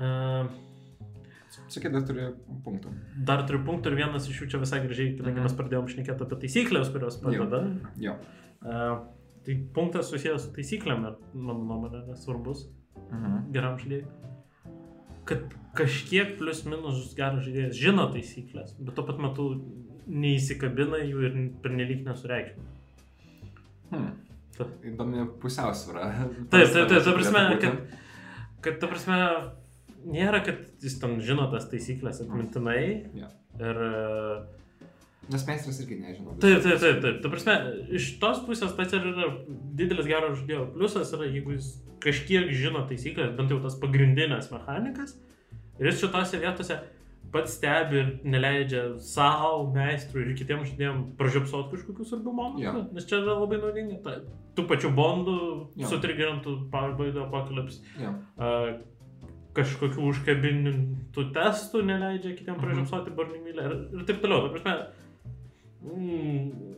Uh, 0.00 0.48
Sakė, 1.68 1.90
dar 1.92 2.02
turi 2.08 2.28
punktų. 2.64 2.92
dar 3.28 3.42
turiu 3.48 3.60
punktų 3.66 3.92
ir 3.92 3.96
vienas 4.00 4.28
iš 4.28 4.42
jų 4.42 4.50
čia 4.54 4.58
visai 4.62 4.80
gražiai, 4.86 5.16
kadangi 5.18 5.40
Mhm. 5.40 5.42
mes 5.42 5.52
pradėjom 5.58 5.88
šnekėti 5.92 6.24
apie 6.26 6.38
taisyklės, 6.46 6.92
kurios 6.92 7.18
padeda. 7.20 7.62
Jo. 8.00 8.14
Uh, 8.62 9.04
tai 9.44 9.56
punktas 9.74 10.08
susijęs 10.12 10.46
su 10.46 10.52
taisyklėm, 10.56 11.04
ir 11.06 11.16
mano 11.34 11.64
nuomonė, 11.64 12.04
yra 12.06 12.16
svarbus 12.16 12.68
Mhm. 13.10 13.52
geram 13.52 13.76
žaidėjui. 13.78 14.06
Kad 15.24 15.54
kažkiek 15.74 16.36
plus 16.38 16.64
minus 16.64 17.14
geras 17.14 17.44
žaidėjas 17.44 17.76
žino 17.78 18.08
taisyklės, 18.12 18.72
bet 18.80 18.94
tuo 18.94 19.04
pat 19.06 19.18
metu 19.18 19.60
neįsikabina 20.08 20.98
jų 21.04 21.22
ir 21.28 21.36
pernelyg 21.62 22.04
nesureikšmina. 22.04 22.68
Hmm. 23.92 24.12
Ta. 24.56 24.64
Įdomi 24.84 25.26
pusiausvėra. 25.40 26.08
Taip, 26.50 26.72
taip, 26.72 26.88
taip, 26.88 27.04
ta 27.04 27.12
prasme, 27.12 27.60
kad, 27.60 27.78
kad 28.60 28.80
ta 28.80 28.86
prasme, 28.90 29.18
nėra, 30.06 30.42
kad 30.46 30.58
jis 30.82 30.98
ten 31.02 31.18
žino 31.24 31.48
tas 31.52 31.68
taisyklės 31.70 32.22
atmintinai. 32.24 32.82
Jo. 33.18 33.30
Ir 33.60 33.80
e, 33.86 33.92
Nes 35.30 35.44
meistras 35.46 35.78
irgi 35.78 36.00
nežino. 36.02 36.32
Taip, 36.42 36.64
taip, 36.64 36.80
taip, 36.82 36.96
taip. 37.04 37.18
Ta 37.22 37.30
prasme, 37.30 37.54
iš 37.94 38.08
tos 38.22 38.40
pusės 38.42 38.72
tas 38.74 38.94
ir 38.96 39.04
yra 39.12 39.28
didelis 39.78 40.08
gero 40.10 40.32
žaidėjo 40.34 40.64
pliusas, 40.74 41.12
yra 41.14 41.28
jeigu 41.30 41.54
jis 41.54 41.68
kažkiek 42.02 42.50
žino 42.58 42.82
taisyklės, 42.90 43.30
bent 43.38 43.52
jau 43.54 43.60
tas 43.62 43.76
pagrindinės 43.78 44.50
mechanikas, 44.50 45.14
ir 45.78 45.86
jis 45.92 46.00
šitose 46.02 46.40
vietose 46.42 46.80
pats 47.32 47.54
stebi 47.56 48.00
ir 48.00 48.08
neleidžia 48.28 48.82
savo, 49.00 49.68
meistrui 49.72 50.26
ir 50.26 50.34
kitiems 50.36 50.72
žaidėjams 50.72 51.14
pražiopsot 51.20 51.70
kažkokius 51.72 52.10
svarbių 52.12 52.34
momentų, 52.36 52.64
Jo. 52.66 52.72
nes 52.92 53.06
čia 53.08 53.20
yra 53.22 53.38
labai 53.38 53.60
naudinga. 53.62 54.00
Ta, 54.04 54.18
tų 54.58 54.66
pačių 54.68 54.90
bondų 54.98 55.36
Jo. 55.80 55.86
sutrigerintų 55.94 56.56
Powerball 56.74 57.22
Apocalypse 57.24 57.80
Jo. 58.02 58.10
a, 58.36 58.50
kažkokių 59.56 60.04
užkabintų 60.10 61.24
testų 61.34 61.82
neleidžia 61.84 62.34
kitiems 62.38 62.56
Mhm. 62.58 62.64
pražiopsoti 62.64 63.14
Burning 63.16 63.44
Wheel 63.44 63.58
ir, 63.64 63.74
ir 63.98 64.04
taip 64.08 64.22
toliau. 64.22 64.46
Ta 64.48 64.52
prasme, 64.54 64.76
mm, 65.84 66.76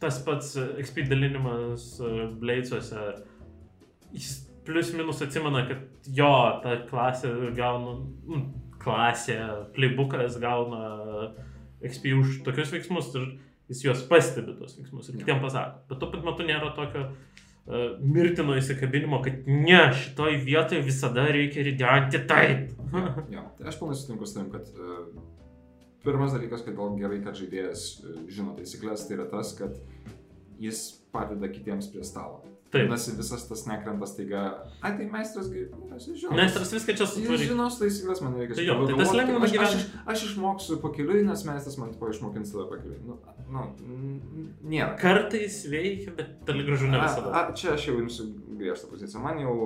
tas 0.00 0.20
pats 0.24 0.54
XP 0.56 1.08
dalinimas 1.10 2.00
e, 2.00 2.12
Blade'suose, 2.40 3.02
jis 4.12 4.30
plius 4.64 4.92
minus 4.94 5.20
atsimena, 5.24 5.66
kad 5.68 5.78
jo, 6.06 6.30
ta 6.62 6.76
klasė 6.88 7.32
gauna, 7.56 7.98
mm, 8.28 8.46
klasė, 8.78 9.38
playbookas 9.74 10.38
gauna 10.40 11.34
XP 11.82 12.12
už 12.20 12.42
tokius 12.46 12.70
veiksmus 12.72 13.12
ir 13.18 13.38
jis 13.68 13.82
juos 13.84 14.02
pastebi 14.08 14.54
tos 14.58 14.76
veiksmus 14.78 15.08
ir 15.10 15.14
Jo. 15.18 15.24
kitiems 15.24 15.42
pasako. 15.42 15.82
Bet 15.88 15.98
tuo 16.00 16.10
pat 16.12 16.24
metu 16.24 16.46
nėra 16.48 16.70
tokio 16.76 17.02
uh, 17.10 17.16
mirtino 18.00 18.56
įsikabinimo, 18.56 19.20
kad 19.24 19.48
ne, 19.48 19.80
šitoj 20.02 20.38
vietoje 20.44 20.82
visada 20.86 21.26
reikia 21.28 21.66
ridenti 21.66 22.20
taip. 22.30 22.70
Jo, 23.32 23.44
tai 23.58 23.68
aš 23.68 23.80
pilnai 23.80 23.96
sutinku 23.98 24.28
su 24.28 24.38
tavim, 24.38 24.48
kad 24.54 24.70
uh, 24.72 25.02
pirmas 26.04 26.32
dalykas, 26.32 26.64
kodėl 26.64 26.96
gerai, 27.00 27.20
kad 27.24 27.36
žaidėjas 27.36 27.88
uh, 28.00 28.22
žino 28.32 28.54
taisyklės, 28.56 29.04
tai 29.08 29.18
yra 29.18 29.28
tas, 29.28 29.52
kad 29.58 29.76
jis 30.62 30.86
padeda 31.12 31.50
kitiems 31.52 31.90
prie 31.92 32.06
stalo. 32.08 32.40
Taip. 32.68 32.90
Nes 32.92 33.06
visas 33.16 33.46
tas 33.48 33.62
nekrenta 33.64 34.04
staiga, 34.04 34.40
ai 34.84 34.90
tai 34.98 35.06
meistras, 35.08 35.46
kaip, 35.48 35.70
jis 35.96 36.18
žino. 36.20 36.34
Meistras 36.36 36.72
viską 36.74 36.92
čia 36.98 37.06
Jis 37.06 37.14
sutvarkė. 37.14 37.46
žino 37.48 37.68
taisyklės, 37.72 38.20
man 38.20 38.34
reikia 38.36 38.58
Tai 38.58 38.66
jo, 38.66 38.74
tai 38.82 38.96
tas 38.98 39.12
pagalvoti, 39.14 39.16
lengvina 39.16 39.64
aš, 39.64 39.76
aš, 39.78 39.86
aš 40.12 40.24
išmoksiu 40.26 40.76
pakeliui, 40.82 41.22
nes 41.24 41.44
meistras 41.48 41.78
man 41.80 41.94
tipo 41.94 42.10
išmokins 42.12 42.52
tada 42.52 42.66
pakeliui. 42.68 42.98
Nu, 43.08 43.16
nu, 43.48 43.64
nėra. 44.68 44.90
Kartais 45.00 45.62
veikia, 45.72 46.12
bet 46.18 46.34
toli 46.44 46.66
gražu 46.68 46.90
ne 46.92 47.00
A, 47.00 47.06
visada. 47.06 47.32
a, 47.32 47.56
čia 47.56 47.72
aš 47.78 47.88
jau 47.88 47.96
imsiu 48.02 48.28
griežtą 48.60 48.90
poziciją. 48.92 49.24
Man 49.24 49.40
jau 49.40 49.56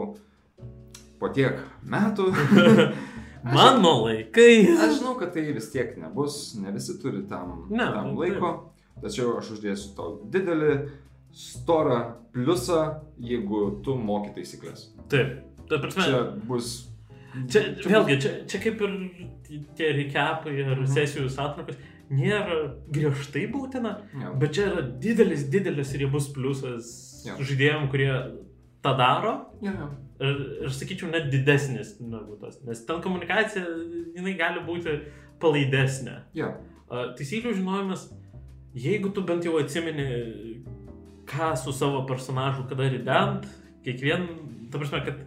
po 1.18 1.32
tiek 1.34 1.58
metų. 1.82 2.30
Mano 3.42 3.96
laikai. 4.04 4.60
Aš 4.78 5.00
žinau, 5.00 5.16
kad 5.18 5.32
tai 5.34 5.48
vis 5.50 5.66
tiek 5.74 5.96
nebus, 5.98 6.52
ne 6.62 6.70
visi 6.70 6.94
turi 7.02 7.24
tam, 7.26 7.64
Ne, 7.74 7.88
tam 7.90 8.12
nu, 8.12 8.20
laiko. 8.22 8.52
Tačiau 9.02 9.32
aš 9.40 9.56
uždėsiu 9.56 9.96
tau 9.96 10.20
didelį, 10.30 10.74
storą 11.32 12.00
pliusą, 12.32 12.80
jeigu 13.20 13.82
tu 13.84 13.96
moki 13.98 14.30
taisyklės. 14.36 14.88
Taip. 15.12 15.38
Ta 15.68 15.78
prasme, 15.78 16.02
Čia 16.04 16.22
bus. 16.48 16.72
Čia, 17.48 17.62
čia 17.80 17.88
vėlgi, 17.88 18.18
čia, 18.20 18.30
čia 18.50 18.58
kaip 18.60 18.80
ir 18.84 18.96
tie 19.78 19.88
recapai 19.96 20.52
ir 20.52 20.74
Mhm. 20.76 20.86
sesijų 20.92 21.30
atrankas 21.40 21.76
nėra 22.12 22.58
griežtai 22.92 23.46
būtina, 23.52 23.94
jo, 24.20 24.34
bet 24.36 24.52
čia 24.52 24.66
yra 24.68 24.82
didelis, 25.00 25.46
didelis 25.48 25.94
riebus 25.96 26.28
pliusas 26.34 26.90
Jo. 27.24 27.38
žaidėjim, 27.40 27.88
kurie 27.88 28.12
tą 28.84 28.92
daro 28.98 29.46
jo, 29.62 29.72
jo. 29.72 29.88
ir, 30.20 30.36
ir 30.66 30.68
sakyčiau, 30.68 31.08
net 31.10 31.30
didesnis 31.32 31.94
negu 32.00 32.36
tas, 32.40 32.58
nes 32.66 32.84
ten 32.84 33.00
komunikacija, 33.00 33.64
jinai 34.16 34.34
gali 34.36 34.60
būti 34.66 34.98
palaidesnė. 35.40 36.18
jo. 36.34 36.52
A, 36.90 37.14
Taisyklių 37.16 37.54
žinojimas, 37.56 38.10
jeigu 38.76 39.08
tu 39.14 39.22
bent 39.22 39.44
jau 39.44 39.56
atsimeni, 39.56 40.04
ką 41.28 41.52
su 41.56 41.72
savo 41.72 42.04
personažu 42.06 42.64
kada 42.68 42.88
rident, 42.92 43.46
kiekvien, 43.84 44.26
ta 44.72 44.80
prasme, 44.80 45.02
kad 45.06 45.22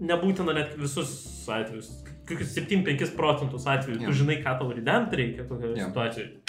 nebūtina 0.00 0.54
net 0.56 0.76
visus 0.80 1.12
atvejus, 1.50 1.90
kokius 2.28 2.54
7-5 2.56 3.14
procentus 3.18 3.66
atvejų, 3.68 4.00
Jo. 4.02 4.10
tu 4.10 4.22
žinai, 4.22 4.38
ką 4.44 4.58
tau 4.60 4.72
rident 4.72 5.12
reikia 5.12 5.46
tokioje 5.48 5.78
Jo. 5.78 5.90
situacijoje. 5.90 6.40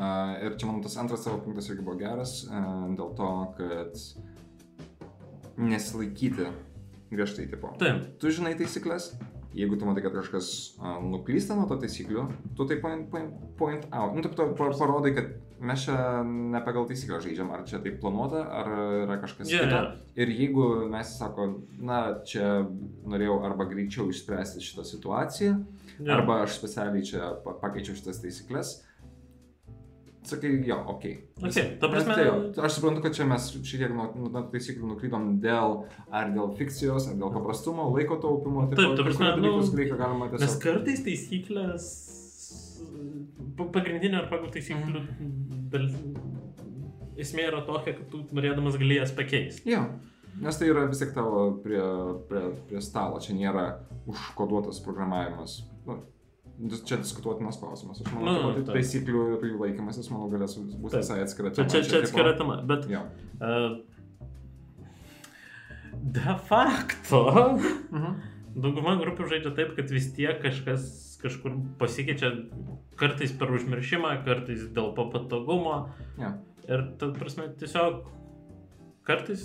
Uh, 0.00 0.32
ir 0.46 0.54
čia 0.56 0.64
mano 0.64 0.80
tas 0.80 0.94
antras 0.96 1.24
savo 1.26 1.42
punktas 1.44 1.66
irgi 1.68 1.82
buvo 1.84 1.98
geras, 2.00 2.46
uh, 2.48 2.86
dėl 2.96 3.10
to, 3.18 3.26
kad 3.58 3.98
nesilaikyti 5.60 6.46
griežtai 7.10 7.48
tipo. 7.50 7.72
Taip, 7.80 8.18
Tu 8.20 8.30
žinai 8.30 8.54
taisyklės, 8.58 9.12
jeigu 9.56 9.76
tu 9.78 9.86
matai, 9.88 10.02
kad 10.04 10.14
kažkas 10.14 10.50
a, 10.78 10.96
nuklysta 11.02 11.56
nuo 11.58 11.66
to 11.70 11.76
taisyklių, 11.82 12.26
tu 12.56 12.66
tai 12.70 12.76
point, 12.82 13.08
point, 13.10 13.32
point 13.58 13.86
out. 13.92 14.14
Nu, 14.14 14.22
taip, 14.22 14.36
tu 14.38 14.46
pa- 14.58 14.70
parodai, 14.78 15.14
kad 15.16 15.32
mes 15.60 15.82
čia 15.84 16.22
ne 16.24 16.60
pagal 16.64 16.86
taisyklę 16.88 17.18
žaidžiam, 17.24 17.50
ar 17.52 17.64
čia 17.68 17.80
taip 17.82 17.98
planuota, 18.00 18.44
ar 18.46 18.70
yra 19.04 19.18
kažkas 19.20 19.50
Jo, 19.50 19.64
kito. 19.66 19.76
jo. 19.76 19.90
Ir 20.22 20.28
jeigu 20.32 20.68
mes 20.90 21.10
sako, 21.18 21.48
na, 21.80 22.20
čia 22.24 22.62
norėjau 23.04 23.40
arba 23.44 23.66
greičiau 23.68 24.08
išspręsti 24.12 24.62
šitą 24.64 24.86
situaciją, 24.86 25.58
Jo. 26.00 26.12
arba 26.14 26.42
aš 26.46 26.54
specialiai 26.62 27.02
čia 27.04 27.34
pa- 27.44 27.58
pakeičiau 27.60 27.98
šitas 27.98 28.22
taisyklės, 28.22 28.70
sakai, 30.22 30.50
jo, 30.66 30.76
okei. 30.92 31.14
Ok, 31.40 31.56
ta 31.80 31.88
prasme- 31.88 32.14
Tai 32.14 32.24
jo, 32.26 32.34
aš 32.66 32.72
suprantu, 32.78 33.02
kad 33.02 33.14
čia 33.16 33.24
mes 33.26 33.46
šiek 33.56 33.80
tiek 33.86 33.94
nuo, 33.96 34.08
nuo 34.28 34.42
taisyklių 34.52 34.90
nuklydom 34.92 35.28
dėl, 35.40 35.78
ar 36.12 36.30
dėl 36.34 36.52
fikcijos, 36.58 37.08
ar 37.10 37.16
dėl 37.20 37.32
paprastumo, 37.34 37.88
laiko 37.96 38.18
taupimo, 38.20 38.66
Taip, 38.68 38.76
ta 38.76 38.96
kai 39.00 39.06
prasme, 39.08 39.30
dalykus 39.38 39.70
nu, 39.70 39.76
greitai 39.78 39.98
galima 40.02 40.28
Nes 40.30 40.40
tiesiog... 40.44 40.62
kartais 40.66 41.04
taisyklės, 41.06 41.88
pa- 43.56 43.70
pagrindinė 43.78 44.20
ar 44.22 44.28
pagal 44.32 44.52
taisyklių 44.54 45.02
dal... 45.72 45.88
esmė 47.20 47.48
yra 47.50 47.64
tokia, 47.66 47.96
kad 47.98 48.06
tu 48.12 48.22
norėdamas 48.36 48.78
gali 48.80 48.96
jas 49.00 49.12
pakeisti. 49.16 49.68
Jo, 49.72 49.82
nes 50.40 50.56
tai 50.60 50.70
yra 50.72 50.86
vis 50.88 51.00
tiek 51.02 51.10
tavo 51.16 51.46
prie, 51.64 51.80
prie, 52.30 52.44
prie 52.68 52.80
stalo, 52.84 53.20
čia 53.20 53.34
nėra 53.36 53.66
užkoduotas 54.08 54.80
programavimas. 54.84 55.60
Nu, 55.86 55.98
čia 56.84 56.96
diskutuotinas 57.00 57.56
klausimas. 57.60 58.00
Aš 58.04 58.12
manau, 58.12 58.34
Nu, 58.50 58.54
kad 58.58 58.74
taisyklių 58.74 59.22
ir 59.38 59.46
jų 59.52 59.60
laikymasis, 59.62 60.10
manau, 60.12 60.28
galės 60.32 60.56
Taip. 60.58 60.82
visai 60.92 61.20
atskira 61.24 61.50
Čia, 61.54 61.62
tema. 61.64 61.68
čia, 61.72 61.82
čia 61.90 62.02
atskira 62.02 62.32
tipo- 62.34 62.38
tema, 62.44 62.62
bet 62.66 62.88
Jo. 62.90 63.00
uh, 63.40 63.78
de 66.02 66.34
facto 66.48 67.22
Mhm. 67.92 68.14
dauguma 68.56 68.96
grupių 69.00 69.28
žaidžia 69.30 69.54
taip, 69.56 69.74
kad 69.76 69.90
vis 69.90 70.12
tiek 70.16 70.40
kažkas 70.42 71.18
kažkur 71.20 71.52
pasikeičia 71.78 72.30
kartais 72.96 73.32
per 73.36 73.48
užmiršimą, 73.52 74.24
kartais 74.24 74.62
dėl 74.72 74.94
papatogumo. 74.96 75.90
Jo. 76.18 76.30
Ir, 76.68 76.84
ta 76.98 77.10
prasme, 77.12 77.48
tiesiog 77.60 78.06
kartais, 79.04 79.42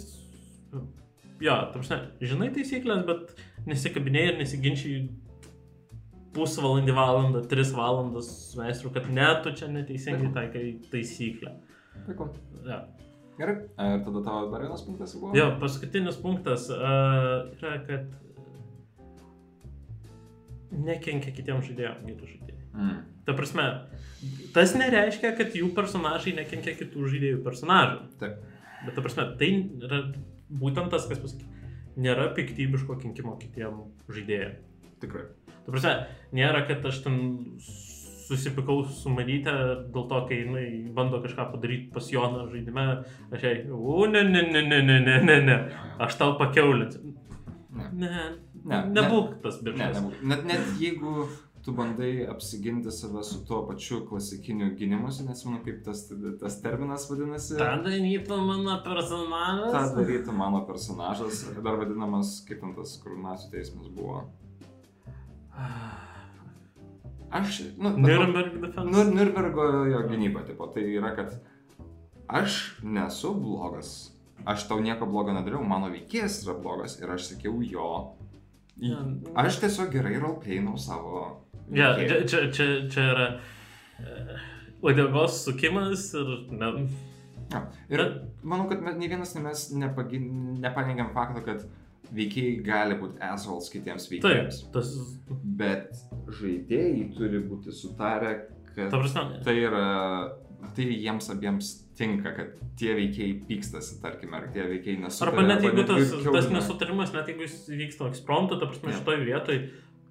jo, 1.41 1.51
ta 1.51 1.73
prasme, 1.73 1.99
žinai 2.21 2.51
taisyklės, 2.55 3.05
bet 3.07 3.35
nesikabinėjai 3.67 4.33
ir 4.33 4.37
nesiginčiai 4.39 5.09
pusvalandį, 6.35 6.93
valandą, 6.95 7.41
tris 7.49 7.71
valandas 7.75 8.29
su 8.51 8.59
meistru, 8.59 8.91
kad 8.95 9.07
ne, 9.11 9.27
tu 9.43 9.53
čia 9.55 9.71
neteisingai 9.71 10.33
taikai 10.35 10.65
taisyklę. 10.91 11.55
Puiku. 12.05 12.29
Ja. 12.67 12.83
Gerai. 13.39 13.55
Ir 13.65 14.03
tada 14.05 14.21
tavo 14.23 14.51
dar 14.51 14.63
vienas 14.63 14.83
punktas 14.85 15.15
buvo? 15.19 15.33
Jo, 15.35 15.49
paskutinis 15.59 16.19
punktas 16.21 16.69
uh, 16.71 17.49
yra, 17.57 17.73
kad 17.87 18.13
nekenkia 20.75 21.33
kitiems 21.35 21.67
žaidėjams, 21.67 22.05
geriau 22.07 22.29
žaidėjai. 22.29 22.61
Mm. 22.75 23.01
Ta 23.27 23.35
prasme, 23.35 23.65
tas 24.55 24.75
nereiškia, 24.77 25.33
kad 25.39 25.55
jų 25.55 25.71
personažai 25.75 26.35
nekenkia 26.37 26.75
kitų 26.79 27.09
žaidėjų 27.11 27.41
personažų. 27.45 27.99
Taip. 28.21 28.39
Bet 28.85 28.95
ta 28.95 29.03
prasme, 29.03 29.27
tai 29.39 29.51
yra 29.83 30.01
būtent 30.49 30.91
tas, 30.93 31.07
kas 31.09 31.21
pasakė. 31.23 31.51
Nėra 31.95 32.27
piktybiško 32.35 32.97
kenkimo 32.99 33.37
kitiem 33.39 33.85
žaidėjim. 34.11 34.57
Tikrai. 35.03 35.27
Ta 35.65 35.73
prasme, 35.73 35.93
nėra, 36.37 36.63
kad 36.67 36.85
aš 36.85 37.01
ten 37.05 37.19
susipikau 38.25 38.83
su 38.89 39.11
Marytė 39.13 39.53
dėl 39.93 40.07
to, 40.09 40.21
kai 40.29 40.39
jinai 40.43 40.65
bando 40.97 41.19
kažką 41.23 41.49
padaryti 41.53 41.91
pas 41.93 42.07
Joną 42.13 42.47
žaidime, 42.51 42.85
aš 43.33 43.45
jai, 43.45 43.53
u, 43.69 44.05
ne, 44.09 44.23
ne, 44.25 44.41
ne, 44.49 44.61
ne, 44.65 44.81
ne, 44.81 44.99
ne, 45.05 45.19
ne, 45.29 45.37
ne, 45.45 45.57
aš 46.01 46.17
tau 46.21 46.37
pakeulinsiu. 46.41 47.13
Ne. 47.75 47.91
Ne, 47.93 48.25
Ne, 48.65 48.79
nebūk 48.89 49.35
tas 49.43 49.59
Ne, 49.61 49.65
biržas. 49.67 49.99
nebūk. 49.99 50.21
Net, 50.25 50.39
net 50.49 50.69
jeigu 50.81 51.27
tu 51.61 51.73
bandai 51.77 52.25
apsiginti 52.29 52.89
save 52.93 53.21
su 53.23 53.43
tuo 53.45 53.59
pačiu 53.67 53.99
klasikiniu 54.09 54.71
gynimusi, 54.79 55.25
nesimenu 55.27 55.59
kaip 55.65 55.83
tas, 55.85 56.01
tas 56.41 56.55
terminas 56.63 57.05
vadinasi. 57.09 57.59
Ta 57.59 57.75
darytų 57.85 58.39
mano 58.41 58.79
personažas. 58.85 59.93
darytų 59.99 60.33
mano 60.33 60.63
personažas, 60.65 61.43
dar 61.61 61.77
vadinamas, 61.77 62.39
kaip 62.49 62.63
ten 62.65 62.73
tas 62.73 62.95
kurnacijų 63.05 63.51
teismas 63.53 63.93
buvo. 63.93 64.23
Aš, 67.35 67.61
nu, 67.77 67.89
Nürnberg 67.99 68.53
defense. 68.61 68.89
Nu, 68.91 69.03
Nürnbergo 69.11 69.65
jo 69.91 70.01
gynyba, 70.09 70.43
tipo, 70.47 70.67
tai 70.71 70.83
yra, 70.95 71.11
kad 71.17 71.33
aš 72.27 72.77
nesu 72.83 73.33
blogas. 73.35 74.11
Aš 74.45 74.67
tau 74.69 74.79
nieko 74.83 75.07
blogo 75.09 75.33
nedariau, 75.33 75.63
mano 75.65 75.89
veikėjas 75.91 76.41
yra 76.45 76.55
blogas 76.61 76.99
ir 77.01 77.11
aš 77.11 77.31
sakiau 77.33 77.59
jo. 77.65 77.89
Ja. 78.77 78.99
Aš 79.41 79.59
tiesiog 79.63 79.91
gerai 79.93 80.17
roleplayinau 80.19 80.77
savo. 80.79 81.25
Ja, 81.73 81.93
veikėją. 81.97 82.27
čia, 82.29 82.41
čia, 82.53 82.67
čia, 82.93 83.05
yra 83.15 83.27
e, 83.99 84.37
uodegos 84.83 85.41
sukimas 85.47 86.11
ir... 86.13 86.31
Ne, 86.51 86.71
Jo. 87.53 87.59
Ir 87.93 88.01
Bet- 88.01 88.21
manau, 88.41 88.65
kad 88.65 88.81
nei 88.97 89.05
vienas 89.07 89.35
mes 89.37 89.67
nepagi- 89.77 90.17
nepaneigiam 90.63 91.11
faktą, 91.13 91.43
kad 91.45 91.61
veikėjai 92.13 92.63
gali 92.65 92.95
būti 92.99 93.21
assholes 93.21 93.69
kitiems 93.73 94.09
taip, 94.09 94.23
veikėjams. 94.23 94.59
tas... 94.73 94.91
Bet 95.55 95.95
žaidėjai 96.39 97.05
turi 97.15 97.39
būti 97.47 97.71
sutarę, 97.73 98.33
kad 98.75 98.91
prasme, 98.91 99.39
tai 99.45 99.53
yra, 99.61 99.83
tai 100.75 100.85
jiems 100.91 101.29
abiems 101.31 101.69
tinka, 101.95 102.33
kad 102.35 102.57
tie 102.77 102.91
veikėjai 102.97 103.37
pykstasi, 103.47 104.01
tarkime, 104.03 104.35
ar 104.41 104.49
tie 104.51 104.65
veikėjai 104.67 104.99
nesutarė. 105.05 105.31
Arba 105.31 105.45
net 105.47 105.63
jeigu 105.63 105.85
tas, 105.87 106.11
tas 106.25 106.49
nesutarimas, 106.51 107.13
net 107.15 107.31
jeigu 107.31 107.45
jis 107.47 107.55
vyksta 107.71 108.09
ekspromptu, 108.11 108.59
ta 108.59 108.67
prasme, 108.67 108.91
Jo. 108.91 108.97
šitoj 108.99 109.21
vietoj, 109.29 109.61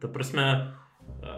ta 0.01 0.09
prasme, 0.09 0.47
e, 1.21 1.37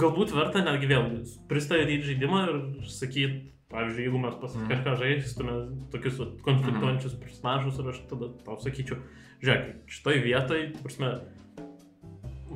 galbūt 0.00 0.32
verta 0.32 0.62
netgi 0.64 0.88
vėl 0.94 1.10
pristatyti 1.50 2.00
žaidimą 2.08 2.40
ir 2.48 2.58
sakyti, 2.88 3.42
pavyzdžiui, 3.68 4.06
jeigu 4.08 4.18
mes 4.22 4.34
pas 4.40 4.54
Mhm. 4.56 4.68
kažką 4.72 4.96
žaistume 5.02 5.54
tokius 5.92 6.18
konfliktuojančius 6.46 7.16
personažus 7.20 7.78
ir 7.82 7.92
aš 7.92 8.00
tada 8.08 8.30
tau 8.46 8.56
sakyčiau, 8.62 8.96
žiūrėk, 9.44 9.90
šitoj 9.92 10.22
vietoj, 10.24 10.62
prasme, 10.82 11.12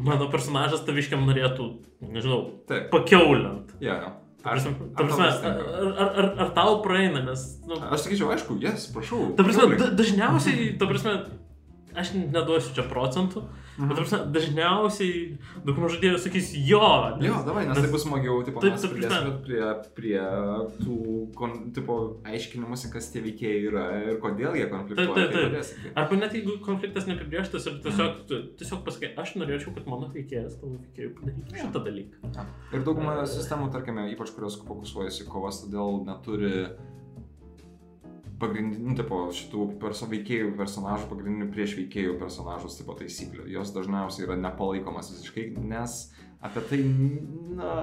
mano 0.00 0.30
personažas 0.32 0.84
taviškiam 0.86 1.22
norėtų, 1.28 1.68
nežinau, 2.08 2.40
Taip, 2.68 2.90
jo. 4.04 4.16
Ta 4.40 4.54
prasme, 4.54 4.72
ar 4.72 4.94
tau 4.96 5.04
prasme 5.04 5.26
ar, 5.28 5.58
ar, 6.00 6.10
ar, 6.22 6.28
ar 6.46 6.52
tau 6.56 6.78
praeina, 6.84 7.20
nes, 7.26 7.42
nu, 7.68 7.76
Aš 7.92 8.06
sakyčiau, 8.06 8.30
aišku, 8.32 8.56
jes, 8.62 8.86
prašau. 8.94 9.34
Ta 9.36 9.44
prasme, 9.44 9.76
da, 9.76 9.90
dažniausiai, 9.98 10.70
ta 10.80 10.88
prasme, 10.88 11.16
aš 11.96 12.12
neduosiu 12.16 12.74
čia 12.76 12.84
procentų, 12.90 13.42
bet, 13.80 13.88
ta 13.96 14.02
prasme, 14.02 14.18
dažniausiai 14.34 15.38
daugumą 15.64 15.88
žaidėjų 15.92 16.18
sakys, 16.20 16.50
jo. 16.68 16.80
nes- 17.18 17.26
Jo, 17.30 17.38
davai, 17.46 17.66
nes 17.68 17.78
tai 17.80 17.90
bus 17.90 18.04
smagiau, 18.04 18.42
tipo, 18.44 18.60
Taip, 18.60 18.72
mes 18.76 18.82
ta 18.82 18.88
pridėsime 18.88 19.30
prasme. 19.30 19.42
prie, 19.46 19.62
prie 19.96 20.20
tų, 20.84 20.98
kon, 21.38 21.72
tipo, 21.72 21.96
aiškinimuose, 22.24 22.90
kas 22.92 23.10
tie 23.14 23.22
veikėjai 23.24 23.62
yra 23.70 23.84
ir 24.10 24.20
kodėl 24.22 24.54
jie 24.58 24.66
konfliktuoja. 24.70 25.14
Taip, 25.14 25.16
taip, 25.16 25.32
tai 25.32 25.40
taip. 25.40 25.52
padėsim. 25.54 25.94
Arba 25.96 26.20
net 26.20 26.32
jeigu 26.38 26.58
konfliktas 26.66 27.06
neapibrieštas 27.10 27.66
ir 27.66 27.80
tiesiog, 27.86 28.20
tu 28.28 28.42
tiesiog 28.60 28.84
pasakai, 28.86 29.14
aš 29.16 29.34
norėčiau, 29.40 29.74
kad 29.74 29.86
mano 29.86 30.10
veikėjas 30.14 30.60
tavo 30.60 30.76
veikėjų 30.78 31.14
padarytų 31.18 31.60
šitą 31.64 31.84
dalyką. 31.88 32.34
Ja. 32.36 32.46
Ir 32.72 32.84
dauguma 32.86 33.16
sistemų, 33.26 33.70
tarkime, 33.72 34.06
ypač 34.14 34.34
kurios 34.36 34.60
fokusuojasi 34.60 35.26
kovas, 35.30 35.64
todėl 35.64 36.04
neturi 36.06 36.68
pagrindinių, 38.40 38.96
tipo, 38.98 39.22
šitų 39.36 39.66
perso 39.82 40.08
veikėjų 40.10 40.54
personažų, 40.58 41.08
pagrindinių 41.10 41.50
prieš 41.54 41.76
veikėjų 41.78 42.18
personažus, 42.20 42.78
tipo, 42.80 42.96
taisyklių. 42.98 43.48
Jos 43.52 43.72
dažniausiai 43.76 44.26
yra 44.26 44.38
nepalaikomas 44.40 45.12
visiškai, 45.14 45.50
nes 45.60 45.98
apie 46.40 46.62
tai, 46.70 46.80
na, 47.58 47.74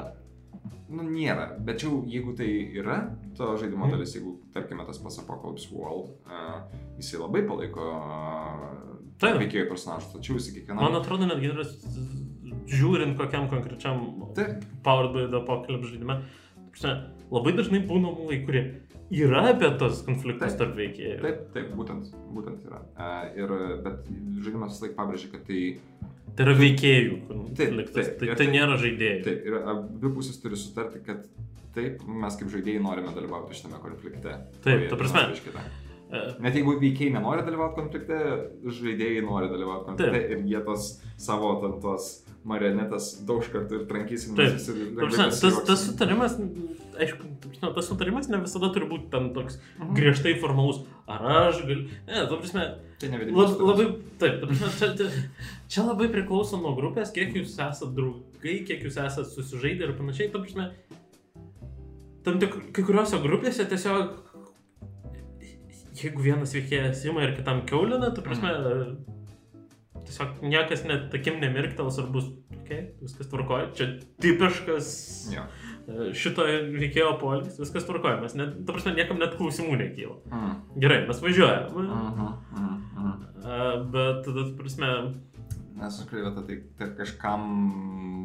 nu, 0.90 1.06
nėra. 1.06 1.52
Bet 1.64 1.86
jau, 1.86 2.02
jeigu 2.10 2.34
tai 2.38 2.50
yra 2.82 3.00
to 3.38 3.54
žaidimo 3.62 3.86
Mhm. 3.86 3.96
dalis, 3.96 4.16
jeigu, 4.18 4.38
tarkime, 4.54 4.86
tas 4.86 4.98
pats 5.04 5.20
Apocalypse 5.20 5.70
World, 5.72 6.16
uh, 6.26 6.64
jisai 6.98 7.22
labai 7.22 7.46
palaiko 7.48 7.92
uh, 8.02 9.38
veikėjų 9.42 9.70
personažų, 9.70 10.18
tačiau 10.18 10.40
jisai 10.40 10.58
kiekvienam... 10.58 10.84
Man 10.84 11.00
atrodo, 11.02 11.30
netgi 11.30 11.54
yra 11.54 11.66
žiūrint 12.68 13.18
kokiam 13.18 13.48
konkrečiam 13.50 14.04
Taip. 14.36 14.66
Powered 14.84 15.14
by 15.14 15.26
the 15.32 15.40
Apocalypse 15.42 15.96
prasme, 15.98 16.22
labai 16.84 17.54
dažnai 17.58 17.82
būna 17.88 18.12
mūlai, 18.16 18.46
kurie 18.46 18.64
yra 19.12 19.46
apie 19.54 19.70
tos 19.80 20.02
konfliktus 20.06 20.54
Taip. 20.54 20.60
tarp 20.60 20.76
veikėjų. 20.76 21.22
Taip, 21.24 21.42
taip, 21.54 21.72
būtent, 21.80 22.12
būtent 22.36 22.66
yra. 22.68 22.82
Ir, 23.36 23.54
bet 23.86 24.08
žaidimas 24.44 24.76
vis 24.76 24.82
laik 24.86 24.96
pabrėžia, 25.00 25.32
kad 25.32 25.46
tai, 25.48 25.80
Tai 26.38 26.46
yra 26.46 26.54
veikėjų 26.54 27.16
konfliktas, 27.28 27.96
taip, 28.12 28.20
tai, 28.20 28.28
ir 28.28 28.36
tai 28.36 28.46
tai- 28.46 28.54
nėra 28.54 28.76
žaidėjų. 28.78 29.24
taip, 29.26 29.46
ir 29.48 29.56
abi 29.58 30.10
pusės 30.14 30.38
turi 30.42 30.56
sutarti, 30.56 31.00
kad 31.06 31.24
taip, 31.74 32.04
mes 32.08 32.36
kaip 32.38 32.48
žaidėjai 32.54 32.82
norime 32.84 33.10
dalyvauti 33.16 33.56
šitame 33.58 33.80
konflikte. 33.82 34.36
Taip, 34.62 34.90
ta 34.90 34.96
prasme. 34.96 35.34
E, 36.08 36.36
Net 36.40 36.54
jeigu 36.56 36.78
veikėjai 36.80 37.14
nenori 37.18 37.42
dalyvauti 37.44 37.76
konflikte, 37.82 38.20
žaidėjai 38.64 39.24
nori 39.26 39.50
dalyvauti 39.50 39.86
konflikte 39.90 40.22
Taip. 40.22 40.32
ir 40.32 40.46
jie 40.46 40.62
tos 40.64 41.02
savo 41.18 41.60
ten, 41.62 41.82
tos 41.82 42.24
marionetės 42.48 43.08
daug 43.28 43.44
kartų 43.54 43.82
ir 43.82 43.86
trankysim. 43.90 44.36
Taip. 44.38 44.56
lengvai 44.58 45.08
prasme, 45.08 45.24
Tas, 45.28 45.40
pasijuoksim. 45.42 45.66
tas 45.68 45.86
sutarimas, 45.88 46.36
aišku, 46.98 47.30
ta 47.42 47.50
prasme, 47.52 47.72
tas 47.76 47.90
sutarimas 47.92 48.30
ne 48.32 48.38
visada 48.44 48.70
turi 48.74 48.88
būti 48.90 49.10
ten 49.12 49.34
toks 49.36 49.60
Mhm. 49.80 49.96
griežtai 49.98 50.36
formalus. 50.42 50.84
Ar 51.08 51.22
aš 51.48 51.62
galiu. 51.68 51.88
Ne, 52.08 52.26
ta 52.28 52.36
prasme, 52.38 52.64
Tai 53.00 53.10
ne 53.10 53.18
lab, 53.32 53.60
labai, 53.62 53.86
taip, 54.18 54.40
ta 54.42 54.48
prasme, 54.48 54.70
čia, 54.80 54.88
čia, 54.98 55.10
čia 55.70 55.84
labai 55.86 56.08
priklauso 56.10 56.58
nuo 56.62 56.72
grupės, 56.80 57.12
kiek 57.14 57.36
jūs 57.36 57.54
esate 57.60 57.92
draugai, 57.94 58.56
kiek 58.66 58.82
jūs 58.88 58.98
esate 58.98 59.28
susižaidę 59.36 59.84
ir 59.90 59.94
panašiai. 60.00 60.32
Ta 60.34 60.40
prasme, 60.40 60.72
tam 62.26 62.40
tik 62.40 62.56
kai 62.74 62.84
kuriuose 62.84 63.20
grupėse 63.24 63.68
tiesiog, 63.70 64.16
jeigu 65.98 66.22
vienas 66.26 66.54
veikėjas 66.54 67.06
ima 67.10 67.24
ir 67.28 67.36
kitam 67.38 67.62
keulina, 67.70 68.10
ta 68.16 68.22
prasme, 68.26 68.50
tiesiog 70.08 70.42
niekas 70.48 70.84
net 70.88 71.08
takim 71.14 71.40
nemirktels 71.44 72.00
ar 72.02 72.10
bus, 72.14 72.30
okay, 72.62 72.90
viskas 73.04 73.30
tvarkoja, 73.32 73.70
čia 73.78 73.90
tipiškas 74.24 74.90
Jo. 75.36 75.46
e, 75.88 76.10
šito 76.18 76.48
veikėjo 76.74 77.14
polis, 77.22 77.60
viskas 77.60 77.88
tvarkoja, 77.88 78.22
mes 78.24 78.36
net, 78.40 78.58
ta 78.66 78.76
prasme, 78.76 78.96
niekam 78.98 79.22
net 79.22 79.38
klausimų 79.40 79.78
nekyla. 79.84 80.18
Mm. 80.32 80.58
Gerai, 80.84 81.04
mes 81.10 81.24
važiuojame, 81.24 81.86
Mhm, 81.86 82.28
mhm, 82.58 82.76
mhm. 82.98 83.16
e, 83.44 83.64
bet 83.96 84.26
tada, 84.28 84.50
ta 84.50 84.62
prasme, 84.64 84.94
Nes 85.78 85.98
tikrai 86.02 86.24
vieta, 86.26 86.42
tai, 86.42 86.56
tai 86.80 86.88
kažkam... 86.98 87.42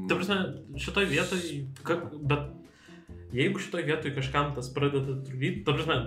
ta 0.08 0.16
prasme, 0.16 0.36
šitoj 0.80 1.04
vietoj, 1.10 1.42
ka, 1.84 1.98
bet 2.30 2.46
jeigu 3.36 3.60
šitoj 3.60 3.84
vietoj 3.90 4.14
kažkam 4.16 4.54
tas 4.56 4.70
pradeda 4.72 5.18
trukdyti, 5.26 5.60
ta 5.66 5.74
prasme, 5.76 5.98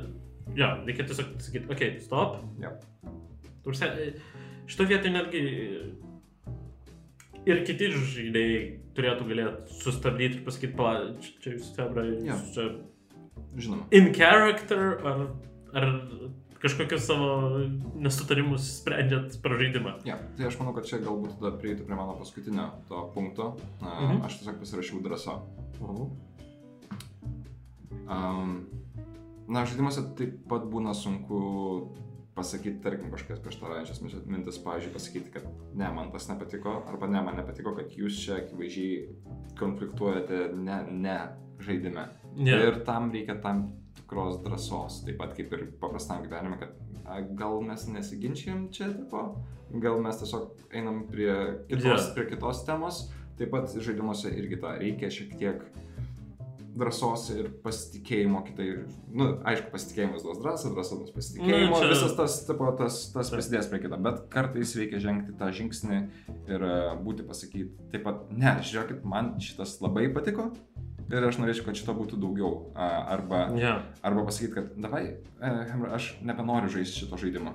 jo, 0.57 0.71
reikia 0.87 1.05
tiesiog 1.05 1.35
sakyti, 1.37 1.69
okei, 1.69 1.91
okay, 1.93 2.01
stop. 2.01 2.39
Jo. 2.61 2.73
Ta 3.05 3.67
prasme, 3.67 4.09
šitoj 4.67 4.87
vietoj 4.91 5.11
netgi 5.15 5.41
ir 7.45 7.61
kiti 7.67 7.91
žaidėjai 7.93 8.61
turėtų 8.97 9.27
galėti 9.29 9.79
sustabdyti 9.83 10.39
ir 10.39 10.45
pasakyti, 10.47 10.73
pala, 10.77 11.11
čia, 11.21 11.33
čia 11.43 11.55
jūs, 11.57 11.67
Febra, 11.75 12.05
Jo. 12.07 12.33
jūs 12.33 12.53
čia 12.55 12.65
Žinoma. 13.59 13.85
in 13.91 14.09
character 14.15 14.95
ar, 15.05 15.19
ar 15.75 15.89
kažkokius 16.63 17.05
savo 17.05 17.27
nesutarimus 18.01 18.65
sprendžiat 18.79 19.35
per 19.43 19.53
žaidimą. 19.59 19.91
Ja, 20.07 20.15
tai 20.39 20.47
aš 20.49 20.57
manau, 20.59 20.73
kad 20.73 20.87
čia 20.89 20.97
galbūt 21.03 21.35
tada 21.37 21.51
prieitų 21.61 21.85
prie 21.85 21.95
mano 21.99 22.15
paskutinio 22.17 22.69
to 22.89 23.03
punkto. 23.13 23.51
Uh, 23.81 23.91
Mhm. 24.07 24.23
Aš 24.25 24.39
tiesiog 24.39 24.57
pasirašiau 24.63 25.03
drąsa. 25.05 25.35
Um, 28.09 28.65
na, 29.47 29.63
žaidimuose 29.65 30.03
taip 30.17 30.39
pat 30.49 30.65
būna 30.69 30.93
sunku 30.97 31.39
pasakyti, 32.35 32.81
tarkim, 32.83 33.11
kažkokias 33.13 33.39
prieštaraujančias 33.43 34.01
mintis- 34.27 34.59
pavyzdžiui, 34.63 34.93
pasakyti, 34.93 35.31
kad 35.31 35.47
ne, 35.73 35.87
man 35.95 36.11
tas 36.11 36.27
nepatiko, 36.27 36.81
arba 36.87 37.07
ne, 37.07 37.21
man 37.23 37.39
nepatiko, 37.39 37.75
kad 37.77 37.95
jūs 37.95 38.19
čia 38.25 38.41
akivaizdžiai 38.41 39.55
konfliktuojate 39.59 40.49
ne, 40.53 40.81
ne 40.91 41.17
žaidime. 41.63 42.09
Ne. 42.35 42.57
Ir 42.67 42.81
tam 42.87 43.11
reikia 43.13 43.37
tam 43.41 43.69
tikros 43.95 44.41
drąsos, 44.43 45.03
taip 45.07 45.19
pat 45.21 45.35
kaip 45.37 45.53
ir 45.55 45.67
paprastam 45.79 46.25
gyvenime, 46.25 46.59
kad 46.59 46.75
a, 47.05 47.21
gal 47.39 47.61
mes 47.63 47.87
nesiginčijam 47.87 48.67
čia, 48.75 48.91
tipo, 48.97 49.23
gal 49.71 50.01
mes 50.03 50.19
tiesiog 50.19 50.75
einam 50.75 51.05
prie 51.07 51.31
kitos, 51.69 51.85
yeah. 51.87 52.11
prie 52.17 52.27
kitos 52.33 52.65
temos. 52.67 53.05
Taip 53.39 53.51
pat 53.51 53.71
žaidimuose 53.71 54.29
irgi 54.31 54.59
tą 54.59 54.75
reikia 54.79 55.09
šiek 55.11 55.33
tiek 55.39 55.63
drąsos 56.75 57.29
ir 57.33 57.49
pasitikėjimo 57.63 58.41
kitai. 58.47 58.67
Nu, 59.15 59.27
aišku, 59.47 59.71
pasitikėjimas 59.73 60.25
duos 60.25 60.39
drąsą, 60.43 60.71
drąsa 60.75 60.97
duos 60.99 61.13
pasitikėjimo. 61.15 61.71
Nu, 61.71 61.81
čia-. 61.81 61.91
Visas 61.93 62.15
tas, 62.17 62.37
tipo, 62.47 62.69
tas, 62.79 62.97
tas 63.13 63.31
prisidės 63.33 63.69
prie 63.71 63.79
kito. 63.85 63.99
Bet 64.07 64.25
kartais 64.33 64.75
reikia 64.79 64.99
žengti 65.03 65.35
tą 65.39 65.51
žingsnį 65.55 65.99
ir 66.51 66.65
e, 66.67 66.73
būti 67.05 67.27
pasakyti 67.27 67.69
taip 67.93 68.03
pat, 68.07 68.25
ne, 68.35 68.57
žiūrėkit, 68.65 69.05
man 69.07 69.35
šitas 69.43 69.77
labai 69.85 70.09
patiko. 70.15 70.51
Ir 71.05 71.21
aš 71.27 71.37
norėčiau, 71.37 71.67
kad 71.67 71.77
šito 71.77 71.93
būtų 71.93 72.17
daugiau. 72.17 72.51
Arba, 72.75 73.45
Ja. 73.61 73.75
arba 74.01 74.23
pasakyti, 74.25 74.55
kad 74.57 74.75
davai, 74.81 75.05
e, 75.39 75.55
aš 75.93 76.15
nebenoriu 76.25 76.71
žaisti 76.73 77.05
šito 77.05 77.19
žaidimo. 77.21 77.53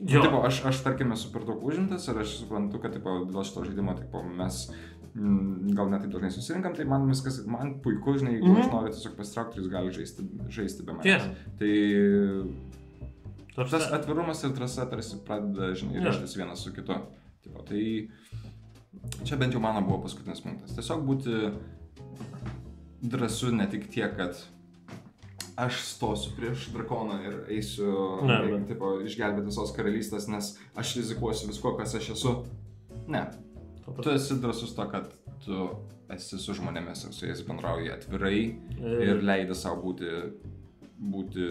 Jo. 0.00 0.22
Tipo, 0.24 0.38
aš, 0.46 0.62
aš, 0.64 0.78
tarkim, 0.80 1.10
esu 1.12 1.28
per 1.28 1.42
daug 1.44 1.60
užimtas 1.66 2.06
ir 2.08 2.22
aš 2.22 2.38
suprantu, 2.40 2.78
kad 2.80 2.94
tipo, 2.96 3.18
dėl 3.28 3.44
šito 3.44 3.66
žaidimo 3.66 3.92
tipo, 3.98 4.22
mes 4.24 4.70
gal 5.14 5.90
net 5.90 6.00
taip 6.04 6.12
dažnai 6.12 6.30
susirinkam, 6.30 6.74
tai 6.74 6.84
man 6.84 7.08
viskas, 7.10 7.40
man 7.46 7.80
puiku, 7.82 8.14
žinai, 8.18 8.32
jeigu 8.38 8.46
mm 8.46 8.52
Mhm. 8.52 8.60
-hmm. 8.60 8.66
aš 8.66 8.72
noriu 8.72 8.92
tiesiog 8.92 9.16
pasitraukti, 9.16 9.60
jūs 9.60 9.70
gali 9.70 9.92
žaisti, 9.92 10.22
žaisti 10.48 10.82
be 10.86 10.92
manęs. 10.92 11.02
Tiesa. 11.02 11.30
Tai 11.58 11.72
Ta 13.54 13.64
tas 13.64 13.92
atvirumas 13.92 14.44
ir 14.44 14.50
drąsa 14.50 14.86
tarsi 14.90 15.16
pradeda, 15.26 15.74
žinai, 15.74 16.04
ryštis 16.04 16.36
vienas 16.36 16.58
su 16.62 16.72
kitu. 16.72 16.94
Tipo, 17.42 17.62
tai 17.62 18.08
čia 19.24 19.36
bent 19.36 19.52
jau 19.54 19.60
mano 19.60 19.82
buvo 19.82 20.02
paskutinis 20.02 20.40
punktas. 20.40 20.74
Tiesiog 20.76 21.02
būti 21.06 21.50
drąsu 23.02 23.52
ne 23.52 23.66
tik 23.70 23.88
tiek, 23.90 24.16
kad 24.16 24.36
aš 25.56 25.80
stosiu 25.84 26.32
prieš 26.36 26.68
drakoną 26.72 27.18
ir 27.26 27.34
eisiu 27.48 28.20
Ne, 28.26 28.38
ne, 28.58 28.66
tipo, 28.68 29.00
išgelbėti 29.04 29.46
visos 29.50 29.72
karalystės, 29.76 30.28
nes 30.28 30.58
aš 30.76 30.94
rizikuosiu 30.96 31.48
visko, 31.48 31.74
kas 31.76 31.94
aš 31.94 32.10
esu. 32.10 32.34
Ne, 33.08 33.26
ta 33.86 34.02
tu 34.02 34.10
esi 34.14 34.36
drąsus 34.42 34.74
to, 34.76 34.86
kad 34.90 35.10
tu 35.44 35.68
esi 36.10 36.38
su 36.38 36.54
žmonėmis 36.58 37.04
ir 37.06 37.12
su 37.16 37.26
jais 37.28 37.42
bendrauji 37.46 37.90
atvirai 37.94 38.40
e, 38.40 38.96
ir 39.08 39.22
leidi 39.22 39.54
savo 39.54 39.80
būti, 39.84 40.10
būti 41.00 41.50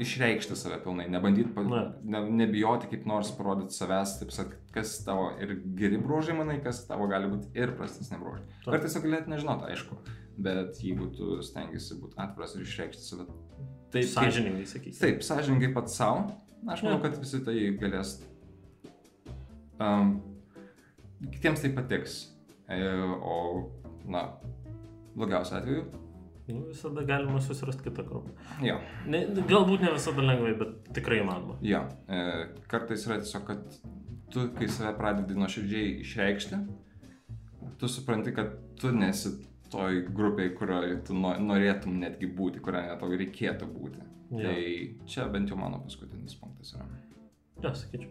išreikšti 0.00 0.56
save 0.56 0.78
pilnai, 0.80 1.04
nebandyti, 1.12 1.52
Ne. 1.68 1.80
ne, 2.08 2.22
nebijoti 2.40 2.88
kaip 2.88 3.04
nors 3.06 3.30
parodyti 3.36 3.76
savęs, 3.76 4.14
taip 4.22 4.30
sakant, 4.32 4.62
kas 4.72 4.94
tavo 5.04 5.26
ir 5.44 5.52
geri 5.76 5.98
bruožai, 6.00 6.36
manai, 6.38 6.56
kas 6.64 6.86
tavo 6.88 7.04
gali 7.10 7.28
būti 7.28 7.50
ir 7.60 7.74
prastesni 7.76 8.16
bruožai. 8.18 8.46
Taip. 8.64 8.70
Kartais 8.72 8.96
tu 8.96 9.02
galėtum 9.04 9.34
nežinoti, 9.34 9.68
aišku, 9.74 9.98
bet 10.40 10.80
jeigu 10.80 11.10
tu 11.18 11.36
stengiasi 11.44 11.98
būti 12.00 12.16
atviras 12.24 12.56
ir 12.56 12.64
išreikšti 12.64 13.04
save. 13.04 13.28
Taip, 13.92 14.08
sąžiningai 14.14 14.64
sakysiu. 14.70 15.00
Taip, 15.04 15.20
sąžininkai 15.26 15.74
pats 15.76 16.00
savo. 16.00 16.24
Aš 16.68 16.82
manau, 16.86 16.96
Jo. 16.96 17.02
kad 17.04 17.20
visi 17.20 17.44
tai 17.44 17.58
galės. 17.80 18.16
Um, 19.80 20.20
kitiems 21.32 21.60
tai 21.62 21.70
patiks. 21.76 22.18
E, 22.70 22.78
o, 23.22 23.70
na, 24.08 24.24
blogiausiu 25.16 25.56
atveju. 25.58 25.84
Nu, 26.50 26.64
visada 26.66 27.02
galima 27.06 27.38
susirasti 27.40 27.82
kitą 27.86 28.02
grupę. 28.08 28.32
Jo, 28.66 28.80
Ne, 29.06 29.20
galbūt 29.46 29.84
ne 29.84 29.92
visada 29.94 30.22
lengvai, 30.24 30.54
bet 30.58 30.88
tikrai 30.96 31.20
įmanoma. 31.22 31.58
jo. 31.62 31.84
E, 32.08 32.22
kartais 32.70 33.04
yra 33.06 33.20
tiesiog, 33.22 33.44
kad 33.46 33.76
tu, 34.34 34.48
kai 34.58 34.66
save 34.68 34.96
pradedi 34.98 35.34
nuoširdžiai 35.38 35.92
išreikšti, 36.02 36.58
tu 37.78 37.88
supranti, 37.88 38.34
kad 38.34 38.50
tu 38.80 38.90
nesi 38.92 39.30
toj 39.70 40.00
grupiai, 40.10 40.50
kurioje 40.58 40.96
tu 41.06 41.14
no- 41.14 41.36
norėtum 41.38 41.94
netgi 42.02 42.26
būti, 42.34 42.58
kurioje 42.64 42.98
tau 42.98 43.10
reikėtų 43.14 43.68
būti. 43.70 44.02
Jo. 44.30 44.42
Tai 44.46 44.58
čia 45.06 45.28
bent 45.30 45.50
jau 45.50 45.56
mano 45.58 45.78
paskutinis 45.84 46.34
punktas 46.38 46.74
yra. 46.74 46.86
Ja, 47.62 47.70
sakyčiau. 47.74 48.10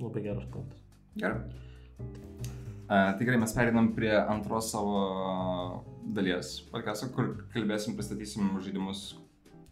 Labai 0.00 0.22
geras 0.22 0.44
punktas. 0.52 0.80
Gerai. 1.16 1.40
A, 2.88 3.12
tikrai 3.18 3.36
mes 3.36 3.52
perinam 3.52 3.90
prie 3.94 4.14
antros 4.16 4.70
savo 4.72 5.84
dalies 6.08 6.54
podcast'o, 6.72 7.10
kur 7.12 7.34
kalbėsim, 7.52 7.96
pristatysim 7.98 8.54
žaidimus. 8.64 9.18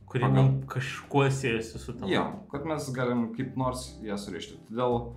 Kurie 0.07 0.22
Pagal- 0.27 0.37
man 0.37 0.66
kažkuo 0.70 1.31
siejasi 1.31 1.79
su 1.79 1.95
tam. 1.97 2.09
Jo, 2.09 2.27
kad 2.51 2.66
mes 2.68 2.91
galim 2.95 3.35
kaip 3.35 3.57
nors 3.57 3.89
ją 4.05 4.18
surišti. 4.20 4.59
Todėl 4.68 5.14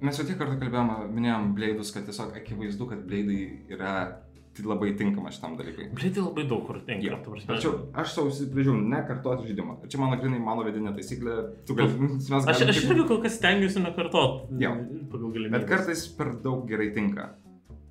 mes 0.00 0.16
jau 0.18 0.24
tiek 0.28 0.38
kartų 0.38 0.60
kalbėjome, 0.62 1.10
minėjom 1.12 1.50
bleidus, 1.58 1.90
kad 1.92 2.06
tiesiog 2.06 2.36
akivaizdu, 2.38 2.86
kad 2.88 3.02
bleidai 3.08 3.40
yra 3.68 3.92
tai 4.06 4.25
labai 4.64 4.92
tinkama 4.96 5.32
šitam 5.34 5.56
dalykui. 5.58 5.90
Blėdai 5.96 6.22
labai 6.24 6.44
daug 6.48 6.62
kur 6.68 6.78
tinka. 6.86 7.18
Tačiau 7.48 7.72
aš 7.98 8.14
savo 8.16 8.30
įsipareižiau 8.32 8.76
nekartoti 8.94 9.50
žaidimo. 9.50 9.76
Ir 9.84 9.92
čia 9.92 10.00
mano 10.00 10.16
grinai 10.20 10.40
mano 10.42 10.64
vidinė 10.66 10.94
taisyklė. 10.96 11.36
Gali, 11.68 11.98
mes 12.06 12.30
Aš, 12.32 12.62
aš 12.70 12.80
irgi 12.86 13.06
kol 13.10 13.20
kas 13.24 13.36
stengiuosi 13.40 13.82
nekartot. 13.84 14.46
Jo. 14.62 14.72
Pagal 15.12 15.34
galimybę. 15.34 15.58
Bet 15.58 15.68
kartais 15.70 16.06
per 16.16 16.32
daug 16.44 16.64
gerai 16.70 16.88
tinka. 16.96 17.34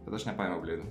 Bet 0.06 0.18
aš 0.18 0.30
nepaėmiau 0.32 0.64
bleidų. 0.64 0.90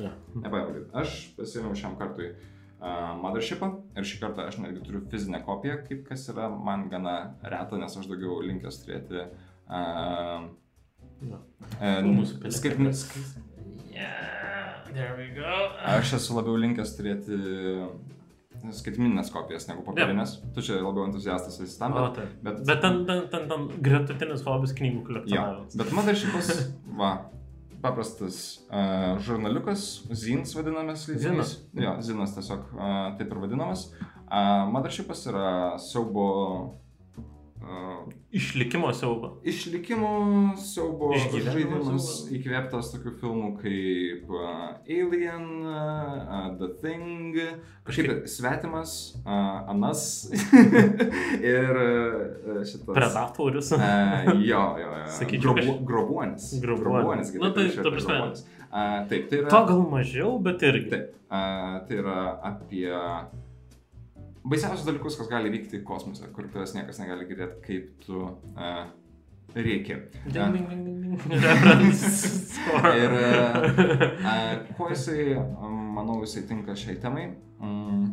Ja. 0.00 0.10
Nepaėmiau. 0.34 0.88
Aš 1.02 1.18
pasiėmiau 1.36 1.76
šiam 1.78 1.94
kartui 2.00 2.32
uh, 2.32 3.12
Mothershipą 3.22 3.68
ir 3.98 4.08
šį 4.08 4.20
kartą 4.22 4.48
aš 4.48 4.58
netgi 4.62 4.82
turiu 4.86 5.04
fizinę 5.12 5.42
kopiją, 5.46 5.78
kaip 5.88 6.04
kas 6.08 6.26
yra 6.32 6.48
man 6.50 6.88
gana 6.92 7.16
reta, 7.42 7.78
nes 7.80 7.98
aš 8.00 8.08
daugiau 8.10 8.40
linkęs 8.46 8.82
turėti 8.84 9.26
uh, 9.26 10.48
uh, 11.28 11.98
Mūsų 12.08 12.40
pelė. 12.42 12.92
Yeah, 14.02 14.94
there 14.94 15.14
we 15.18 15.28
go. 15.36 15.52
Aš 15.96 16.16
esu 16.18 16.34
labiau 16.36 16.56
linkęs 16.60 16.96
turėti 16.98 17.38
skaitmininės 18.72 19.30
kopijas 19.34 19.64
negu 19.70 19.82
popierinės. 19.86 20.36
Tu 20.54 20.62
čia 20.68 20.78
labiau 20.82 21.06
entuziastas 21.08 21.56
esi 21.64 21.78
tam, 21.80 21.94
O, 21.98 22.04
bet, 22.06 22.18
taip. 22.20 22.34
bet, 22.46 22.60
Bet 22.68 22.82
ten, 22.84 23.00
ten, 23.08 23.24
ten, 23.32 23.48
ten 23.50 23.64
gretutinis 23.82 24.44
hobis 24.46 24.74
knygų 24.78 25.02
kolekcionavimas. 25.08 25.76
bet 25.80 25.94
Mothershipas, 25.96 26.50
va, 27.00 27.10
paprastas 27.82 28.36
uh, 28.70 29.16
žurnaliukas, 29.26 29.86
zins 30.14 30.54
vadinamas 30.54 31.08
leidinys. 31.10 31.56
Jo, 31.74 31.96
zinas 32.06 32.36
tiesiog 32.36 32.68
uh, 32.76 32.92
taip 33.18 33.32
ir 33.34 33.40
vadinamas. 33.42 33.88
Uh, 34.32 34.68
Mothershipas 34.72 35.24
yra 35.32 35.48
siaubo 35.82 36.28
Išlikimo 38.32 38.92
siaubo. 38.96 39.28
Išlikimo 39.44 40.08
siaubo 40.56 41.10
žaidimas 41.14 42.06
įkvėptas 42.32 42.88
tokių 42.94 43.12
filmų 43.20 43.50
kaip 43.60 44.32
uh, 44.32 44.62
Alien, 44.88 45.44
uh, 45.68 46.46
The 46.56 46.70
Thing, 46.80 47.36
kažkaip 47.84 48.24
svetimas, 48.32 48.94
uh, 49.20 49.68
Anas 49.74 50.06
ir 51.54 51.82
uh, 51.84 52.64
šitas. 52.64 52.88
Predatorius. 52.88 53.70
Uh, 53.76 54.32
jo, 54.40 54.64
jo, 54.80 54.88
jo. 54.88 55.04
Sakyčiau, 55.18 55.52
Grobu, 55.52 55.78
grobuonis. 55.92 56.48
Grobuonis. 56.64 57.36
taip 57.36 57.54
tai, 57.60 57.68
ta 57.76 57.88
prasme. 57.90 58.16
grobuonis. 58.16 58.44
Uh, 58.72 58.98
taip, 59.12 59.28
tai 59.28 59.42
yra. 59.44 59.52
To 59.52 59.64
gal 59.68 59.86
mažiau, 59.92 60.34
bet 60.42 60.64
irgi. 60.64 60.88
Taip, 60.96 61.16
uh, 61.28 61.80
tai 61.84 62.00
yra 62.00 62.18
apie 62.54 62.88
baisiausius 64.44 64.86
dalykus, 64.86 65.16
kas 65.18 65.30
gali 65.30 65.52
vykti 65.52 65.82
kosmose, 65.86 66.26
kur 66.34 66.48
tavęs 66.50 66.74
niekas 66.76 66.98
negali 67.02 67.28
girdėti, 67.28 67.60
kaip 67.66 68.04
tu 68.06 68.24
uh, 68.26 68.82
reikia. 69.66 70.00
Ir 72.96 73.16
uh, 73.18 73.54
kuo 74.76 74.90
jisai, 74.92 75.36
manau, 75.92 76.20
jisai 76.24 76.46
tinka 76.48 76.76
šiai 76.78 76.98
temai. 77.02 77.28
Um, 77.62 78.06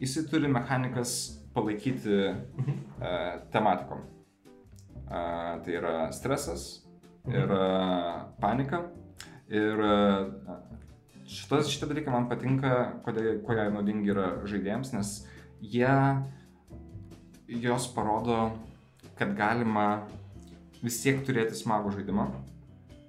jisai 0.00 0.26
turi 0.30 0.50
mechanikas 0.52 1.16
palaikyti 1.54 2.20
uh, 2.26 3.42
tematikom. 3.54 4.04
Uh, 5.06 5.62
tai 5.62 5.76
yra 5.78 5.96
stresas 6.12 6.86
ir 7.30 7.52
uh, 7.52 8.26
panika. 8.42 8.88
Ir 9.46 9.78
uh, 9.78 10.56
šitas, 11.30 11.70
šitie 11.70 11.86
dalykai 11.90 12.14
man 12.14 12.26
patinka, 12.30 12.72
kodėl, 13.04 13.36
kuo 13.46 13.54
jie 13.54 13.68
naudingi 13.70 14.10
yra 14.14 14.28
žaidėjams, 14.48 14.92
nes 14.96 15.12
jie 15.60 15.94
jos 17.48 17.88
parodo, 17.94 18.50
kad 19.18 19.34
galima 19.36 20.06
vis 20.82 21.00
tiek 21.02 21.22
turėti 21.26 21.56
smagų 21.56 21.94
žaidimą, 21.96 22.26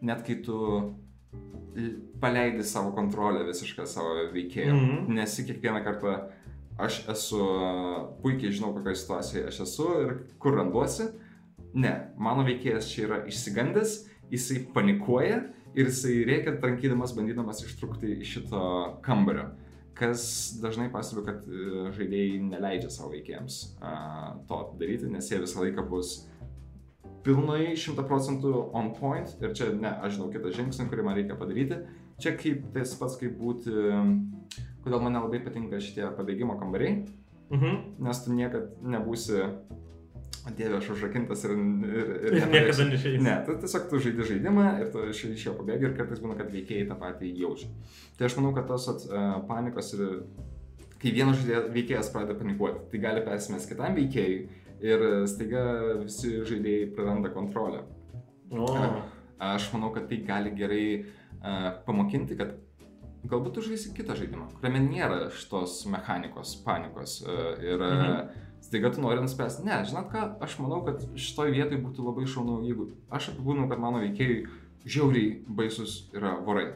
net 0.08 0.24
kai 0.26 0.40
tu 0.46 0.58
paleidi 2.22 2.64
savo 2.64 2.92
kontrolę 2.96 3.46
visišką 3.48 3.86
savo 3.86 4.28
veikėją. 4.34 4.74
Mm. 4.74 4.86
-hmm. 4.86 5.14
Nesi 5.20 5.46
kiekvieną 5.46 5.84
kartą 5.84 6.18
aš 6.78 7.04
esu, 7.10 7.42
puikiai 8.22 8.52
žinau, 8.52 8.74
kokioje 8.74 8.96
situacijoje 8.96 9.48
aš 9.48 9.60
esu 9.60 9.88
ir 10.02 10.14
kur 10.40 10.58
randuosi. 10.58 11.10
Ne, 11.74 11.94
mano 12.18 12.44
veikėjas 12.44 12.90
čia 12.90 13.06
yra 13.06 13.18
išsigandęs, 13.28 14.08
jisai 14.32 14.66
panikuoja 14.74 15.44
ir 15.76 15.86
jisai 15.86 16.24
reikia 16.26 16.56
trankydamas, 16.62 17.14
bandydamas 17.16 17.62
ištrūkti 17.66 18.22
iš 18.22 18.34
šito 18.34 18.62
kambario. 19.02 19.50
Kas 19.98 20.24
dažnai 20.62 20.92
pastebiu, 20.94 21.24
kad 21.26 21.46
e, 21.50 21.88
žaidėjai 21.96 22.42
neleidžia 22.52 22.90
savo 22.94 23.10
veikėjams 23.16 23.56
to 24.50 24.60
daryti, 24.78 25.10
nes 25.10 25.30
jie 25.32 25.40
visą 25.42 25.64
laiką 25.64 25.86
bus 25.90 26.12
pilnai 27.26 27.74
100 27.76 28.06
procentų 28.08 28.52
on 28.78 28.92
point 28.96 29.34
ir 29.42 29.56
čia, 29.58 29.72
ne, 29.74 29.90
aš 30.06 30.16
žinau 30.20 30.30
kitą 30.32 30.52
žingsnį, 30.54 30.86
kurį 30.92 31.06
man 31.08 31.18
reikia 31.18 31.36
padaryti. 31.40 31.82
Čia 32.22 32.36
kaip 32.40 32.70
tas 32.74 32.94
pats 32.98 33.18
kaip 33.20 33.36
būti, 33.42 33.74
kodėl 34.86 35.02
man 35.04 35.18
nelabai 35.18 35.42
patinka 35.46 35.82
šitie 35.84 36.08
pabėgimo 36.18 36.56
kambariai, 36.62 37.04
Mhm. 37.50 38.04
nes 38.04 38.18
tu 38.26 38.34
niekada 38.36 38.68
nebūsi, 38.84 39.38
dieve, 40.58 40.78
aš 40.78 40.90
užrakintas 40.96 41.44
ir... 41.48 41.54
ir, 41.54 42.12
ir 42.28 42.36
Ir 42.38 42.46
niekada 42.52 42.86
neišeis. 42.90 43.18
Ne, 43.24 43.34
tu 43.48 43.56
tiesiog 43.62 43.88
tu 43.92 44.00
žaidi 44.04 44.28
žaidimą 44.32 44.68
ir 44.82 44.92
tu 44.94 45.04
iš, 45.12 45.24
iš 45.34 45.48
jo 45.50 45.56
pabėgi 45.58 45.90
ir 45.90 45.96
kartais 45.98 46.22
būna, 46.24 46.38
kad 46.40 46.52
veikėjai 46.54 46.88
tą 46.90 46.98
patį 47.02 47.32
jaučia. 47.42 47.72
Tai 48.18 48.30
aš 48.30 48.38
manau, 48.40 48.54
kad 48.56 48.70
tos 48.70 48.88
at, 48.94 49.04
uh, 49.10 49.26
panikos 49.50 49.92
ir 49.98 50.06
kai 51.02 51.14
vienas 51.14 51.44
veikėjas 51.46 52.12
pradeda 52.14 52.38
panikuoti, 52.40 52.88
tai 52.92 53.04
gali 53.04 53.26
persimės 53.26 53.68
kitam 53.70 53.98
veikėjui 53.98 54.40
ir 54.88 55.06
staiga 55.30 55.66
visi 56.04 56.38
žaidėjai 56.48 56.90
praranda 56.96 57.34
kontrolę. 57.34 57.84
O. 58.54 58.72
Aš 59.44 59.70
manau, 59.76 59.92
kad 59.94 60.08
tai 60.10 60.24
gali 60.26 60.56
gerai 60.58 60.88
uh, 61.04 61.70
pamokinti, 61.86 62.38
kad 62.40 62.56
galbūt 63.28 63.58
tu 63.58 63.68
žaisi 63.68 63.94
kitą 63.94 64.16
žaidimą, 64.18 64.48
kuriame 64.58 64.82
nėra 64.88 65.28
šitos 65.36 65.82
mechanikos, 65.92 66.56
panikos 66.66 67.20
uh, 67.26 67.56
ir 67.62 67.82
uh, 67.82 67.96
Mhm. 67.98 68.46
Staiga 68.68 68.92
tu 68.92 69.02
nori 69.02 69.24
nuspręsti, 69.24 69.66
ne, 69.68 69.80
žinot 69.88 70.10
ką, 70.12 70.24
aš 70.44 70.58
manau, 70.60 70.82
kad 70.88 71.04
šitoj 71.16 71.54
vietoj 71.56 71.80
būtų 71.86 72.08
labai 72.10 72.28
šaunu, 72.28 72.60
jeigu 72.68 72.90
aš 73.14 73.32
apibūdinu, 73.34 73.70
kad 73.72 73.80
mano 73.84 74.02
veikėjai 74.04 74.42
žiauriai 74.88 75.38
baisus 75.48 76.02
yra 76.16 76.36
vorai. 76.44 76.68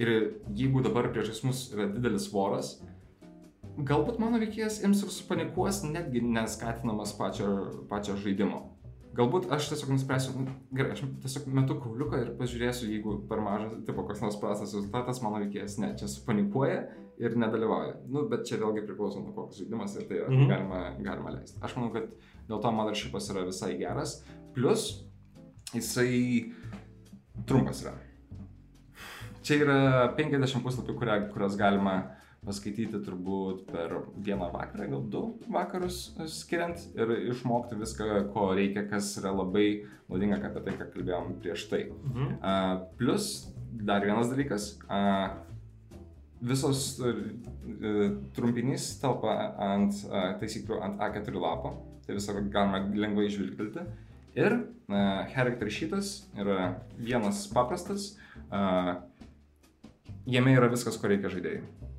Ir 0.00 0.10
jeigu 0.56 0.82
dabar 0.82 1.10
prieš 1.12 1.42
mus 1.44 1.66
yra 1.74 1.86
didelis 1.92 2.30
voras, 2.32 2.78
galbūt 3.76 4.18
mano 4.22 4.40
veikėjas 4.42 4.80
ims 4.86 5.04
ir 5.04 5.12
supanikuos, 5.14 5.82
netgi 5.86 6.22
neskatinamas 6.24 7.14
pačio, 7.18 7.50
pačio 7.90 8.16
žaidimo. 8.20 8.64
Galbūt 9.16 9.48
aš 9.50 9.72
tiesiog 9.72 9.90
nuspręsiu, 9.90 10.32
nu, 10.38 10.52
gerai, 10.76 10.92
aš 10.94 11.00
tiesiog 11.24 11.48
metu 11.56 11.74
kauliuką 11.82 12.18
ir 12.22 12.28
pažiūrėsiu, 12.38 12.86
jeigu 12.92 13.16
per 13.30 13.40
mažas, 13.42 13.72
tipo, 13.88 14.04
koks 14.06 14.20
nors 14.22 14.36
prastas 14.38 14.70
rezultatas, 14.76 15.18
mano 15.24 15.40
veikėjas 15.42 15.78
ne, 15.82 15.88
čia 15.98 16.06
supanikuoja 16.12 16.84
ir 17.18 17.34
nedalyvauja. 17.42 17.96
Nu, 18.06 18.22
bet 18.30 18.46
čia 18.48 18.60
vėlgi 18.62 18.84
priklauso 18.86 19.18
nuo 19.24 19.34
koks 19.34 19.58
žaidimas 19.58 19.96
ir 19.98 20.06
tai 20.06 20.20
Mhm. 20.22 20.36
mhm. 20.36 20.48
galima, 20.52 20.82
galima 21.08 21.34
leisti. 21.34 21.58
Aš 21.60 21.74
manau, 21.76 21.90
kad 21.96 22.06
dėl 22.48 22.62
to 22.62 22.72
mothershipas 22.76 23.30
yra 23.34 23.42
visai 23.48 23.72
geras. 23.82 24.20
Plus, 24.54 24.86
jisai 25.74 26.52
trumpas 27.46 27.82
yra. 27.82 27.96
Čia 29.42 29.56
yra 29.64 29.78
50 30.16 30.62
puslapių, 30.62 30.94
kuria, 30.98 31.18
kurias 31.32 31.56
galima 31.58 31.98
paskaityti 32.46 33.00
turbūt 33.04 33.66
per 33.68 33.92
vieną 34.16 34.48
vakarą, 34.54 34.88
gal 34.94 35.02
du 35.12 35.22
vakarus 35.52 35.98
skiriant 36.32 36.80
ir 36.96 37.12
išmokti 37.34 37.76
viską, 37.80 38.08
ko 38.32 38.50
reikia, 38.56 38.86
kas 38.88 39.12
yra 39.20 39.32
labai 39.34 39.66
naudinga, 40.08 40.40
apie 40.48 40.64
tai, 40.64 40.76
ką 40.78 40.88
kalbėjom 40.94 41.34
prieš 41.42 41.66
tai. 41.72 41.82
Mhm. 41.90 42.32
Uh, 42.40 42.86
plus, 43.00 43.30
dar 43.70 44.04
vienas 44.06 44.32
dalykas, 44.32 44.72
uh, 44.88 45.36
visos 46.40 46.94
uh, 47.04 47.20
trumpinys 48.36 48.88
telpa 49.02 49.36
ant 49.70 50.00
uh, 50.08 50.32
taisyklių 50.40 50.80
ant 50.86 51.04
A4 51.04 51.36
lapo, 51.44 51.76
tai 52.06 52.16
visą 52.16 52.38
galima 52.40 52.80
lengvai 52.96 53.28
žvilgtelti. 53.28 53.84
Ir 54.38 54.56
uh, 54.56 55.28
character 55.34 55.68
sheetas 55.68 56.14
yra 56.38 56.72
vienas 56.96 57.44
paprastas, 57.52 58.14
uh, 58.48 58.96
jame 60.24 60.56
yra 60.56 60.72
viskas, 60.72 60.96
ko 60.96 61.10
reikia 61.10 61.32
žaidėjai. 61.36 61.89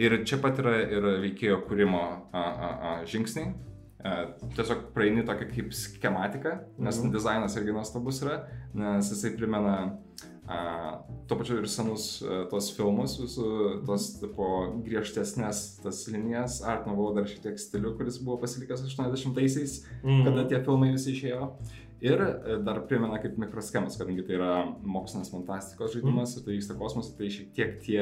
Ir 0.00 0.24
čia 0.24 0.38
pat 0.40 0.58
yra 0.62 0.76
ir 0.88 1.04
veikėjo 1.26 1.60
kūrimo 1.68 2.00
a, 2.32 2.40
a, 2.42 2.70
a, 2.72 2.92
žingsniai. 3.08 3.52
A, 4.02 4.14
tiesiog 4.56 4.88
praeini 4.96 5.22
tokia 5.22 5.46
kaip 5.52 5.68
schematika, 5.76 6.56
nes 6.78 6.98
Mhm. 6.98 7.12
dizainas 7.14 7.54
irgi 7.60 7.72
nuostabus 7.76 8.22
yra, 8.24 8.40
nes 8.74 9.10
jisai 9.12 9.36
primena 9.36 9.98
a, 10.48 10.56
tuo 11.28 11.36
pačiu 11.38 11.60
ir 11.60 11.68
senus 11.70 12.22
a, 12.26 12.40
tos 12.50 12.72
filmus, 12.76 13.14
visų 13.20 13.84
tos 13.86 14.08
tipo, 14.18 14.48
griežtesnės 14.82 15.82
tas 15.84 16.00
linijas, 16.10 16.62
Art 16.66 16.88
Nouveau 16.88 17.12
dar 17.14 17.24
šiek 17.30 17.42
tiek 17.44 17.54
stilių, 17.62 17.94
kuris 18.00 18.18
buvo 18.18 18.40
pasilikęs 18.42 18.82
80-aisiais, 18.88 19.84
Mhm. 20.02 20.24
kada 20.24 20.48
tie 20.48 20.58
filmai 20.64 20.90
visi 20.96 21.12
išėjo. 21.14 21.52
Ir 22.02 22.18
e, 22.18 22.56
dar 22.66 22.80
primena 22.90 23.18
kaip 23.22 23.36
mikroschemas, 23.38 23.94
kadangi 24.00 24.24
tai 24.26 24.34
yra 24.40 24.52
mokslinės 24.82 25.30
fantastikos 25.30 25.92
žaidimas 25.94 26.32
ir 26.36 26.42
tai 26.46 26.56
vyksta 26.56 26.74
kosmose, 26.80 27.12
tai 27.18 27.28
šiek 27.30 27.52
tiek 27.54 27.76
tie 27.84 28.00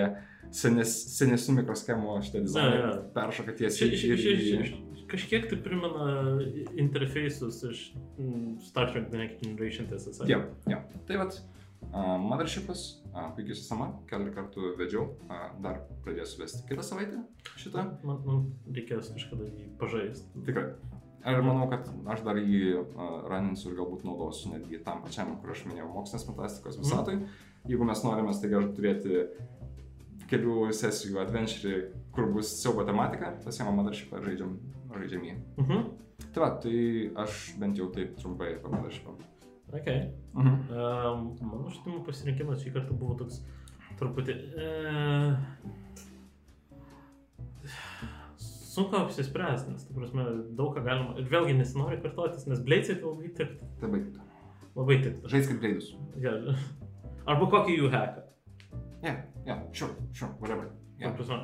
senes, 0.56 0.94
senesnių 1.18 1.58
mikroschemų 1.60 2.14
Na, 2.56 2.64
jo. 2.78 2.92
peršoka 3.16 3.52
tiesiai 3.60 3.92
ši- 4.00 4.78
Kažkiek 5.10 5.48
tai 5.50 5.56
primena 5.58 6.38
interfejsus 6.78 7.56
iš 7.66 7.80
mm, 8.18 8.60
Star 8.62 8.92
Trek 8.92 9.08
The 9.10 9.18
Next 9.18 9.40
Generation, 9.42 9.88
tiesą 9.90 10.12
sakant. 10.14 10.30
Jo, 10.30 10.38
jo. 10.70 10.78
Tai 11.08 11.16
vad, 11.18 11.34
uh, 11.90 12.14
Mothershipas, 12.22 12.84
uh, 13.10 13.26
puikiai 13.34 13.58
sistema, 13.58 13.90
keletą 14.10 14.32
kartų 14.36 14.70
vedžiau, 14.78 15.08
uh, 15.26 15.48
dar 15.64 15.82
pradėsiu 16.06 16.44
vesti 16.44 16.62
kitą 16.70 16.86
savaitę 16.86 17.24
šitą. 17.58 17.88
Man, 18.06 18.22
man 18.24 18.46
reikės 18.70 19.10
kažkada 19.16 19.50
jį 19.50 19.66
pažaisti. 19.82 20.30
Tikrai. 20.46 20.68
Ir 21.20 21.42
manau, 21.44 21.66
kad 21.68 21.88
aš 22.14 22.22
dar 22.24 22.38
jį 22.40 22.60
uh, 22.80 23.08
raninsiu 23.28 23.70
ir 23.70 23.78
galbūt 23.80 24.06
naudosiu 24.08 24.54
netgi 24.54 24.80
tam 24.84 25.02
pačiam, 25.04 25.34
kur 25.42 25.52
aš 25.52 25.66
minėjau, 25.68 25.90
mokslinės 25.92 26.24
fantastikos 26.28 26.78
visatoj. 26.80 27.18
Jeigu 27.68 27.88
mes 27.88 28.04
norime 28.06 28.32
staiga 28.32 28.62
turėti 28.76 29.26
kelių 30.30 30.70
sesijų 30.76 31.20
adventure, 31.20 31.90
kur 32.14 32.30
bus 32.32 32.54
siaubo 32.62 32.86
tematika, 32.88 33.34
pasiemam 33.44 33.76
Mothershipą 33.80 34.20
ir 34.20 34.30
žaidžiam, 34.30 34.54
žaidžiam 34.94 35.26
jį. 35.28 35.34
Mhm. 35.60 35.90
Tai 36.30 36.44
va, 36.44 36.50
tai 36.62 36.78
aš 37.24 37.42
bent 37.60 37.80
jau 37.80 37.90
taip 37.92 38.16
trumpai 38.20 38.54
apie 38.56 38.72
Mothershipą. 38.72 39.16
Ok. 39.76 39.90
Mhm. 40.38 40.56
Um, 40.72 41.28
mano 41.44 41.74
šitimų 41.74 42.00
pasirinkimas 42.08 42.64
šį 42.64 42.74
kartą 42.78 42.96
buvo 42.96 43.18
toks 43.20 43.42
truputį... 44.00 44.40
Uh, 44.56 45.78
sunku 48.80 48.96
apsispręsti, 48.96 49.70
nes, 49.70 49.86
ta 49.86 49.94
prasme, 49.94 50.24
daug 50.56 50.74
ką 50.76 50.84
galima... 50.84 51.14
Ir 51.20 51.28
vėlgi 51.28 51.56
nesinori 51.58 52.00
kartotis, 52.00 52.46
nes 52.48 52.62
Blades 52.64 52.88
tai 52.88 52.98
labai 53.02 53.30
tiktų. 53.36 53.68
Tai 53.80 53.92
baigtų. 53.92 54.26
Labai 54.78 54.98
tiktų. 55.04 55.30
Žaisk 55.32 55.52
kaip 55.52 55.62
gleidus. 55.64 55.92
Ja. 56.24 56.34
Arba 57.28 57.48
kokį 57.52 57.76
jų 57.76 57.92
hacką. 57.92 58.26
Yeah, 59.04 59.22
yeah, 59.46 59.62
sure, 59.72 59.96
sure, 60.12 60.32
whatever. 60.40 60.70
Yeah. 61.00 61.14
prasme. 61.16 61.42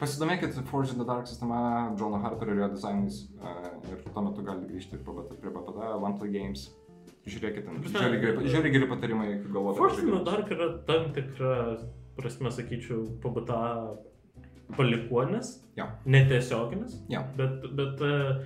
Pasidomėkit 0.00 0.56
Forge 0.68 0.92
in 0.92 1.00
the 1.00 1.06
Dark 1.06 1.28
sistema, 1.30 1.94
Johno 1.98 2.18
Harper 2.20 2.50
ir 2.52 2.64
jo 2.64 2.70
dizainais 2.72 3.20
uh, 3.38 3.68
ir 3.88 4.00
tuo 4.08 4.24
metu 4.26 4.42
galite 4.44 4.72
grįžti 4.72 4.98
prie 5.00 5.52
BPD, 5.52 5.92
One 5.96 6.18
Play 6.18 6.32
Games. 6.34 6.66
Žiūrėkit, 7.24 7.68
žiūri 8.44 8.72
geri, 8.74 8.88
patarimai, 8.90 9.28
kaip 9.38 9.52
galvoti. 9.54 9.78
Force 9.78 10.02
in 10.02 10.10
the 10.12 10.20
Dark 10.26 10.50
yra 10.52 10.66
tam 10.88 11.06
tikra, 11.16 11.54
prasme, 12.18 12.52
sakyčiau, 12.52 13.06
pabata 13.22 13.60
palikuonis, 14.76 15.52
Jo. 15.76 15.86
netiesioginis, 16.06 16.96
Jo. 17.10 17.20
bet, 17.36 17.64
bet 17.76 18.00
uh, 18.00 18.40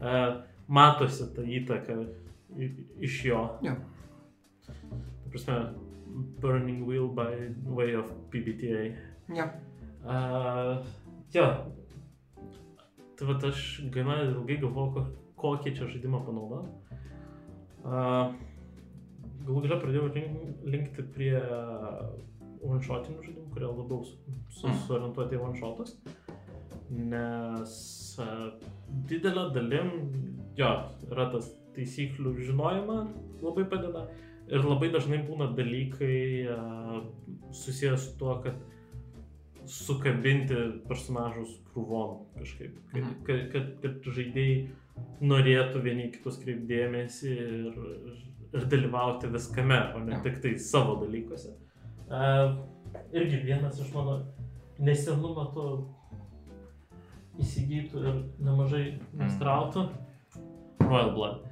uh, 0.00 0.42
matosi 0.68 1.28
ta 1.34 1.42
įtaka 1.42 1.96
iš 3.00 3.24
jo. 3.30 3.42
Ta 4.66 5.30
prasme, 5.30 5.56
Burning 6.42 6.84
Wheel 6.86 7.08
by 7.08 7.48
way 7.64 7.94
of 7.96 8.10
PBTA. 8.30 8.82
Jo. 9.32 9.46
Uh, 10.04 10.84
jo. 11.32 11.46
Tai 13.16 13.28
va 13.30 13.36
aš 13.48 13.62
gana 13.94 14.18
ilgai 14.28 14.58
galvoju, 14.60 14.92
ko- 14.92 15.06
kokį 15.42 15.72
čia 15.78 15.86
žaidimą 15.88 16.20
panaudoti. 16.26 16.68
Uh, 17.82 18.34
galų 19.46 19.62
galia 19.64 19.78
pradėjau 19.82 20.10
link- 20.14 20.66
linkti 20.74 21.02
prie 21.14 21.32
one-shotinių 22.62 23.22
žaidimų, 23.26 23.48
kurie 23.54 23.68
labiau 23.68 24.04
su, 24.06 24.16
su, 24.48 24.66
Mm. 24.68 24.78
suorientuoti 24.86 25.36
į 25.36 25.42
one-shotus. 25.46 25.96
Nes 26.92 27.72
uh, 28.20 28.50
didelė 29.08 29.46
dalim, 29.54 29.88
jo, 30.58 30.68
yra 31.10 31.30
tas 31.32 31.48
taisyklių 31.76 32.34
žinojimą 32.50 32.98
labai 33.42 33.64
padeda. 33.70 34.06
Ir 34.52 34.66
labai 34.66 34.90
dažnai 34.92 35.22
būna 35.24 35.48
dalykai 35.56 36.18
uh, 36.52 37.00
susijęs 37.56 38.10
su 38.10 38.16
tuo, 38.20 38.36
kad 38.44 38.58
sukabinti 39.64 40.58
personažus 40.88 41.54
krūvon 41.72 42.26
kažkaip. 42.36 42.76
Kad, 42.92 43.02
Mhm. 43.02 43.24
kad, 43.24 43.44
kad, 43.52 43.68
kad 43.82 44.12
žaidėjai 44.12 44.70
norėtų 45.22 45.82
vieni 45.82 46.10
kitus 46.12 46.38
kreipdėmėsi 46.42 47.30
ir, 47.32 47.82
ir 48.52 48.66
dalyvauti 48.68 49.30
viskame, 49.32 49.78
o 49.96 50.02
ne 50.04 50.18
tik 50.22 50.42
tai 50.42 50.58
savo 50.58 50.98
dalykuose. 51.00 51.54
Uh, 51.54 51.71
irgi 53.12 53.40
vienas 53.46 53.80
iš 53.80 53.92
mano 53.94 54.18
nesenų 54.82 55.32
metų 55.38 55.66
įsigytų 57.42 58.02
ir 58.02 58.22
nemažai 58.44 58.84
nestrautų. 59.16 59.86
Royal 60.82 61.12
Blood. 61.16 61.44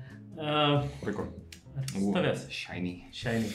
Puiku. 1.00 1.26
stovės? 1.86 2.46
Shiny. 2.52 2.94
Shiny. 3.14 3.48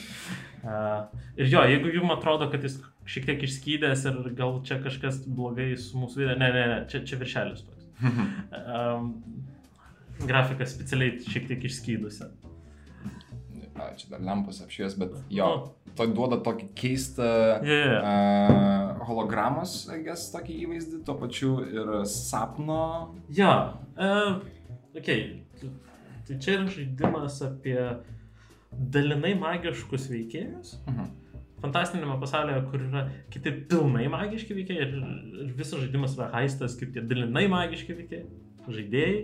Uh, 0.66 1.06
ir 1.38 1.50
jo, 1.52 1.62
jeigu 1.68 1.92
jums 1.94 2.16
atrodo, 2.16 2.48
kad 2.50 2.64
jis 2.66 2.80
šiek 3.06 3.28
tiek 3.28 3.44
išskydęs 3.46 4.02
ir 4.10 4.18
gal 4.38 4.58
čia 4.66 4.80
kažkas 4.82 5.20
blogai 5.26 5.68
su 5.78 6.00
mūsų 6.00 6.24
video, 6.24 6.38
ne, 6.40 6.48
ne, 6.54 6.64
ne, 6.72 6.78
čia, 6.90 7.04
čia 7.06 7.20
viršelis 7.22 7.66
toks. 7.66 7.86
Um, 8.66 9.12
grafika 10.26 10.66
specialiai 10.68 11.20
šiek 11.22 11.46
tiek 11.48 11.62
išskydusi. 11.68 12.26
Čia 13.76 14.10
dar 14.10 14.24
lempos 14.24 14.58
apšvies, 14.64 14.96
bet 14.98 15.14
jo, 15.32 15.48
Nu, 15.54 15.85
to 15.96 16.06
duoda 16.12 16.38
tokį 16.44 16.68
keistą 16.78 17.28
jo. 17.66 17.78
uh, 17.96 19.06
hologramos, 19.08 19.78
I 19.92 20.02
guess, 20.04 20.30
tokį 20.34 20.58
įvaizdį, 20.66 21.00
tuo 21.06 21.16
pačiu 21.20 21.56
ir 21.64 21.92
sapno. 22.10 22.80
Jo, 23.34 23.52
uh, 23.96 24.38
ok. 24.96 25.10
Tai 26.26 26.36
čia 26.42 26.56
yra 26.56 26.66
žaidimas 26.74 27.38
apie 27.46 27.78
dalinai 28.72 29.36
magiškus 29.38 30.10
veikėjus. 30.12 30.80
Mhm. 30.86 31.14
fantastinėme 31.56 32.18
pasaulyje, 32.20 32.58
kur 32.70 32.82
yra 32.84 33.06
kiti 33.32 33.50
pilnai 33.70 34.04
magiški 34.12 34.54
veikėjai 34.54 34.82
ir, 34.84 34.96
ir 35.46 35.52
visas 35.56 35.80
žaidimas 35.80 36.16
yra 36.18 36.28
haistas 36.34 36.76
kaip 36.78 36.92
tie 36.94 37.02
dalinai 37.02 37.46
magiški 37.50 37.96
veikėjai, 37.96 38.26
žaidėjai, 38.76 39.22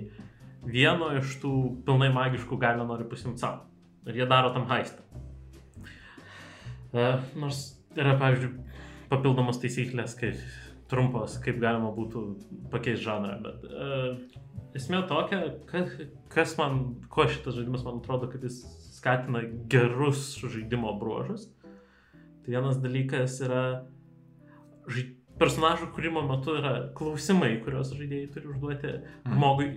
vieno 0.64 1.10
iš 1.18 1.36
tų 1.42 1.52
pilnai 1.86 2.08
magiškų 2.14 2.58
galio 2.62 2.86
nori 2.88 3.06
pasimti 3.10 3.44
savo. 3.44 3.66
Ir 4.08 4.22
jie 4.22 4.26
daro 4.26 4.50
tam 4.54 4.64
haistą. 4.70 5.04
E, 6.92 7.06
nors 7.40 7.62
yra, 7.96 8.16
pavyzdžiui, 8.20 8.52
papildomos 9.12 9.60
taisyklės, 9.62 10.16
kaip 10.18 10.40
trumpos, 10.92 11.38
kaip 11.44 11.56
galima 11.62 11.92
būtų 11.96 12.22
pakeisti 12.72 13.06
žanrą, 13.06 13.38
bet 13.44 13.64
e, 13.64 14.50
esmė 14.76 15.02
tokia, 15.08 15.40
kad, 15.70 15.88
kas 16.32 16.56
man, 16.60 16.82
ko 17.12 17.24
šitas 17.28 17.56
žaidimas 17.56 17.84
man 17.86 18.02
atrodo, 18.02 18.28
kad 18.32 18.44
jis 18.44 18.60
skatina 18.98 19.40
gerus 19.72 20.34
žaidimo 20.42 20.92
bruožus. 21.00 21.48
Tai 22.42 22.52
vienas 22.56 22.78
dalykas 22.82 23.38
yra 23.46 23.64
žai... 24.90 25.08
personažų 25.40 25.88
kūrimo 25.96 26.22
metu 26.28 26.56
yra 26.58 26.74
klausimai, 26.98 27.54
kuriuos 27.64 27.94
žaidėjai 27.96 28.28
turi 28.34 28.50
užduoti 28.52 28.90
Mhm. 28.92 29.32
žmogui 29.32 29.68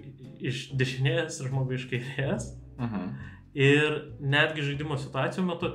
iš 0.51 0.65
dešinės 0.77 1.39
ir 1.41 1.49
žmogui 1.51 1.79
iš 1.79 1.87
kairės. 1.89 2.51
Mhm. 2.77 3.05
Ir 3.55 3.99
netgi 4.19 4.65
žaidimo 4.67 4.97
situacijų 4.99 5.45
metu, 5.47 5.71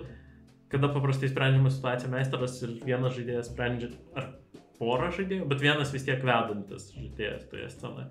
kada 0.70 0.90
paprastai 0.94 1.30
sprendžiama 1.30 1.72
situacija, 1.74 2.10
meistras 2.12 2.60
ir 2.62 2.76
vienas 2.84 3.16
žaidėjas 3.16 3.50
sprendžia, 3.50 3.90
ar 4.14 4.30
porą 4.78 5.10
žaidėjų, 5.14 5.48
bet 5.50 5.64
vienas 5.64 5.92
vis 5.94 6.06
tiek 6.06 6.22
vedantis 6.24 6.90
žaidėjas 6.94 7.48
toje 7.50 7.68
scenoje. 7.74 8.06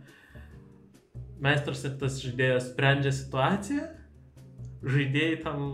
Meistras 1.39 1.85
ir 1.87 1.95
tas 2.01 2.19
žaidėjas 2.21 2.69
sprendžia 2.73 3.13
situaciją, 3.15 3.87
žaidėjai 4.83 5.39
tam 5.45 5.65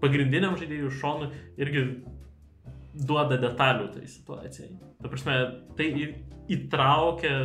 pagrindiniam 0.00 0.56
žaidėjų 0.58 0.90
šonui 0.98 1.30
irgi 1.60 1.84
duoda 2.96 3.36
detalių 3.40 3.90
tai 3.94 4.06
situacijai. 4.08 4.72
Ta 5.02 5.12
prasme, 5.12 5.36
tai 5.76 5.90
įtraukia 6.52 7.36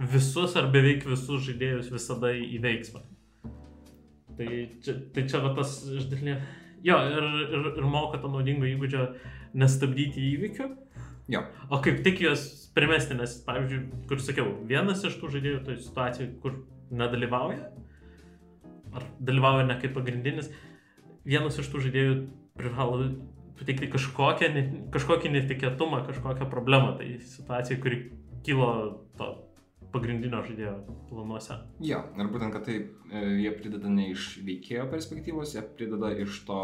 visus 0.00 0.54
ar 0.56 0.70
beveik 0.72 1.04
visus 1.08 1.44
žaidėjus 1.48 1.90
visada 1.92 2.32
į 2.32 2.60
veiksmą. 2.62 3.02
Tai 4.38 4.48
čia, 4.84 4.94
tai 5.12 5.26
čia 5.28 5.42
va 5.44 5.52
tas 5.58 5.74
iš 5.90 6.06
dalinės. 6.12 6.46
Jo, 6.86 6.96
ir, 7.12 7.26
ir, 7.44 7.66
ir 7.76 7.86
moko 7.86 8.18
to 8.20 8.30
naudingo 8.32 8.68
įgūdžio 8.68 9.06
nestabdyti 9.60 10.22
įvykių, 10.34 10.68
Jo. 11.30 11.44
o 11.70 11.78
kaip 11.84 12.00
tik 12.02 12.22
juos 12.24 12.46
primesti, 12.74 13.14
nes, 13.18 13.36
pavyzdžiui, 13.46 13.80
kur 14.10 14.22
sakiau, 14.22 14.48
vienas 14.66 15.04
iš 15.06 15.18
tų 15.20 15.30
žaidėjų 15.36 15.60
toj 15.66 15.76
situacijai, 15.84 16.30
kur 16.42 16.56
nedalyvauja, 16.90 17.68
ar 18.96 19.06
dalyvauja 19.22 19.68
ne 19.68 19.76
kaip 19.82 19.94
pagrindinis, 19.94 20.48
vienas 21.26 21.60
iš 21.60 21.68
tų 21.70 21.84
žaidėjų 21.86 22.16
privalo 22.58 23.04
pateikti 23.60 23.90
kažkokią, 23.92 24.50
kažkokį 24.94 25.34
netikėtumą, 25.36 26.02
kažkokią 26.08 26.48
problemą 26.50 26.96
tai 26.98 27.12
situacijai, 27.20 27.78
kuri 27.82 28.00
kilo 28.46 28.72
to 29.20 29.30
pagrindinio 29.92 30.42
žaidėjo 30.46 30.74
planuose. 31.08 31.56
Jo, 31.84 32.00
ir 32.16 32.30
būtent, 32.32 32.54
kad 32.54 32.66
tai 32.68 32.76
e, 32.78 33.22
jie 33.42 33.52
prideda 33.58 33.90
ne 33.92 34.10
iš 34.12 34.32
veikėjo 34.46 34.86
perspektyvos, 34.92 35.54
jie 35.56 35.64
prideda 35.76 36.12
iš 36.24 36.42
to 36.48 36.60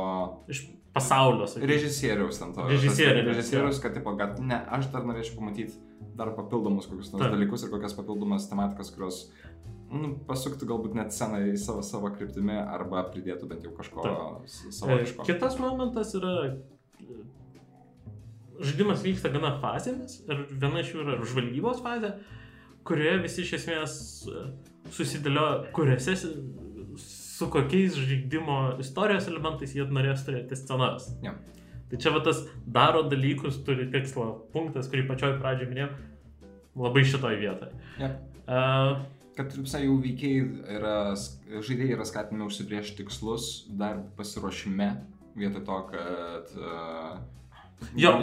Iš 0.52 0.62
pasaulio, 0.96 1.48
sakyčiau. 1.50 1.72
režisieriaus 1.72 2.38
tam 2.40 2.54
to. 2.56 2.68
Režisierių, 2.70 3.24
tas 3.26 3.34
Režisierius, 3.34 3.82
kad, 3.84 3.96
tipo, 3.98 4.14
kad 4.18 4.38
ne, 4.40 4.60
aš 4.78 4.88
dar 4.94 5.04
norėčiau 5.08 5.40
pamatyti 5.40 5.76
dar 6.16 6.30
papildomus 6.36 6.88
kokius 6.88 7.12
nors 7.12 7.28
dalykus 7.32 7.66
ir 7.66 7.72
kokias 7.74 7.96
papildomas 7.98 8.46
tematikas, 8.48 8.92
kurios 8.94 9.26
nu, 9.92 10.14
pasuktų 10.28 10.68
galbūt 10.70 10.96
net 10.98 11.12
sceną 11.14 11.42
į 11.52 11.58
savo, 11.60 11.82
savo 11.86 12.10
kryptimį 12.14 12.56
arba 12.62 13.04
pridėtų 13.12 13.50
bent 13.50 13.66
jau 13.66 13.74
kažko 13.76 14.06
E, 14.06 14.72
savotiško. 14.72 15.26
Kitas 15.28 15.58
momentas 15.62 16.14
yra, 16.18 16.32
žaidimas 18.62 19.04
vyksta 19.04 19.30
gana 19.34 19.52
fazėmis 19.60 20.20
ir 20.24 20.42
viena 20.50 20.80
iš 20.82 20.94
jų 20.94 21.04
yra 21.04 21.18
žvalgybos 21.22 21.82
fazė, 21.84 22.14
kurioje 22.86 23.18
visi 23.24 23.42
iš 23.44 23.52
esmės 23.60 23.98
e, 24.30 24.46
susidėlio, 24.94 25.46
kuriuose 25.76 26.16
su 27.36 27.48
kokiais 27.52 27.98
žaidimo 27.98 28.76
istorijos 28.82 29.28
elementais 29.30 29.74
jie 29.76 29.84
norės 29.92 30.24
turėti 30.26 30.56
scenas. 30.56 31.10
Jo. 31.24 31.34
Tai 31.90 31.98
čia 32.02 32.10
va 32.14 32.22
tas 32.26 32.40
daro 32.66 33.04
dalykus, 33.06 33.60
turi 33.66 33.86
tikslą, 33.92 34.30
punktas, 34.54 34.88
kurį 34.90 35.04
pačioj 35.10 35.36
pradžioje 35.42 35.70
minėjau, 35.70 35.90
labai 36.86 37.04
šitoj 37.06 37.36
vietoje. 37.42 37.84
Jo. 38.00 38.10
Uh, 38.46 39.04
Kad 39.36 39.52
visai 39.52 39.82
jau 39.84 39.98
veikiai 40.00 40.40
yra, 40.78 41.12
žaidėjai 41.52 41.92
yra 41.98 42.06
skatinami 42.08 42.46
užsibriežti 42.48 43.02
tikslus 43.02 43.66
dar 43.68 44.00
pasiruošime, 44.16 44.90
vietoj 45.36 45.66
to, 45.66 45.80
kad... 45.92 46.54
Uh, 46.56 47.16
Jo, 47.92 48.14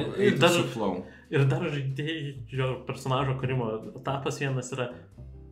dar- 0.42 0.50
su 0.50 0.64
flow. 0.74 1.04
Ir 1.34 1.48
dar 1.50 1.64
žaidėjo 1.74 2.68
personažo 2.86 3.34
kūrimo 3.42 3.70
etapas 3.98 4.38
vienas 4.42 4.70
yra 4.76 4.92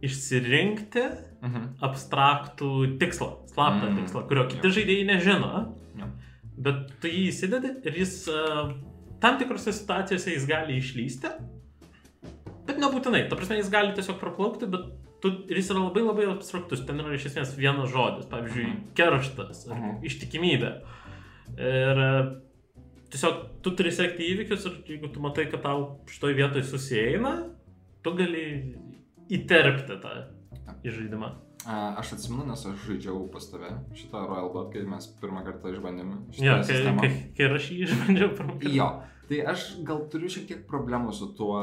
išsirinkti 0.06 1.04
Mhm. 1.42 1.64
abstraktų 1.82 2.70
tikslą, 3.02 3.28
slaptą 3.50 3.88
mm. 3.90 3.96
tikslą, 4.02 4.22
kurio 4.30 4.44
kiti 4.50 4.68
Jo. 4.70 4.74
žaidėjai 4.78 5.06
nežino, 5.10 5.52
Jo. 5.98 6.10
bet 6.58 6.92
tu 7.02 7.08
jį 7.10 7.24
įsidedi 7.32 7.72
ir 7.90 7.98
jis 7.98 8.28
uh, 8.30 8.74
tam 9.22 9.38
tikrose 9.42 9.74
situacijose 9.74 10.36
jis 10.36 10.46
gali 10.50 10.78
išlysti, 10.78 11.32
bet 12.68 12.78
nebūtinai, 12.82 13.28
ta 13.30 13.36
prasme 13.40 13.58
jis 13.58 13.70
gali 13.74 13.94
tiesiog 13.98 14.20
praplaukti, 14.22 14.70
bet 14.70 14.86
tu, 15.22 15.30
ir 15.50 15.58
jis 15.58 15.70
yra 15.74 15.82
labai 15.88 16.04
labai 16.06 16.30
abstraktus, 16.32 16.86
ten 16.86 17.02
yra 17.02 17.14
iš 17.18 17.26
esmės 17.32 17.56
vienas 17.58 17.90
žodis, 17.94 18.30
pavyzdžiui, 18.30 18.68
Mhm. 18.70 18.80
kerštas 18.98 19.66
ar 19.72 19.78
Mhm. 19.78 20.06
ištikimybė. 20.06 20.72
Ir 21.58 21.98
e, 22.06 22.12
tiesiog 23.12 23.40
tu 23.64 23.74
turi 23.78 23.92
sekti 23.94 24.28
įvykius 24.34 24.66
ir 24.70 24.80
jeigu 24.94 25.10
tu 25.14 25.24
matai, 25.24 25.48
kad 25.52 25.64
tau 25.66 25.86
šitoj 26.12 26.36
vietoj 26.38 26.64
susieina, 26.68 27.36
tu 28.04 28.14
gali 28.18 28.44
įterpti 29.32 29.98
tą 30.04 30.14
į 30.84 30.94
žaidimą. 30.98 31.32
A, 31.70 31.76
Aš 32.02 32.16
atsimenu, 32.16 32.48
nes 32.50 32.64
aš 32.66 32.80
žaidžiau 32.88 33.20
pas 33.30 33.46
tave 33.52 33.70
šitą 33.94 34.24
Royal 34.26 34.48
Blood, 34.50 34.72
kai 34.74 34.82
mes 34.90 35.06
pirmą 35.22 35.44
kartą 35.46 35.70
išbandėme 35.76 36.16
Jo, 36.42 36.56
kai, 36.58 36.66
sistemą. 36.72 37.04
kai, 37.04 37.12
kai 37.38 37.50
aš 37.60 37.68
jį 37.70 37.78
išbandžiau 37.86 38.32
pirmą 38.40 38.56
kartą. 38.56 38.72
Jo, 38.80 38.88
tai 39.30 39.44
aš 39.54 39.68
gal 39.86 40.02
turiu 40.10 40.32
šiek 40.34 40.48
tiek 40.50 40.64
problemų 40.72 41.14
su 41.14 41.30
tuo 41.38 41.60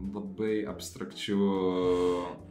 labai 0.00 0.62
abstrakčiu 0.72 1.36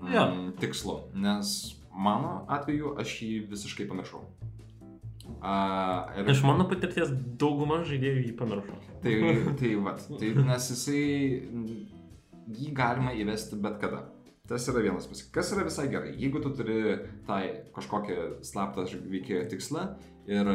mm, 0.05 0.53
tikslu, 0.61 0.99
nes 1.17 1.55
mano 1.89 2.43
atveju 2.53 2.93
aš 3.01 3.15
jį 3.25 3.31
visiškai 3.49 3.87
pamiršau. 3.89 4.21
A, 5.41 5.55
ir- 6.19 6.29
Iš 6.33 6.41
mano 6.43 6.65
patirties 6.69 7.11
dauguma 7.39 7.81
žaidėjų 7.87 8.23
jį 8.27 8.33
pamiršo. 8.39 8.75
Tai, 9.03 9.13
tai, 9.59 9.73
vat, 9.85 10.01
tai 10.19 10.31
nes 10.35 10.69
jisai, 10.73 11.03
jį 12.59 12.71
galima 12.75 13.13
įvesti 13.15 13.59
bet 13.61 13.79
kada. 13.81 14.03
Tas 14.49 14.65
yra 14.71 14.81
vienas 14.81 15.05
pusė. 15.05 15.27
Kas 15.31 15.51
yra 15.53 15.63
visai 15.67 15.87
gerai, 15.91 16.15
jeigu 16.17 16.41
tu 16.41 16.49
turi 16.57 16.79
tai 17.27 17.43
kažkokią 17.75 18.39
slaptą 18.41 18.87
veikėjo 19.11 19.43
tikslą 19.51 19.83
ir 20.27 20.49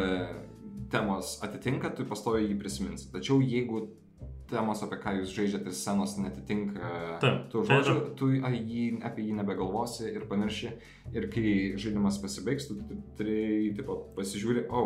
temos 0.91 1.37
atitinka, 1.47 1.93
tu 1.95 2.05
pastoviai 2.05 2.49
jį 2.51 2.57
prisiminsi. 2.59 3.07
Tačiau 3.15 3.39
jeigu 3.41 3.85
temos, 4.51 4.83
apie 4.85 4.99
ką 5.01 5.15
jūs 5.21 5.33
žaidžiate 5.35 5.71
ir 5.71 5.77
scenos 5.77 6.17
netitinka 6.21 6.91
Taip, 7.23 7.47
tų 7.53 7.65
tai 7.65 7.79
žodžių, 7.81 7.97
tu 8.19 8.31
jį, 8.35 8.85
apie 9.07 9.29
jį 9.29 9.39
nebegalvosi 9.39 10.11
ir 10.11 10.27
pamirši. 10.31 10.75
Ir 11.15 11.29
kai 11.33 11.49
žaidimas 11.81 12.21
pasibaigs, 12.23 12.69
tu 12.69 12.79
tu 12.89 12.99
turi 13.19 13.73
tipo, 13.77 13.97
pasižiūri, 14.19 14.67
o, 14.69 14.85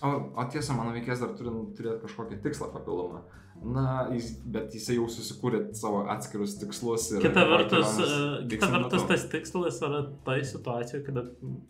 o, 0.00 0.10
o 0.10 0.48
tiesa, 0.52 0.76
mano 0.78 0.94
veikėjas 0.96 1.24
dar 1.24 1.36
turi 1.38 1.52
turėti 1.76 2.06
kažkokį 2.06 2.40
tikslą 2.46 2.72
papildomą. 2.74 3.22
Na, 3.60 4.08
jis, 4.08 4.30
bet 4.48 4.72
jisai 4.72 4.94
jau 4.96 5.04
susikūrė 5.12 5.58
savo 5.76 6.06
atskirus 6.08 6.54
tikslus. 6.62 7.10
Ir 7.12 7.26
Kita 7.26 7.42
vertus, 7.44 7.98
e, 8.00 8.20
kita 8.48 8.70
vertus 8.72 9.04
tas 9.10 9.26
tikslas 9.28 9.82
yra 9.84 10.00
tai 10.24 10.38
situacija, 10.48 11.02
kada 11.04 11.26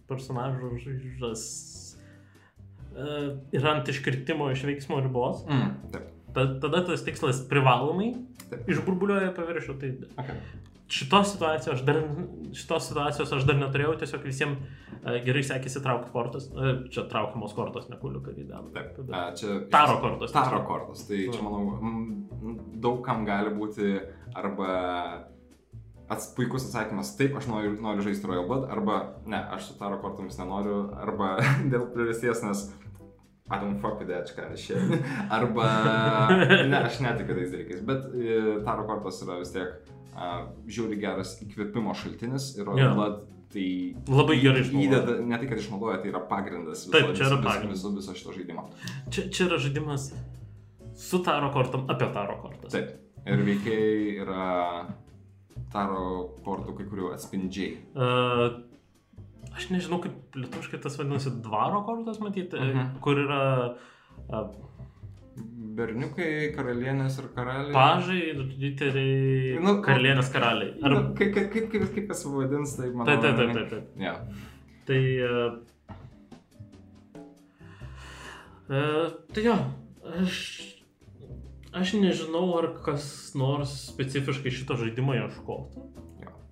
personažas 0.07 1.43
e, 2.95 3.09
yra 3.59 3.75
ant 3.75 3.91
iškritimo 3.91 4.53
iš 4.55 4.63
veiksmo 4.71 5.01
ribos. 5.03 5.43
Mm, 5.51 5.75
taip. 5.91 6.20
Ta, 6.35 6.47
tada 6.63 6.83
tas 6.89 7.05
tikslas 7.07 7.45
privalomai 7.51 8.13
išburbuliuoja 8.71 9.33
paviršių. 9.37 9.79
Tai 9.81 9.93
Okay. 10.21 10.37
šitos 10.91 11.33
situacijos 11.35 11.79
aš 11.79 11.83
dar, 11.87 12.01
šitos 12.57 12.89
situacijos 12.91 13.33
aš 13.37 13.47
dar 13.49 13.59
neturėjau, 13.61 13.95
tiesiog 14.01 14.27
visiems 14.27 14.59
uh, 14.59 15.17
gerai 15.25 15.43
sekėsi 15.47 15.83
traukti 15.85 16.13
kortas. 16.15 16.49
Uh, 16.51 16.85
čia 16.93 17.07
traukiamos 17.11 17.55
kortos, 17.57 17.89
ne 17.91 17.99
kuliukai 18.01 18.35
įdėm. 18.43 18.71
Taip. 18.77 19.03
A, 19.11 19.25
čia, 19.39 19.61
Taro 19.73 19.99
kortos. 20.03 20.35
Taro 20.35 20.63
kortos. 20.69 21.07
Tai 21.09 21.21
čia, 21.27 21.43
manau, 21.47 22.57
daug 22.83 23.03
kam 23.07 23.27
gali 23.29 23.55
būti 23.55 23.97
arba 24.35 24.73
ats, 26.11 26.33
puikus 26.35 26.67
atsakymas, 26.67 27.15
taip, 27.19 27.37
aš 27.39 27.47
noriu, 27.51 27.77
noriu 27.83 28.05
žaisti 28.05 28.27
Royal 28.27 28.49
Blood, 28.49 28.67
arba 28.75 29.01
ne, 29.31 29.39
aš 29.55 29.71
su 29.71 29.77
Taro 29.79 30.01
kortomis 30.03 30.39
nenoriu, 30.41 30.89
arba 30.99 31.37
dėl 31.73 31.87
priežasties, 31.95 32.43
nes 32.47 32.65
I 33.51 33.59
don't 33.59 33.81
fuck 33.83 33.99
with 33.99 34.09
that 34.09 34.31
kind 34.37 34.53
of 34.53 34.59
shit. 34.61 34.79
Arba, 35.35 35.65
ne, 36.71 36.77
aš 36.87 37.01
netikiu 37.03 37.35
tais 37.35 37.51
dalykais, 37.51 37.81
bet 37.89 38.05
e, 38.15 38.37
Taro 38.67 38.85
kortos 38.87 39.19
yra 39.25 39.41
vis 39.41 39.51
tiek 39.55 39.73
uh, 40.15 40.45
žiūri 40.71 41.01
geras 41.03 41.33
įkvėpimo 41.43 41.95
šaltinis 41.99 42.53
ir 42.61 42.71
Jo. 42.79 42.93
Blood 42.95 43.25
tai 43.51 43.67
Labai 44.07 44.37
gerai 44.39 44.63
išnaudoja. 44.63 44.87
įdeda, 44.87 45.17
ne 45.27 45.39
tai, 45.43 45.49
kad 45.51 45.59
išnaudoja, 45.59 45.97
tai 46.05 46.13
yra 46.13 46.21
pagrindas 46.31 46.85
viso, 46.87 46.95
Taip, 46.95 47.11
čia 47.19 47.27
yra 47.27 47.41
pagrindas. 47.43 47.81
viso, 47.83 47.91
viso 47.99 48.15
šito 48.15 48.37
žaidimo. 48.39 48.69
Čia, 49.11 49.27
čia 49.35 49.49
yra 49.49 49.59
žaidimas 49.67 50.05
su 51.01 51.19
taro 51.27 51.51
kortom 51.55 51.89
apie 51.91 52.07
taro 52.15 52.39
kortas. 52.45 52.71
Taip. 52.77 52.95
Ir 53.27 53.43
veikėjai 53.45 54.15
yra 54.23 54.45
taro 55.75 56.05
kortų 56.47 56.77
kai 56.79 56.87
kurių 56.89 57.11
atspindžiai. 57.17 57.75
Uh, 57.99 58.47
aš 59.57 59.69
nežinau, 59.75 60.01
kaip 60.05 60.37
lietuviškai 60.39 60.81
tas 60.83 60.97
vadinasi 61.01 61.31
dvaro 61.45 61.83
kortas, 61.87 62.21
matyti, 62.23 62.57
uh 62.57 62.65
Mhm. 62.71 62.99
kur 63.05 63.17
yra 63.27 63.43
uh, 64.29 64.51
Berniukai, 65.81 66.51
karalienės 66.53 67.19
ir 67.23 67.29
karaliai. 67.35 67.73
pažai 67.73 68.19
ir 68.33 68.41
riteriai, 68.61 69.61
Nu, 69.63 69.77
karalienės 69.85 70.29
karaliai. 70.35 70.75
Ar... 70.83 70.91
Ar... 70.91 70.97
Nu, 70.97 71.15
kaip, 71.17 71.31
kaip, 71.37 71.47
kaip, 71.55 71.69
kaip, 71.73 71.85
kaip 71.95 72.09
kas 72.11 72.25
vadins, 72.27 72.75
tai 72.77 72.91
manau. 72.91 73.07
Taip, 73.07 73.23
taip, 73.23 73.37
taip, 73.39 73.55
taip. 73.55 73.69
taip. 73.71 73.85
Ja. 73.97 74.15
Tai... 74.91 75.03
Uh, 75.31 75.53
uh, 78.69 79.07
tai 79.35 79.45
jo, 79.47 79.57
aš... 80.21 80.37
Aš 81.71 81.93
nežinau, 81.95 82.49
ar 82.59 82.73
kas 82.83 83.05
nors 83.39 83.71
specifiškai 83.93 84.51
šito 84.51 84.75
žaidimo 84.81 85.15
ieškotų. 85.15 85.85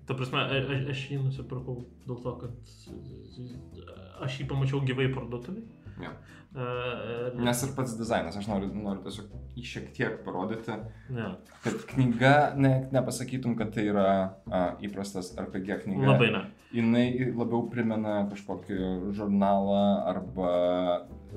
Ta 0.09 0.15
prasme, 0.17 0.41
a- 0.41 0.57
a- 0.57 0.81
aš 0.89 1.03
jį 1.11 1.19
nusipirkau 1.21 1.83
dėl 2.07 2.17
to, 2.23 2.31
kad 2.41 2.53
aš 4.25 4.39
jį 4.41 4.47
pamačiau 4.49 4.81
gyvai 4.87 5.11
parduotuvį. 5.13 5.61
Jo. 6.01 6.13
Uh, 6.49 7.35
Nes 7.45 7.59
ir 7.61 7.75
pats 7.77 7.91
dizainas, 7.99 8.33
aš 8.39 8.47
noriu, 8.49 8.71
noriu 8.73 9.03
tiesiog 9.05 9.27
jį 9.53 9.65
šiek 9.69 9.89
tiek 9.93 10.15
parodyti, 10.25 10.79
ne, 11.13 11.27
kad 11.61 11.83
knyga, 11.91 12.31
ne, 12.57 12.71
nepasakytum, 12.95 13.53
kad 13.59 13.69
tai 13.75 13.83
yra 13.91 14.05
a, 14.49 14.61
įprastas 14.81 15.29
RPG 15.37 15.83
knyga. 15.83 16.07
labai 16.09 16.31
ne. 16.33 16.41
jinai 16.73 17.05
labiau 17.37 17.67
primena 17.69 18.23
kažkokį 18.31 18.79
žurnalą 19.19 19.83
arba 20.09 20.49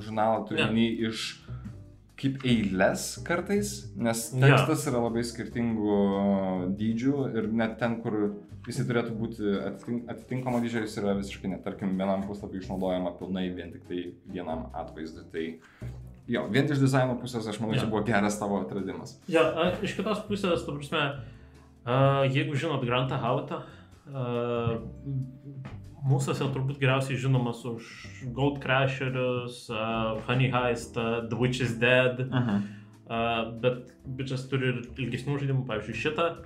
žurnalą 0.00 0.46
turinį 0.48 0.86
yeah. 0.86 1.12
iš 1.12 1.26
kaip 2.22 2.44
eilės 2.46 3.04
kartais, 3.26 3.72
nes 3.98 4.28
tekstas 4.32 4.86
yra 4.90 5.00
labai 5.02 5.24
skirtingų 5.26 5.96
dydžių 6.78 7.14
ir 7.34 7.48
net 7.58 7.76
ten, 7.80 7.96
kur 8.04 8.16
jisai 8.68 8.84
turėtų 8.86 9.16
būti 9.18 9.56
atitink, 9.58 10.06
atitinkamo 10.12 10.60
dydžio, 10.62 10.84
jis 10.86 10.94
yra 11.02 11.16
visiškai 11.18 11.50
net, 11.50 11.64
tarkim, 11.66 11.96
vienam 11.98 12.22
puslapiui 12.28 12.62
išnaudojama 12.62 13.16
pilnai 13.18 13.48
vien 13.56 13.74
tik 13.74 13.88
tai 13.88 14.04
vienam 14.30 14.68
atvaizdui. 14.70 15.26
Tai 15.34 15.90
jo, 16.30 16.46
vien 16.54 16.70
iš 16.70 16.78
dizaino 16.84 17.18
pusės 17.18 17.48
aš 17.50 17.58
manau, 17.62 17.74
Jo. 17.74 17.82
čia 17.82 17.90
buvo 17.90 18.04
geras 18.06 18.38
tavo 18.38 18.62
atradimas. 18.62 19.16
Ja, 19.26 19.48
a, 19.50 19.68
iš 19.82 19.96
kitos 19.98 20.22
pusės, 20.30 20.62
tu 20.62 20.76
prasme, 20.78 21.02
a, 21.82 21.98
jeigu 22.30 22.54
žinot 22.54 22.86
Grantą 22.86 23.18
Hautą, 23.22 23.64
a, 26.02 26.08
mūsųse 26.08 26.46
turbūt 26.54 26.78
geriausiai 26.82 27.16
žinomas 27.16 27.64
už 27.64 27.82
Gold 28.34 28.60
Crasherius, 28.62 29.68
a, 29.70 30.14
Honey 30.26 30.50
Heist, 30.50 30.96
a, 30.96 31.22
The 31.28 31.36
Witch 31.36 31.60
is 31.62 31.74
Dead, 31.78 32.20
Uh 32.20 32.26
-huh. 32.34 32.62
a, 33.08 33.44
bet 33.60 33.92
bičias 34.06 34.48
turi 34.48 34.68
ir 34.68 34.82
ilgesnių 34.96 35.38
žaidimų, 35.38 35.66
pavyzdžiui, 35.66 35.94
šitą. 36.02 36.36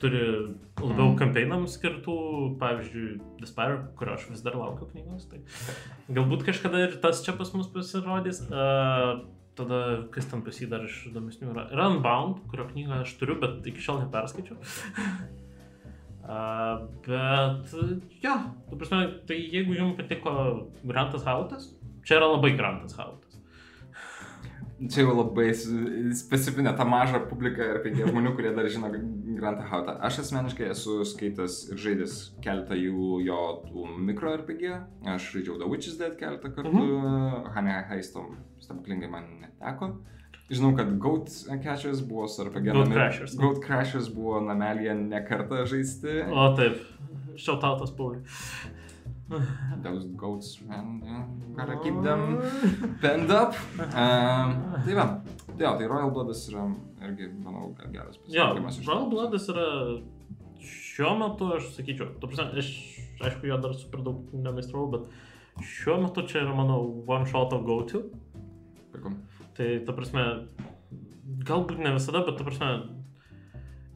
Turi 0.00 0.20
labiau 0.80 1.08
Mhm. 1.12 1.16
kampeinams 1.16 1.78
skirtų, 1.78 2.58
pavyzdžiui, 2.58 3.20
Despair, 3.40 3.78
kurio 3.96 4.12
aš 4.14 4.30
vis 4.30 4.42
dar 4.42 4.52
laukiu 4.54 4.86
knygos. 4.92 5.28
Tai 5.30 5.38
galbūt 6.14 6.44
kažkada 6.44 6.78
ir 6.88 6.96
tas 7.00 7.22
čia 7.24 7.32
pas 7.32 7.52
mus 7.54 7.66
pasirodys. 7.68 8.40
Uh, 8.50 9.24
tada, 9.56 10.06
kas 10.10 10.24
ten 10.26 10.42
pas 10.42 10.52
jį 10.60 10.68
dar 10.68 10.84
iš 10.84 11.06
įdomesnių 11.10 11.52
yra. 11.52 11.68
Yra 11.72 11.88
Unbound, 11.88 12.40
kurio 12.50 12.64
knygą 12.68 13.00
aš 13.00 13.14
turiu, 13.18 13.40
bet 13.40 13.66
iki 13.66 13.80
šiol 13.80 14.00
neperskaičiau. 14.04 14.56
Uh, 16.30 16.86
bet, 17.06 17.72
jo, 18.22 18.34
tu 18.70 18.76
prasme, 18.78 19.00
tai 19.26 19.40
jeigu 19.50 19.74
jums 19.74 19.96
patiko 19.98 20.32
Grantas 20.86 21.24
Hautas, 21.26 21.64
čia 22.06 22.20
yra 22.20 22.28
labai 22.30 22.52
Grantas 22.54 22.94
Hautas. 22.94 23.40
Čia 24.80 25.02
jau 25.02 25.16
labai 25.18 25.48
specifinė 26.16 26.70
ta 26.78 26.86
maža 26.88 27.18
publika 27.28 27.66
ir 27.66 27.80
penkie 27.84 28.06
žmonių, 28.06 28.30
kurie 28.38 28.52
dar 28.56 28.68
žino 28.70 28.92
Grantą 29.40 29.66
Hautą. 29.72 29.96
Aš 30.06 30.22
asmeniškai 30.22 30.70
esu 30.70 31.00
skaitęs 31.04 31.58
ir 31.72 31.82
žaidęs 31.82 32.14
keletą 32.46 32.78
jų 32.78 33.18
jo 33.26 33.40
mikro 33.98 34.30
RPG. 34.38 34.70
Aš 35.10 35.32
žaidžiau 35.34 35.58
The 35.60 35.68
Witches 35.68 35.98
Dead 35.98 36.14
keletą 36.20 36.54
kartų, 36.54 36.72
mm 36.72 36.86
-hmm. 36.86 37.50
Honey 37.56 37.82
Heistom 37.90 38.38
stebuklingai 38.62 39.10
man 39.10 39.28
neteko. 39.42 39.90
Žinau, 40.50 40.72
kad 40.76 40.90
Goat 40.98 41.30
Catchers 41.62 42.00
buvo 42.02 42.26
su 42.28 42.44
RPG. 42.44 42.72
Goat 42.74 42.92
Crashers. 42.92 43.36
Goat 43.38 43.60
Crashers 43.62 44.08
buvo 44.10 44.40
namelėje 44.42 44.96
ne 44.98 45.22
kartą 45.26 45.62
žaisti. 45.70 46.16
O 46.26 46.48
taip, 46.58 46.80
šiautautas 47.38 47.92
Pauliui. 47.94 48.24
Those 49.84 50.08
goats, 50.18 50.56
man, 50.66 51.00
yeah, 51.06 51.22
gotta 51.54 51.76
keep 51.84 52.02
them 52.02 52.40
Bend 53.00 53.30
up. 53.30 53.54
Um, 53.78 54.56
tai 54.82 54.96
va, 54.98 55.04
tai 55.54 55.68
jo, 55.68 55.76
tai 55.78 55.86
Royal 55.86 56.10
Bloodas 56.10 56.42
yra 56.50 56.64
irgi, 57.06 57.30
manau, 57.44 57.70
geras 57.92 58.18
pasirinkimas. 58.18 58.80
iš 58.80 58.90
Royal. 58.90 59.06
Bloodas 59.12 59.46
yra 59.54 59.68
šiuo 60.66 61.14
metu, 61.22 61.52
aš 61.60 61.70
sakyčiau, 61.76 62.10
tu 62.18 62.26
prasme, 62.26 62.58
aš 62.58 62.72
aišku, 63.22 63.46
jo 63.46 63.60
dar 63.62 63.78
super 63.78 64.02
daug 64.02 64.34
nemeistravau, 64.34 64.90
bet 64.96 65.62
šiuo 65.78 66.00
metu 66.02 66.26
čia 66.26 66.42
yra 66.42 66.56
mano 66.58 66.82
one 67.06 67.30
shot 67.30 67.54
of 67.54 67.62
go 67.70 67.84
to. 67.86 68.02
Puiku. 68.90 69.14
Tai, 69.58 69.68
ta 69.86 69.92
prasme, 69.96 70.24
galbūt 71.48 71.78
ne 71.82 71.92
visada, 71.96 72.22
bet, 72.26 72.38
ta 72.38 72.44
prasme, 72.46 72.70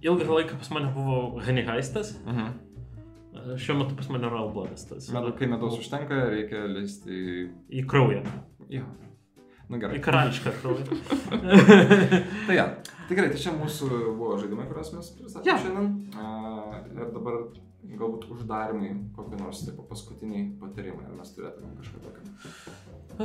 ilgą 0.05 0.28
laiką 0.38 0.59
pas 0.61 0.70
mane 0.74 0.90
buvo 0.94 1.40
Honey 1.44 1.64
Heistas, 1.68 2.14
Mhm. 2.26 2.52
šiuo 3.61 3.76
metu 3.78 3.96
pas 3.96 4.09
mane 4.09 4.28
Royal 4.30 4.52
Bloodas. 4.55 4.84
Tas 4.88 5.09
Medu, 5.12 5.32
kai 5.38 5.46
medaus 5.50 5.78
užtenka, 5.78 6.18
reikia 6.32 6.66
leisti 6.70 7.48
į 7.70 7.86
kraują. 7.90 8.22
Jo. 8.70 8.84
Nu 9.68 9.78
gerai. 9.80 9.96
Į 9.98 10.02
karališką 10.05 10.52
kraują. 10.61 10.84
Tai 12.46 12.55
ja, 12.57 12.66
gerai, 13.09 13.30
tai 13.32 13.38
čia 13.40 13.52
mūsų 13.57 13.88
buvo 14.18 14.36
žaidimai, 14.40 14.66
kuriuos 14.68 14.90
mes 14.96 15.09
pristatėme 15.16 15.48
Jo. 15.48 15.57
šiandien. 15.62 15.88
A, 16.20 16.82
ir 16.92 17.09
dabar 17.14 17.38
galbūt 17.84 18.26
uždarimai, 18.34 18.90
kokie 19.16 19.38
nors 19.40 19.64
tipo 19.64 19.82
paskutiniai 19.88 20.50
patarimai, 20.61 21.05
ar 21.09 21.16
mes 21.16 21.32
turėtume 21.36 21.72
kažką 21.80 22.02
tokio. 22.05 22.22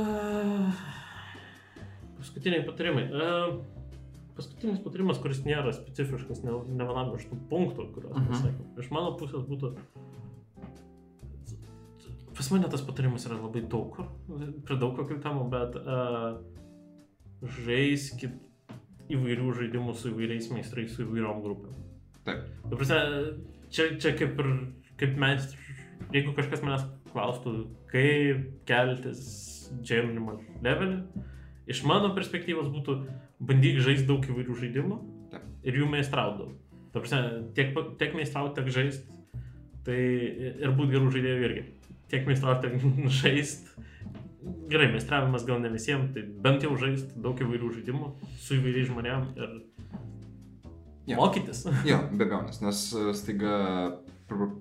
Ah, 0.00 0.80
Paskutiniai 2.20 2.64
patarimai. 2.66 3.06
Ah, 3.16 3.54
Paskutinis 4.36 4.78
patarimas, 4.80 5.18
kuris 5.20 5.42
nėra 5.44 5.72
specifiškas 5.76 6.38
ne, 6.46 6.52
ne 6.72 6.84
vienam 6.88 7.10
iš 7.18 7.26
tų 7.28 7.36
punktų, 7.50 7.88
kuriuos 7.96 8.16
mes 8.16 8.28
Mhm. 8.30 8.44
sakėm. 8.46 8.68
Iš 8.80 8.90
mano 8.94 9.10
pusės 9.20 9.42
būtų... 9.48 9.74
Pas 12.36 12.50
mane 12.54 12.68
tas 12.72 12.80
patarimas 12.86 13.26
yra 13.28 13.36
labai 13.36 13.60
daug 13.68 13.90
kur, 13.92 14.06
prie 14.64 14.76
daug 14.80 14.94
kokių 14.96 15.18
temų, 15.20 15.42
bet 15.52 15.74
uh, 15.82 16.38
žaiskit 17.66 18.38
įvairių 19.12 19.50
žaidimų 19.58 19.92
su 19.98 20.12
įvairiais 20.14 20.48
meistrais, 20.54 20.94
su 20.94 21.04
įvairiom 21.04 21.42
grupėm. 21.44 21.74
Taip. 22.24 22.46
Ta 22.70 22.78
prasme, 22.78 23.00
čia, 23.74 23.90
čia 24.00 24.14
kaip 24.16 24.40
ir 24.40 24.48
kaip 25.02 25.18
mes, 25.20 25.50
jeigu 26.14 26.32
kažkas 26.38 26.62
manęs 26.64 26.86
klaustų, 27.10 27.54
kaip 27.92 28.46
keltis 28.70 29.20
džeminimo 29.82 30.38
levelį, 30.64 31.00
iš 31.70 31.82
mano 31.88 32.10
perspektyvos 32.16 32.70
būtų 32.72 32.96
bandyk 33.50 33.80
žaisti 33.84 34.08
daug 34.08 34.24
įvairių 34.26 34.56
žaidimų 34.62 34.98
Taip. 35.32 35.46
ir 35.66 35.80
jų 35.80 35.88
meistraut 35.92 36.38
daug. 36.40 36.56
Ta 36.90 37.02
prasme, 37.02 37.20
tiek, 37.54 37.76
tiek 38.00 38.16
meistraut, 38.18 38.56
tiek 38.56 38.66
žaisti, 38.74 39.20
tai 39.86 39.98
ir 40.00 40.74
būti 40.76 40.96
gerų 40.96 41.12
žaidėjų 41.14 41.46
irgi. 41.48 41.64
Tiek 42.10 42.26
meistraut, 42.26 42.64
tiek 42.64 42.74
žaisti. 43.22 43.86
Gerai, 44.70 44.88
meistravimas 44.94 45.44
gal 45.46 45.60
ne 45.62 45.68
visiems, 45.72 46.10
tai 46.14 46.24
bent 46.24 46.64
jau 46.64 46.72
žaisti 46.80 47.20
daug 47.20 47.38
įvairių 47.44 47.74
žaidimų 47.76 48.12
su 48.40 48.56
įvairiais 48.56 48.88
žmonėm 48.88 49.26
ir 49.36 49.58
Jo. 51.10 51.16
mokytis. 51.18 51.64
Jo, 51.88 51.98
be 52.16 52.24
abejonės, 52.26 52.60
nes 52.64 52.80
staiga 53.18 53.54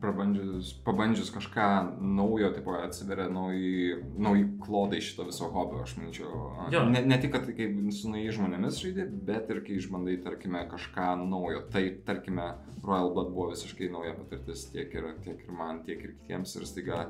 prabandžius, 0.01 0.71
pabandžius 0.85 1.31
kažką 1.35 1.67
naujo, 2.01 2.51
tipo 2.55 2.73
atsiveria 2.77 3.27
nauji, 3.31 3.95
nauji 4.17 4.45
klodai 4.63 5.01
šito 5.03 5.27
viso 5.27 5.49
hobio, 5.53 5.83
aš 5.83 5.95
manyčiau. 5.99 6.69
Ne, 6.71 7.03
ne 7.05 7.19
tik, 7.21 7.33
kad 7.35 7.47
kai 7.47 7.69
su 7.95 8.11
naujais 8.11 8.37
žmonėmis 8.37 8.81
žaidži, 8.83 9.07
bet 9.29 9.49
ir 9.53 9.63
kai 9.65 9.79
išbandai, 9.79 10.19
tarkime, 10.25 10.65
kažką 10.71 11.13
naujo. 11.23 11.63
Tai, 11.73 11.85
tarkime, 12.07 12.51
Royal 12.83 13.13
Blood 13.13 13.33
buvo 13.35 13.49
visiškai 13.53 13.91
nauja 13.93 14.17
patirtis 14.17 14.69
tiek 14.73 14.93
ir, 14.95 15.09
tiek 15.25 15.41
ir 15.45 15.55
man, 15.55 15.83
tiek 15.87 16.03
ir 16.03 16.15
kitiems 16.19 16.55
ir 16.59 16.69
staiga 16.69 17.09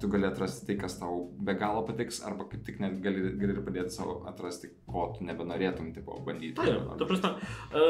tu 0.00 0.08
gali 0.08 0.26
atrasti 0.26 0.66
tai, 0.66 0.76
kas 0.80 0.98
tau 1.00 1.22
be 1.40 1.54
galo 1.56 1.82
patiks, 1.88 2.20
arba 2.24 2.46
kaip 2.50 2.64
tik 2.64 2.80
net 2.80 2.98
gali, 3.04 3.22
gali 3.40 3.54
ir 3.56 3.62
padėti 3.64 3.94
savo 3.94 4.18
atrasti, 4.28 4.70
ko 4.88 5.06
tu 5.16 5.24
nebenorėtum, 5.28 5.92
tipo, 5.96 6.18
bandyti. 6.26 6.56
Taip, 6.60 6.96
ta 7.00 7.08
prasme, 7.08 7.32
e, 7.72 7.86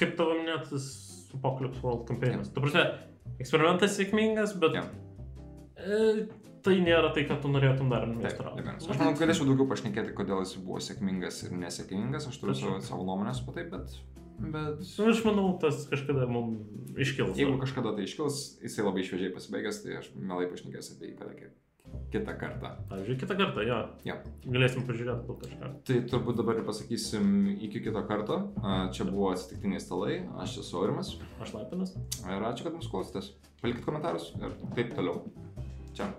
kaip 0.00 0.16
tavo 0.18 0.38
minėtas 0.40 0.88
Apocalypse 1.36 1.82
World 1.84 2.06
campaignas. 2.08 2.50
Ta 2.54 2.64
prasme, 2.64 2.84
eksperimentas 3.40 3.96
sėkmingas, 3.98 4.54
bet 4.60 4.76
Jo. 4.78 4.82
e, 5.76 6.26
tai 6.66 6.76
nėra 6.82 7.12
tai, 7.14 7.24
ką 7.28 7.36
tu 7.42 7.48
norėtum 7.52 7.90
dar 7.92 8.06
meistrauti. 8.10 8.64
Aš 8.66 8.88
manau, 8.98 9.14
galėčiau 9.20 9.46
daugiau 9.48 9.68
pašnekėti, 9.70 10.14
kodėl 10.18 10.42
jis 10.42 10.56
buvo 10.58 10.80
sėkmingas 10.82 11.42
ir 11.46 11.54
nesėkmingas, 11.60 12.26
aš 12.30 12.40
turiu 12.42 12.54
savo, 12.58 12.80
savo 12.82 13.04
nuomonės 13.06 13.42
apie 13.44 13.54
tai, 13.60 13.66
bet, 13.74 13.94
bet 14.40 14.82
Nu, 14.98 15.10
aš 15.12 15.22
manau, 15.28 15.46
tas 15.62 15.84
kažkada 15.90 16.26
mums 16.28 16.96
iškils. 16.98 17.36
jeigu 17.38 17.58
kažkada 17.62 17.94
tai 17.96 18.08
iškils, 18.08 18.40
jisai 18.64 18.84
labai 18.88 19.04
šviežiai 19.06 19.34
pasibaigęs, 19.36 19.82
tai 19.84 20.00
aš 20.00 20.10
mielai 20.16 20.48
pašnekėsiu 20.50 20.96
apie 20.98 21.12
jį 21.12 21.18
kada 21.20 21.34
ki- 21.38 21.52
kitą 22.12 22.34
kartą. 22.40 22.70
Pavyzdžiui, 22.90 23.16
kitą 23.20 23.36
kartą, 23.38 23.64
jo. 23.66 23.78
Jo. 24.08 24.16
Galėsim 24.46 24.84
pažiūrėti 24.88 25.26
gal 25.26 25.38
kažką. 25.42 25.70
Tai 25.88 25.96
turbūt 26.12 26.38
dabar 26.40 26.60
ir 26.60 26.66
pasakysim 26.68 27.32
iki 27.56 27.82
kito 27.86 28.02
karto. 28.08 28.38
Čia 28.96 29.08
buvo 29.08 29.32
atsitiktiniai 29.34 29.82
stalai, 29.82 30.20
aš 30.42 30.58
esu 30.64 30.78
Aurimas 30.80 31.14
Aš 31.42 31.54
lapinas. 31.56 31.96
ir 32.24 32.46
ačiū, 32.50 32.68
kad 32.68 32.78
mūsų 32.78 32.92
klausotės. 32.94 33.32
Palikit 33.62 33.84
komentarus 33.88 34.30
ir 34.38 34.54
taip 34.76 34.94
toliau. 34.96 35.22
Čia. 35.96 36.12